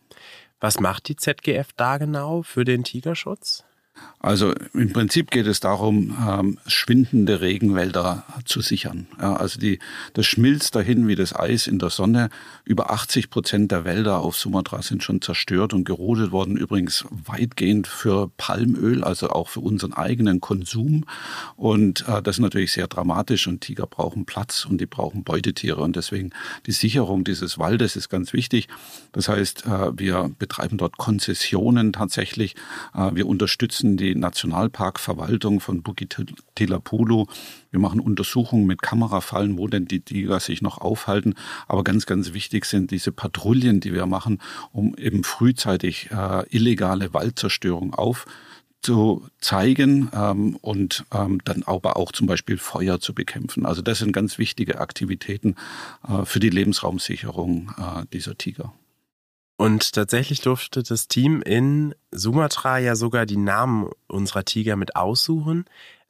Was 0.60 0.80
macht 0.80 1.08
die 1.08 1.16
ZGF 1.16 1.68
da 1.76 1.98
genau 1.98 2.42
für 2.42 2.64
den 2.64 2.84
Tigerschutz? 2.84 3.64
Also 4.26 4.54
im 4.74 4.92
Prinzip 4.92 5.30
geht 5.30 5.46
es 5.46 5.60
darum, 5.60 6.16
ähm, 6.26 6.58
schwindende 6.66 7.42
Regenwälder 7.42 8.24
zu 8.44 8.60
sichern. 8.60 9.06
Ja, 9.20 9.36
also 9.36 9.60
die, 9.60 9.78
das 10.14 10.26
schmilzt 10.26 10.74
dahin 10.74 11.06
wie 11.06 11.14
das 11.14 11.32
Eis 11.32 11.68
in 11.68 11.78
der 11.78 11.90
Sonne. 11.90 12.30
Über 12.64 12.90
80 12.90 13.30
Prozent 13.30 13.70
der 13.70 13.84
Wälder 13.84 14.18
auf 14.18 14.36
Sumatra 14.36 14.82
sind 14.82 15.04
schon 15.04 15.20
zerstört 15.20 15.74
und 15.74 15.84
gerodet 15.84 16.32
worden. 16.32 16.56
Übrigens 16.56 17.04
weitgehend 17.10 17.86
für 17.86 18.28
Palmöl, 18.36 19.04
also 19.04 19.28
auch 19.28 19.48
für 19.48 19.60
unseren 19.60 19.92
eigenen 19.92 20.40
Konsum. 20.40 21.04
Und 21.54 22.08
äh, 22.08 22.20
das 22.20 22.38
ist 22.38 22.42
natürlich 22.42 22.72
sehr 22.72 22.88
dramatisch. 22.88 23.46
Und 23.46 23.60
Tiger 23.60 23.86
brauchen 23.86 24.24
Platz 24.26 24.64
und 24.64 24.80
die 24.80 24.86
brauchen 24.86 25.22
Beutetiere. 25.22 25.82
Und 25.82 25.94
deswegen 25.94 26.30
die 26.66 26.72
Sicherung 26.72 27.22
dieses 27.22 27.58
Waldes 27.58 27.94
ist 27.94 28.08
ganz 28.08 28.32
wichtig. 28.32 28.66
Das 29.12 29.28
heißt, 29.28 29.66
äh, 29.66 29.96
wir 29.96 30.32
betreiben 30.36 30.78
dort 30.78 30.96
Konzessionen 30.96 31.92
tatsächlich. 31.92 32.56
Äh, 32.92 33.10
wir 33.14 33.28
unterstützen 33.28 33.85
die 33.94 34.14
Nationalparkverwaltung 34.14 35.60
von 35.60 35.82
Bukit 35.82 36.16
Telapulu. 36.54 37.26
Wir 37.70 37.78
machen 37.78 38.00
Untersuchungen 38.00 38.66
mit 38.66 38.82
Kamerafallen, 38.82 39.58
wo 39.58 39.68
denn 39.68 39.86
die 39.86 40.00
Tiger 40.00 40.40
sich 40.40 40.62
noch 40.62 40.78
aufhalten. 40.78 41.34
Aber 41.68 41.84
ganz, 41.84 42.06
ganz 42.06 42.32
wichtig 42.32 42.64
sind 42.64 42.90
diese 42.90 43.12
Patrouillen, 43.12 43.80
die 43.80 43.92
wir 43.92 44.06
machen, 44.06 44.40
um 44.72 44.96
eben 44.96 45.22
frühzeitig 45.22 46.10
äh, 46.10 46.44
illegale 46.48 47.12
Waldzerstörung 47.14 47.94
auf 47.94 48.26
zu 48.82 49.26
zeigen 49.40 50.10
ähm, 50.12 50.56
und 50.62 51.04
ähm, 51.12 51.40
dann 51.44 51.64
aber 51.64 51.96
auch 51.96 52.12
zum 52.12 52.26
Beispiel 52.26 52.56
Feuer 52.56 53.00
zu 53.00 53.14
bekämpfen. 53.14 53.66
Also 53.66 53.82
das 53.82 53.98
sind 53.98 54.12
ganz 54.12 54.38
wichtige 54.38 54.80
Aktivitäten 54.80 55.56
äh, 56.08 56.24
für 56.24 56.40
die 56.40 56.50
Lebensraumsicherung 56.50 57.72
äh, 57.78 58.04
dieser 58.12 58.38
Tiger. 58.38 58.72
Und 59.58 59.92
tatsächlich 59.92 60.42
durfte 60.42 60.82
das 60.82 61.08
Team 61.08 61.40
in 61.40 61.94
Sumatra 62.10 62.78
ja 62.78 62.94
sogar 62.94 63.24
die 63.24 63.38
Namen 63.38 63.88
unserer 64.06 64.44
Tiger 64.44 64.76
mit 64.76 64.96
aussuchen. 64.96 65.64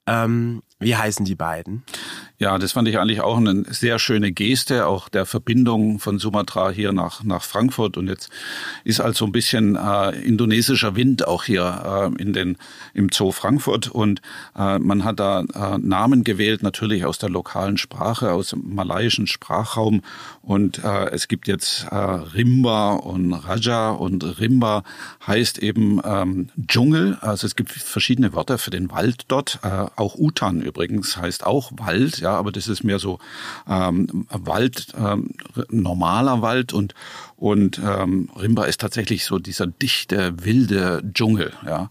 Ähm, 0.07 0.61
wie 0.79 0.95
heißen 0.95 1.25
die 1.25 1.35
beiden? 1.35 1.83
Ja, 2.39 2.59
das 2.59 2.73
fand 2.73 2.87
ich 2.87 2.99
eigentlich 2.99 3.21
auch 3.21 3.37
eine 3.37 3.63
sehr 3.67 3.97
schöne 3.97 4.31
Geste, 4.31 4.85
auch 4.85 5.09
der 5.09 5.25
Verbindung 5.25 5.97
von 5.97 6.19
Sumatra 6.19 6.69
hier 6.69 6.93
nach, 6.93 7.23
nach 7.23 7.41
Frankfurt. 7.41 7.97
Und 7.97 8.07
jetzt 8.07 8.29
ist 8.83 8.99
also 8.99 9.25
ein 9.25 9.31
bisschen 9.31 9.75
äh, 9.75 10.11
indonesischer 10.21 10.95
Wind 10.95 11.27
auch 11.27 11.45
hier 11.45 12.11
äh, 12.15 12.21
in 12.21 12.33
den, 12.33 12.57
im 12.93 13.09
Zoo 13.11 13.31
Frankfurt. 13.31 13.87
Und 13.87 14.21
äh, 14.55 14.77
man 14.77 15.03
hat 15.03 15.19
da 15.19 15.41
äh, 15.41 15.79
Namen 15.79 16.23
gewählt, 16.23 16.61
natürlich 16.61 17.05
aus 17.05 17.17
der 17.17 17.29
lokalen 17.29 17.77
Sprache, 17.77 18.31
aus 18.31 18.49
dem 18.49 18.75
malaiischen 18.75 19.25
Sprachraum. 19.25 20.03
Und 20.43 20.83
äh, 20.83 21.09
es 21.09 21.27
gibt 21.27 21.47
jetzt 21.47 21.87
äh, 21.89 21.95
Rimba 21.95 22.93
und 22.93 23.33
Raja. 23.33 23.89
Und 23.89 24.39
Rimba 24.39 24.83
heißt 25.25 25.57
eben 25.57 25.99
ähm, 26.05 26.49
Dschungel. 26.67 27.17
Also 27.21 27.47
es 27.47 27.55
gibt 27.55 27.71
verschiedene 27.71 28.33
Wörter 28.33 28.59
für 28.59 28.69
den 28.69 28.91
Wald 28.91 29.23
dort. 29.27 29.59
Auch 29.97 30.15
Utan 30.15 30.61
übrigens 30.61 31.17
heißt 31.17 31.45
auch 31.45 31.71
Wald. 31.75 32.19
Ja, 32.19 32.31
aber 32.37 32.51
das 32.51 32.67
ist 32.67 32.83
mehr 32.83 32.99
so 32.99 33.19
ähm, 33.67 34.27
Wald, 34.29 34.93
ähm, 34.97 35.31
normaler 35.69 36.41
Wald 36.41 36.71
und 36.71 36.93
und 37.35 37.79
ähm, 37.83 38.29
Rimba 38.35 38.65
ist 38.65 38.81
tatsächlich 38.81 39.25
so 39.25 39.37
dieser 39.37 39.67
dichte, 39.67 40.33
wilde 40.43 41.03
Dschungel, 41.13 41.53
ja. 41.65 41.89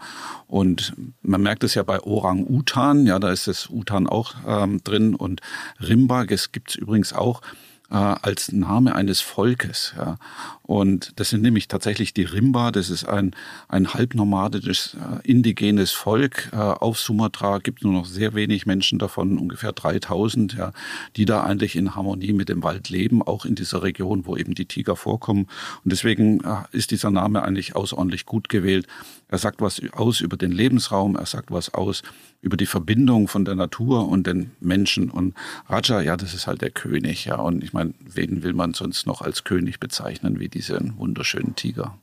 Und 0.48 0.94
man 1.22 1.40
merkt 1.40 1.62
es 1.62 1.74
ja 1.74 1.84
bei 1.84 2.00
Orang-Utan, 2.00 3.06
ja, 3.06 3.20
da 3.20 3.30
ist 3.30 3.46
das 3.46 3.70
Utan 3.70 4.08
auch 4.08 4.34
ähm, 4.46 4.82
drin 4.82 5.14
und 5.14 5.40
Rimba, 5.80 6.24
das 6.24 6.50
gibt's 6.50 6.74
übrigens 6.74 7.12
auch 7.12 7.42
äh, 7.90 7.94
als 7.94 8.52
Name 8.52 8.94
eines 8.94 9.20
Volkes. 9.20 9.94
Ja. 9.96 10.16
Und 10.62 11.12
das 11.16 11.30
sind 11.30 11.42
nämlich 11.42 11.68
tatsächlich 11.68 12.12
die 12.12 12.24
Rimba. 12.24 12.72
Das 12.72 12.90
ist 12.90 13.04
ein, 13.04 13.34
ein 13.68 13.94
halbnomadisches, 13.94 14.96
äh, 14.96 15.28
indigenes 15.28 15.92
Volk. 15.92 16.50
Äh, 16.52 16.56
auf 16.56 16.98
Sumatra 16.98 17.58
gibt 17.58 17.84
nur 17.84 17.92
noch 17.92 18.06
sehr 18.06 18.34
wenig 18.34 18.66
Menschen 18.66 18.98
davon, 18.98 19.38
ungefähr 19.38 19.72
3000, 19.72 20.54
ja, 20.54 20.72
die 21.16 21.24
da 21.24 21.44
eigentlich 21.44 21.76
in 21.76 21.94
Harmonie 21.94 22.32
mit 22.32 22.48
dem 22.48 22.64
Wald 22.64 22.88
leben, 22.88 23.22
auch 23.22 23.44
in 23.44 23.54
dieser 23.54 23.82
Region, 23.82 24.26
wo 24.26 24.36
eben 24.36 24.54
die 24.54 24.66
Tiger 24.66 24.96
vorkommen. 24.96 25.46
Und 25.84 25.92
deswegen 25.92 26.40
äh, 26.40 26.64
ist 26.72 26.90
dieser 26.90 27.10
Name 27.10 27.42
eigentlich 27.42 27.76
außerordentlich 27.76 28.26
gut 28.26 28.48
gewählt. 28.48 28.86
Er 29.28 29.38
sagt 29.38 29.60
was 29.60 29.80
aus 29.92 30.20
über 30.20 30.36
den 30.36 30.52
Lebensraum, 30.52 31.16
er 31.16 31.26
sagt 31.26 31.50
was 31.50 31.74
aus 31.74 32.02
über 32.42 32.56
die 32.56 32.66
Verbindung 32.66 33.26
von 33.26 33.44
der 33.44 33.56
Natur 33.56 34.08
und 34.08 34.26
den 34.26 34.52
Menschen. 34.60 35.10
Und 35.10 35.34
Raja, 35.68 36.00
ja, 36.00 36.16
das 36.16 36.32
ist 36.32 36.46
halt 36.46 36.62
der 36.62 36.70
König, 36.70 37.24
ja. 37.24 37.36
Und 37.36 37.64
ich 37.64 37.72
meine, 37.76 37.94
wen 38.00 38.42
will 38.42 38.54
man 38.54 38.74
sonst 38.74 39.06
noch 39.06 39.20
als 39.20 39.44
König 39.44 39.78
bezeichnen 39.78 40.40
wie 40.40 40.48
diesen 40.48 40.96
wunderschönen 40.98 41.54
Tiger? 41.54 41.98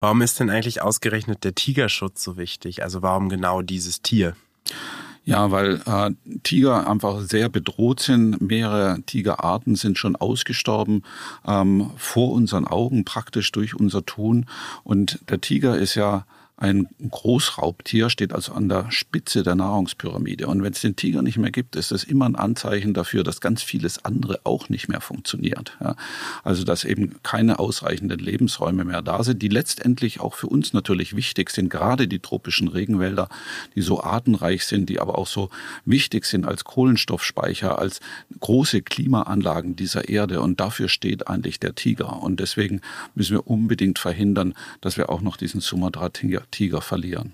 Warum 0.00 0.22
ist 0.22 0.38
denn 0.38 0.48
eigentlich 0.48 0.80
ausgerechnet 0.80 1.42
der 1.42 1.54
Tigerschutz 1.54 2.22
so 2.22 2.36
wichtig? 2.36 2.82
Also 2.84 3.02
warum 3.02 3.28
genau 3.28 3.62
dieses 3.62 4.00
Tier? 4.00 4.36
Ja, 5.24 5.50
weil 5.50 5.82
äh, 5.84 6.38
Tiger 6.42 6.88
einfach 6.88 7.20
sehr 7.20 7.48
bedroht 7.48 8.00
sind. 8.00 8.40
Mehrere 8.40 9.02
Tigerarten 9.02 9.74
sind 9.74 9.98
schon 9.98 10.16
ausgestorben 10.16 11.02
ähm, 11.46 11.90
vor 11.96 12.32
unseren 12.32 12.66
Augen, 12.66 13.04
praktisch 13.04 13.50
durch 13.52 13.74
unser 13.74 14.06
Tun. 14.06 14.46
Und 14.84 15.18
der 15.28 15.40
Tiger 15.40 15.76
ist 15.76 15.96
ja 15.96 16.24
ein 16.60 16.88
Großraubtier 17.08 18.10
steht 18.10 18.32
also 18.32 18.52
an 18.52 18.68
der 18.68 18.90
Spitze 18.90 19.44
der 19.44 19.54
Nahrungspyramide. 19.54 20.48
Und 20.48 20.60
wenn 20.64 20.72
es 20.72 20.80
den 20.80 20.96
Tiger 20.96 21.22
nicht 21.22 21.38
mehr 21.38 21.52
gibt, 21.52 21.76
ist 21.76 21.92
das 21.92 22.02
immer 22.02 22.28
ein 22.28 22.34
Anzeichen 22.34 22.94
dafür, 22.94 23.22
dass 23.22 23.40
ganz 23.40 23.62
vieles 23.62 24.04
andere 24.04 24.40
auch 24.42 24.68
nicht 24.68 24.88
mehr 24.88 25.00
funktioniert. 25.00 25.76
Ja, 25.80 25.94
also 26.42 26.64
dass 26.64 26.84
eben 26.84 27.14
keine 27.22 27.60
ausreichenden 27.60 28.18
Lebensräume 28.18 28.84
mehr 28.84 29.02
da 29.02 29.22
sind, 29.22 29.40
die 29.40 29.48
letztendlich 29.48 30.18
auch 30.18 30.34
für 30.34 30.48
uns 30.48 30.72
natürlich 30.72 31.14
wichtig 31.14 31.50
sind, 31.50 31.70
gerade 31.70 32.08
die 32.08 32.18
tropischen 32.18 32.66
Regenwälder, 32.66 33.28
die 33.76 33.82
so 33.82 34.02
artenreich 34.02 34.66
sind, 34.66 34.88
die 34.88 34.98
aber 34.98 35.16
auch 35.16 35.28
so 35.28 35.50
wichtig 35.84 36.24
sind 36.24 36.44
als 36.44 36.64
Kohlenstoffspeicher, 36.64 37.78
als 37.78 38.00
große 38.40 38.82
Klimaanlagen 38.82 39.76
dieser 39.76 40.08
Erde. 40.08 40.40
Und 40.40 40.58
dafür 40.58 40.88
steht 40.88 41.28
eigentlich 41.28 41.60
der 41.60 41.76
Tiger. 41.76 42.20
Und 42.20 42.40
deswegen 42.40 42.80
müssen 43.14 43.36
wir 43.36 43.46
unbedingt 43.46 44.00
verhindern, 44.00 44.54
dass 44.80 44.96
wir 44.96 45.08
auch 45.08 45.20
noch 45.20 45.36
diesen 45.36 45.60
Sumatra-Tiger 45.60 46.47
Tiger 46.50 46.80
verlieren. 46.80 47.32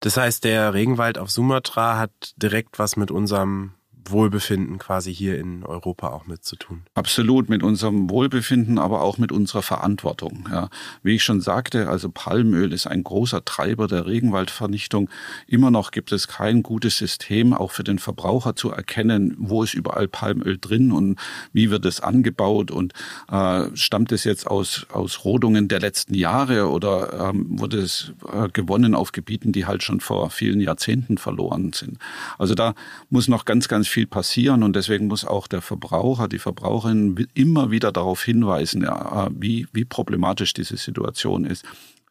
Das 0.00 0.16
heißt, 0.16 0.44
der 0.44 0.74
Regenwald 0.74 1.18
auf 1.18 1.30
Sumatra 1.30 1.98
hat 1.98 2.34
direkt 2.36 2.78
was 2.78 2.96
mit 2.96 3.10
unserem 3.10 3.74
Wohlbefinden 4.10 4.78
quasi 4.78 5.14
hier 5.14 5.38
in 5.38 5.64
Europa 5.64 6.08
auch 6.08 6.26
mit 6.26 6.44
zu 6.44 6.56
tun. 6.56 6.82
Absolut 6.94 7.48
mit 7.48 7.62
unserem 7.62 8.10
Wohlbefinden, 8.10 8.78
aber 8.78 9.02
auch 9.02 9.18
mit 9.18 9.32
unserer 9.32 9.62
Verantwortung. 9.62 10.48
Ja. 10.50 10.68
Wie 11.02 11.16
ich 11.16 11.24
schon 11.24 11.40
sagte, 11.40 11.88
also 11.88 12.08
Palmöl 12.10 12.72
ist 12.72 12.86
ein 12.86 13.04
großer 13.04 13.44
Treiber 13.44 13.86
der 13.86 14.06
Regenwaldvernichtung. 14.06 15.10
Immer 15.46 15.70
noch 15.70 15.90
gibt 15.90 16.12
es 16.12 16.28
kein 16.28 16.62
gutes 16.62 16.98
System, 16.98 17.52
auch 17.52 17.70
für 17.70 17.84
den 17.84 17.98
Verbraucher 17.98 18.56
zu 18.56 18.70
erkennen, 18.70 19.34
wo 19.38 19.62
ist 19.62 19.74
überall 19.74 20.08
Palmöl 20.08 20.58
drin 20.58 20.92
und 20.92 21.18
wie 21.52 21.70
wird 21.70 21.84
es 21.84 22.00
angebaut 22.00 22.70
und 22.70 22.92
äh, 23.30 23.64
stammt 23.74 24.12
es 24.12 24.24
jetzt 24.24 24.46
aus, 24.46 24.86
aus 24.92 25.24
Rodungen 25.24 25.68
der 25.68 25.80
letzten 25.80 26.14
Jahre 26.14 26.68
oder 26.68 27.30
ähm, 27.30 27.46
wurde 27.58 27.78
es 27.78 28.12
äh, 28.32 28.48
gewonnen 28.48 28.94
auf 28.94 29.12
Gebieten, 29.12 29.52
die 29.52 29.66
halt 29.66 29.82
schon 29.82 30.00
vor 30.00 30.30
vielen 30.30 30.60
Jahrzehnten 30.60 31.18
verloren 31.18 31.72
sind. 31.72 31.98
Also 32.38 32.54
da 32.54 32.74
muss 33.10 33.28
noch 33.28 33.44
ganz, 33.44 33.68
ganz 33.68 33.88
viel 33.88 33.97
viel 33.98 34.06
passieren 34.06 34.62
und 34.62 34.76
deswegen 34.76 35.08
muss 35.08 35.24
auch 35.24 35.48
der 35.48 35.60
Verbraucher, 35.60 36.28
die 36.28 36.38
Verbraucherin 36.38 37.26
immer 37.34 37.72
wieder 37.72 37.90
darauf 37.90 38.22
hinweisen, 38.22 38.82
ja, 38.82 39.28
wie, 39.32 39.66
wie 39.72 39.84
problematisch 39.84 40.52
diese 40.54 40.76
Situation 40.76 41.44
ist. 41.44 41.64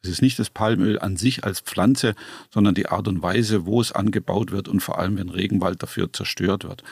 Es 0.03 0.09
ist 0.09 0.21
nicht 0.21 0.37
das 0.39 0.49
Palmöl 0.49 0.99
an 0.99 1.17
sich 1.17 1.43
als 1.43 1.59
Pflanze, 1.59 2.15
sondern 2.49 2.75
die 2.75 2.87
Art 2.87 3.07
und 3.07 3.21
Weise, 3.21 3.65
wo 3.65 3.81
es 3.81 3.91
angebaut 3.91 4.51
wird 4.51 4.67
und 4.67 4.81
vor 4.81 4.99
allem, 4.99 5.17
wenn 5.17 5.29
Regenwald 5.29 5.81
dafür 5.81 6.11
zerstört 6.13 6.63
wird. 6.63 6.83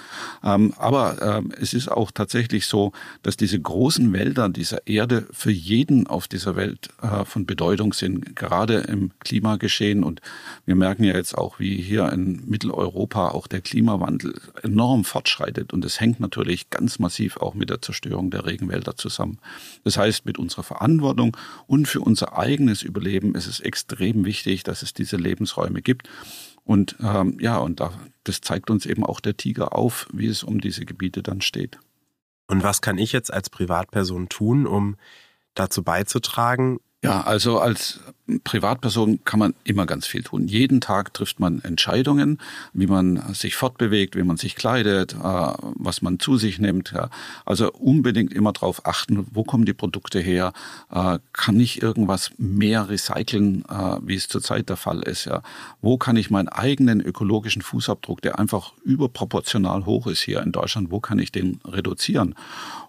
Ähm, 0.44 0.74
aber 0.78 1.22
ähm, 1.22 1.54
es 1.60 1.74
ist 1.74 1.90
auch 1.90 2.12
tatsächlich 2.12 2.66
so, 2.66 2.92
dass 3.24 3.38
diese 3.38 3.60
großen 3.60 4.12
Wälder 4.12 4.50
dieser 4.50 4.88
Erde 4.88 5.28
für 5.32 5.52
jeden 5.52 6.08
auf 6.08 6.28
dieser 6.28 6.56
Welt 6.56 6.90
äh, 7.02 7.26
von 7.26 7.46
Bedeutung 7.46 7.94
sind, 7.94 8.36
gerade 8.36 8.80
im 8.80 9.12
Klimageschehen. 9.20 10.04
Und 10.04 10.22
wir 10.66 10.76
merken 10.76 11.04
ja 11.04 11.16
jetzt 11.16 11.38
auch, 11.38 11.60
wie 11.60 11.82
hier 11.82 12.12
in 12.12 12.44
Mitteleuropa 12.48 13.30
auch 13.30 13.48
der 13.48 13.62
Klimawandel 13.62 14.34
enorm 14.64 15.04
fortschreitet. 15.06 15.74
Und 15.74 15.86
es 15.86 16.00
hängt 16.00 16.20
natürlich 16.20 16.70
ganz 16.70 17.00
massiv 17.00 17.38
auch 17.38 17.54
mit 17.54 17.70
der 17.70 17.82
Zerstörung 17.82 18.32
der 18.32 18.46
Regenwälder 18.46 18.96
zusammen. 18.96 19.40
Das 19.84 19.98
heißt, 19.98 20.26
mit 20.26 20.38
unserer 20.38 20.64
Verantwortung 20.64 21.38
und 21.68 21.88
für 21.88 22.02
unser 22.02 22.38
eigenes 22.38 22.82
Überleben 22.82 22.95
ist 23.36 23.48
es 23.48 23.60
extrem 23.60 24.26
wichtig, 24.26 24.64
dass 24.64 24.82
es 24.82 24.94
diese 24.94 25.18
Lebensräume 25.18 25.82
gibt. 25.82 26.10
Und 26.64 26.96
ähm, 27.02 27.38
ja, 27.40 27.58
und 27.58 27.80
da, 27.80 27.94
das 28.24 28.42
zeigt 28.42 28.70
uns 28.70 28.86
eben 28.86 29.06
auch 29.06 29.20
der 29.20 29.38
Tiger 29.38 29.76
auf, 29.76 30.08
wie 30.12 30.28
es 30.28 30.44
um 30.44 30.60
diese 30.60 30.86
Gebiete 30.86 31.22
dann 31.22 31.42
steht. 31.42 31.80
Und 32.48 32.64
was 32.64 32.82
kann 32.82 32.98
ich 32.98 33.12
jetzt 33.12 33.34
als 33.34 33.50
Privatperson 33.50 34.30
tun, 34.30 34.66
um 34.68 34.98
dazu 35.54 35.84
beizutragen? 35.84 36.80
Ja, 37.04 37.22
also 37.22 37.60
als 37.60 38.00
Privatperson 38.44 39.20
kann 39.24 39.40
man 39.40 39.54
immer 39.64 39.86
ganz 39.86 40.08
viel 40.08 40.24
tun. 40.24 40.48
Jeden 40.48 40.82
Tag 40.82 41.14
trifft 41.14 41.40
man 41.40 41.62
Entscheidungen, 41.64 42.40
wie 42.74 42.88
man 42.88 43.22
sich 43.34 43.56
fortbewegt, 43.56 44.16
wie 44.16 44.24
man 44.24 44.38
sich 44.38 44.56
kleidet, 44.56 45.14
äh, 45.14 45.18
was 45.18 46.02
man 46.02 46.20
zu 46.20 46.38
sich 46.38 46.58
nimmt. 46.60 46.94
Also 47.46 47.72
unbedingt 47.72 48.34
immer 48.34 48.52
darauf 48.52 48.86
achten, 48.86 49.28
wo 49.32 49.44
kommen 49.44 49.66
die 49.66 49.74
Produkte 49.74 50.20
her? 50.20 50.54
Äh, 50.92 51.20
kann 51.34 51.60
ich 51.60 51.82
irgendwas 51.82 52.32
mehr 52.38 52.90
recyceln, 52.90 53.64
äh, 53.66 53.98
wie 54.02 54.16
es 54.16 54.28
zurzeit 54.28 54.70
der 54.70 54.78
Fall 54.78 55.02
ist? 55.04 55.30
Wo 55.82 55.98
kann 55.98 56.16
ich 56.16 56.30
meinen 56.30 56.50
eigenen 56.50 57.02
ökologischen 57.02 57.62
Fußabdruck, 57.62 58.22
der 58.22 58.40
einfach 58.40 58.74
überproportional 58.84 59.86
hoch 59.86 60.08
ist 60.08 60.22
hier 60.22 60.42
in 60.42 60.52
Deutschland, 60.52 60.92
wo 60.92 61.00
kann 61.00 61.20
ich 61.20 61.32
den 61.32 61.60
reduzieren? 61.66 62.36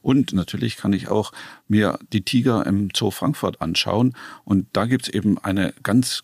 Und 0.03 0.32
natürlich 0.32 0.76
kann 0.76 0.93
ich 0.93 1.09
auch 1.09 1.32
mir 1.68 1.99
die 2.12 2.22
Tiger 2.22 2.64
im 2.64 2.91
Zoo 2.95 3.11
Frankfurt 3.11 3.61
anschauen. 3.61 4.14
Und 4.45 4.68
da 4.72 4.87
gibt 4.87 5.09
es 5.09 5.12
eben 5.12 5.26
eine 5.43 5.74
ganz 5.83 6.22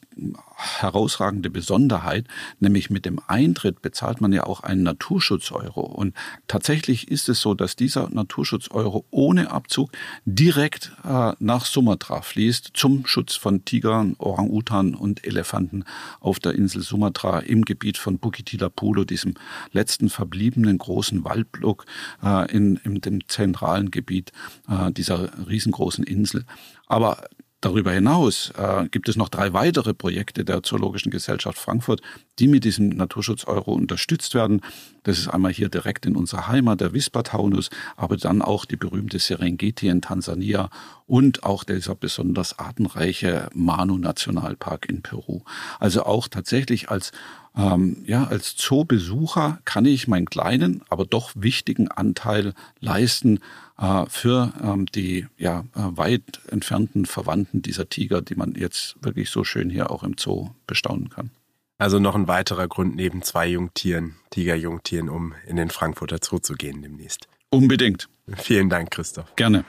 herausragende 0.56 1.50
Besonderheit, 1.50 2.26
nämlich 2.60 2.90
mit 2.90 3.04
dem 3.04 3.20
Eintritt 3.26 3.82
bezahlt 3.82 4.20
man 4.20 4.32
ja 4.32 4.44
auch 4.44 4.60
einen 4.60 4.82
Naturschutz-Euro. 4.82 5.80
Und 5.80 6.14
tatsächlich 6.46 7.08
ist 7.08 7.28
es 7.28 7.40
so, 7.40 7.54
dass 7.54 7.76
dieser 7.76 8.08
Naturschutz-Euro 8.10 9.04
ohne 9.10 9.50
Abzug 9.50 9.90
direkt 10.24 10.92
äh, 11.04 11.32
nach 11.38 11.66
Sumatra 11.66 12.22
fließt 12.22 12.70
zum 12.74 13.06
Schutz 13.06 13.34
von 13.34 13.64
Tigern, 13.64 14.14
Orang-Utan 14.18 14.94
und 14.94 15.26
Elefanten 15.26 15.84
auf 16.20 16.38
der 16.38 16.52
Insel 16.54 16.82
Sumatra 16.82 17.40
im 17.40 17.64
Gebiet 17.64 17.98
von 17.98 18.18
Bukit 18.18 18.52
Pulo, 18.76 19.04
diesem 19.04 19.34
letzten 19.72 20.10
verbliebenen 20.10 20.78
großen 20.78 21.24
Waldblock 21.24 21.86
äh, 22.22 22.50
in, 22.52 22.76
in 22.84 23.00
dem 23.00 23.28
zentralen 23.28 23.90
Gebiet 23.90 24.32
äh, 24.68 24.92
dieser 24.92 25.30
riesengroßen 25.48 26.04
Insel. 26.04 26.44
Aber 26.86 27.24
Darüber 27.62 27.92
hinaus 27.92 28.52
äh, 28.58 28.88
gibt 28.88 29.08
es 29.08 29.14
noch 29.14 29.28
drei 29.28 29.52
weitere 29.52 29.94
Projekte 29.94 30.44
der 30.44 30.64
Zoologischen 30.64 31.12
Gesellschaft 31.12 31.56
Frankfurt, 31.56 32.02
die 32.40 32.48
mit 32.48 32.64
diesem 32.64 32.88
Naturschutz-Euro 32.88 33.72
unterstützt 33.72 34.34
werden. 34.34 34.62
Das 35.04 35.16
ist 35.16 35.28
einmal 35.28 35.52
hier 35.52 35.68
direkt 35.68 36.04
in 36.04 36.16
unserer 36.16 36.48
Heimat 36.48 36.80
der 36.80 36.92
Wispa-Taunus, 36.92 37.70
aber 37.96 38.16
dann 38.16 38.42
auch 38.42 38.64
die 38.64 38.74
berühmte 38.74 39.20
Serengeti 39.20 39.86
in 39.86 40.02
Tansania 40.02 40.70
und 41.06 41.44
auch 41.44 41.62
dieser 41.62 41.94
besonders 41.94 42.58
artenreiche 42.58 43.48
Manu-Nationalpark 43.54 44.88
in 44.88 45.02
Peru. 45.02 45.42
Also 45.78 46.02
auch 46.02 46.26
tatsächlich 46.26 46.90
als 46.90 47.12
ähm, 47.56 48.02
ja, 48.06 48.24
als 48.24 48.56
Zoobesucher 48.56 49.58
kann 49.64 49.84
ich 49.84 50.08
meinen 50.08 50.26
kleinen, 50.26 50.82
aber 50.88 51.04
doch 51.04 51.32
wichtigen 51.34 51.88
Anteil 51.88 52.54
leisten 52.80 53.40
äh, 53.78 54.06
für 54.08 54.52
ähm, 54.62 54.86
die 54.86 55.26
ja, 55.36 55.60
äh, 55.74 55.80
weit 55.96 56.40
entfernten 56.48 57.04
Verwandten 57.04 57.60
dieser 57.60 57.88
Tiger, 57.88 58.22
die 58.22 58.36
man 58.36 58.54
jetzt 58.54 58.96
wirklich 59.02 59.28
so 59.30 59.44
schön 59.44 59.68
hier 59.68 59.90
auch 59.90 60.02
im 60.02 60.16
Zoo 60.18 60.50
bestaunen 60.66 61.10
kann. 61.10 61.30
Also 61.78 61.98
noch 61.98 62.14
ein 62.14 62.28
weiterer 62.28 62.68
Grund 62.68 62.96
neben 62.96 63.22
zwei 63.22 63.48
Jungtieren, 63.48 64.14
Tigerjungtieren, 64.30 65.08
um 65.08 65.34
in 65.46 65.56
den 65.56 65.68
Frankfurter 65.68 66.18
Zoo 66.22 66.38
zu 66.38 66.54
gehen 66.54 66.80
demnächst. 66.80 67.28
Unbedingt. 67.50 68.08
Vielen 68.36 68.70
Dank, 68.70 68.92
Christoph. 68.92 69.34
Gerne. 69.36 69.64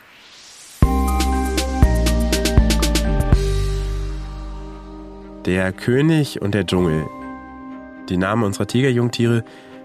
Der 5.46 5.74
König 5.74 6.42
und 6.42 6.54
der 6.54 6.66
Dschungel. 6.66 7.10
Die 8.10 8.18
Namen 8.18 8.44
unserer 8.44 8.68
Tigerjungtiere 8.68 9.44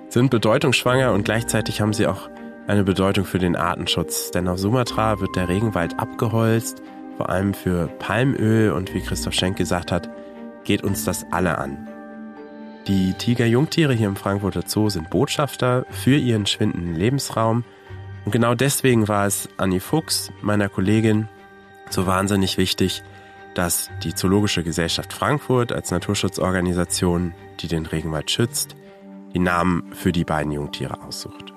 sind 0.08 0.30
bedeutungsschwanger 0.30 1.12
und 1.12 1.24
gleichzeitig 1.24 1.80
haben 1.80 1.92
sie 1.92 2.06
auch 2.06 2.28
eine 2.66 2.84
Bedeutung 2.84 3.24
für 3.24 3.38
den 3.38 3.56
Artenschutz, 3.56 4.30
denn 4.30 4.48
auf 4.48 4.58
Sumatra 4.58 5.20
wird 5.20 5.36
der 5.36 5.48
Regenwald 5.48 5.98
abgeholzt, 5.98 6.82
vor 7.16 7.28
allem 7.28 7.54
für 7.54 7.88
Palmöl 7.98 8.72
und 8.72 8.94
wie 8.94 9.00
Christoph 9.00 9.34
Schenk 9.34 9.56
gesagt 9.56 9.92
hat, 9.92 10.08
geht 10.64 10.82
uns 10.82 11.04
das 11.04 11.26
alle 11.30 11.58
an. 11.58 11.88
Die 12.86 13.14
Tigerjungtiere 13.14 13.92
hier 13.92 14.08
im 14.08 14.16
Frankfurter 14.16 14.62
Zoo 14.66 14.88
sind 14.88 15.10
Botschafter 15.10 15.86
für 15.90 16.16
ihren 16.16 16.46
schwindenden 16.46 16.94
Lebensraum 16.94 17.64
und 18.24 18.32
genau 18.32 18.54
deswegen 18.54 19.08
war 19.08 19.26
es 19.26 19.48
Annie 19.56 19.80
Fuchs, 19.80 20.30
meiner 20.42 20.68
Kollegin, 20.68 21.28
so 21.90 22.06
wahnsinnig 22.06 22.58
wichtig, 22.58 23.02
dass 23.54 23.90
die 24.02 24.14
Zoologische 24.14 24.62
Gesellschaft 24.62 25.12
Frankfurt 25.12 25.72
als 25.72 25.90
Naturschutzorganisation, 25.90 27.34
die 27.60 27.68
den 27.68 27.86
Regenwald 27.86 28.30
schützt, 28.30 28.76
die 29.34 29.38
Namen 29.38 29.92
für 29.92 30.12
die 30.12 30.24
beiden 30.24 30.52
Jungtiere 30.52 31.02
aussucht. 31.02 31.52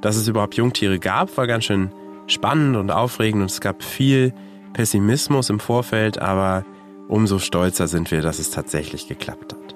Dass 0.00 0.16
es 0.16 0.28
überhaupt 0.28 0.56
Jungtiere 0.56 0.98
gab, 0.98 1.36
war 1.36 1.46
ganz 1.46 1.64
schön 1.64 1.90
spannend 2.26 2.76
und 2.76 2.90
aufregend 2.90 3.42
und 3.42 3.50
es 3.50 3.60
gab 3.60 3.82
viel 3.82 4.34
Pessimismus 4.72 5.50
im 5.50 5.60
Vorfeld, 5.60 6.18
aber 6.18 6.64
umso 7.08 7.38
stolzer 7.38 7.86
sind 7.88 8.10
wir, 8.10 8.22
dass 8.22 8.38
es 8.38 8.50
tatsächlich 8.50 9.08
geklappt 9.08 9.52
hat. 9.52 9.74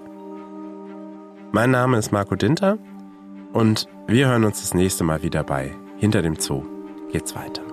Mein 1.52 1.70
Name 1.70 1.98
ist 1.98 2.12
Marco 2.12 2.36
Dinter 2.36 2.78
und 3.52 3.88
wir 4.06 4.28
hören 4.28 4.44
uns 4.44 4.60
das 4.60 4.74
nächste 4.74 5.04
Mal 5.04 5.22
wieder 5.22 5.44
bei 5.44 5.74
Hinter 5.96 6.22
dem 6.22 6.36
Zoo 6.38 6.62
geht's 7.10 7.34
weiter. 7.34 7.67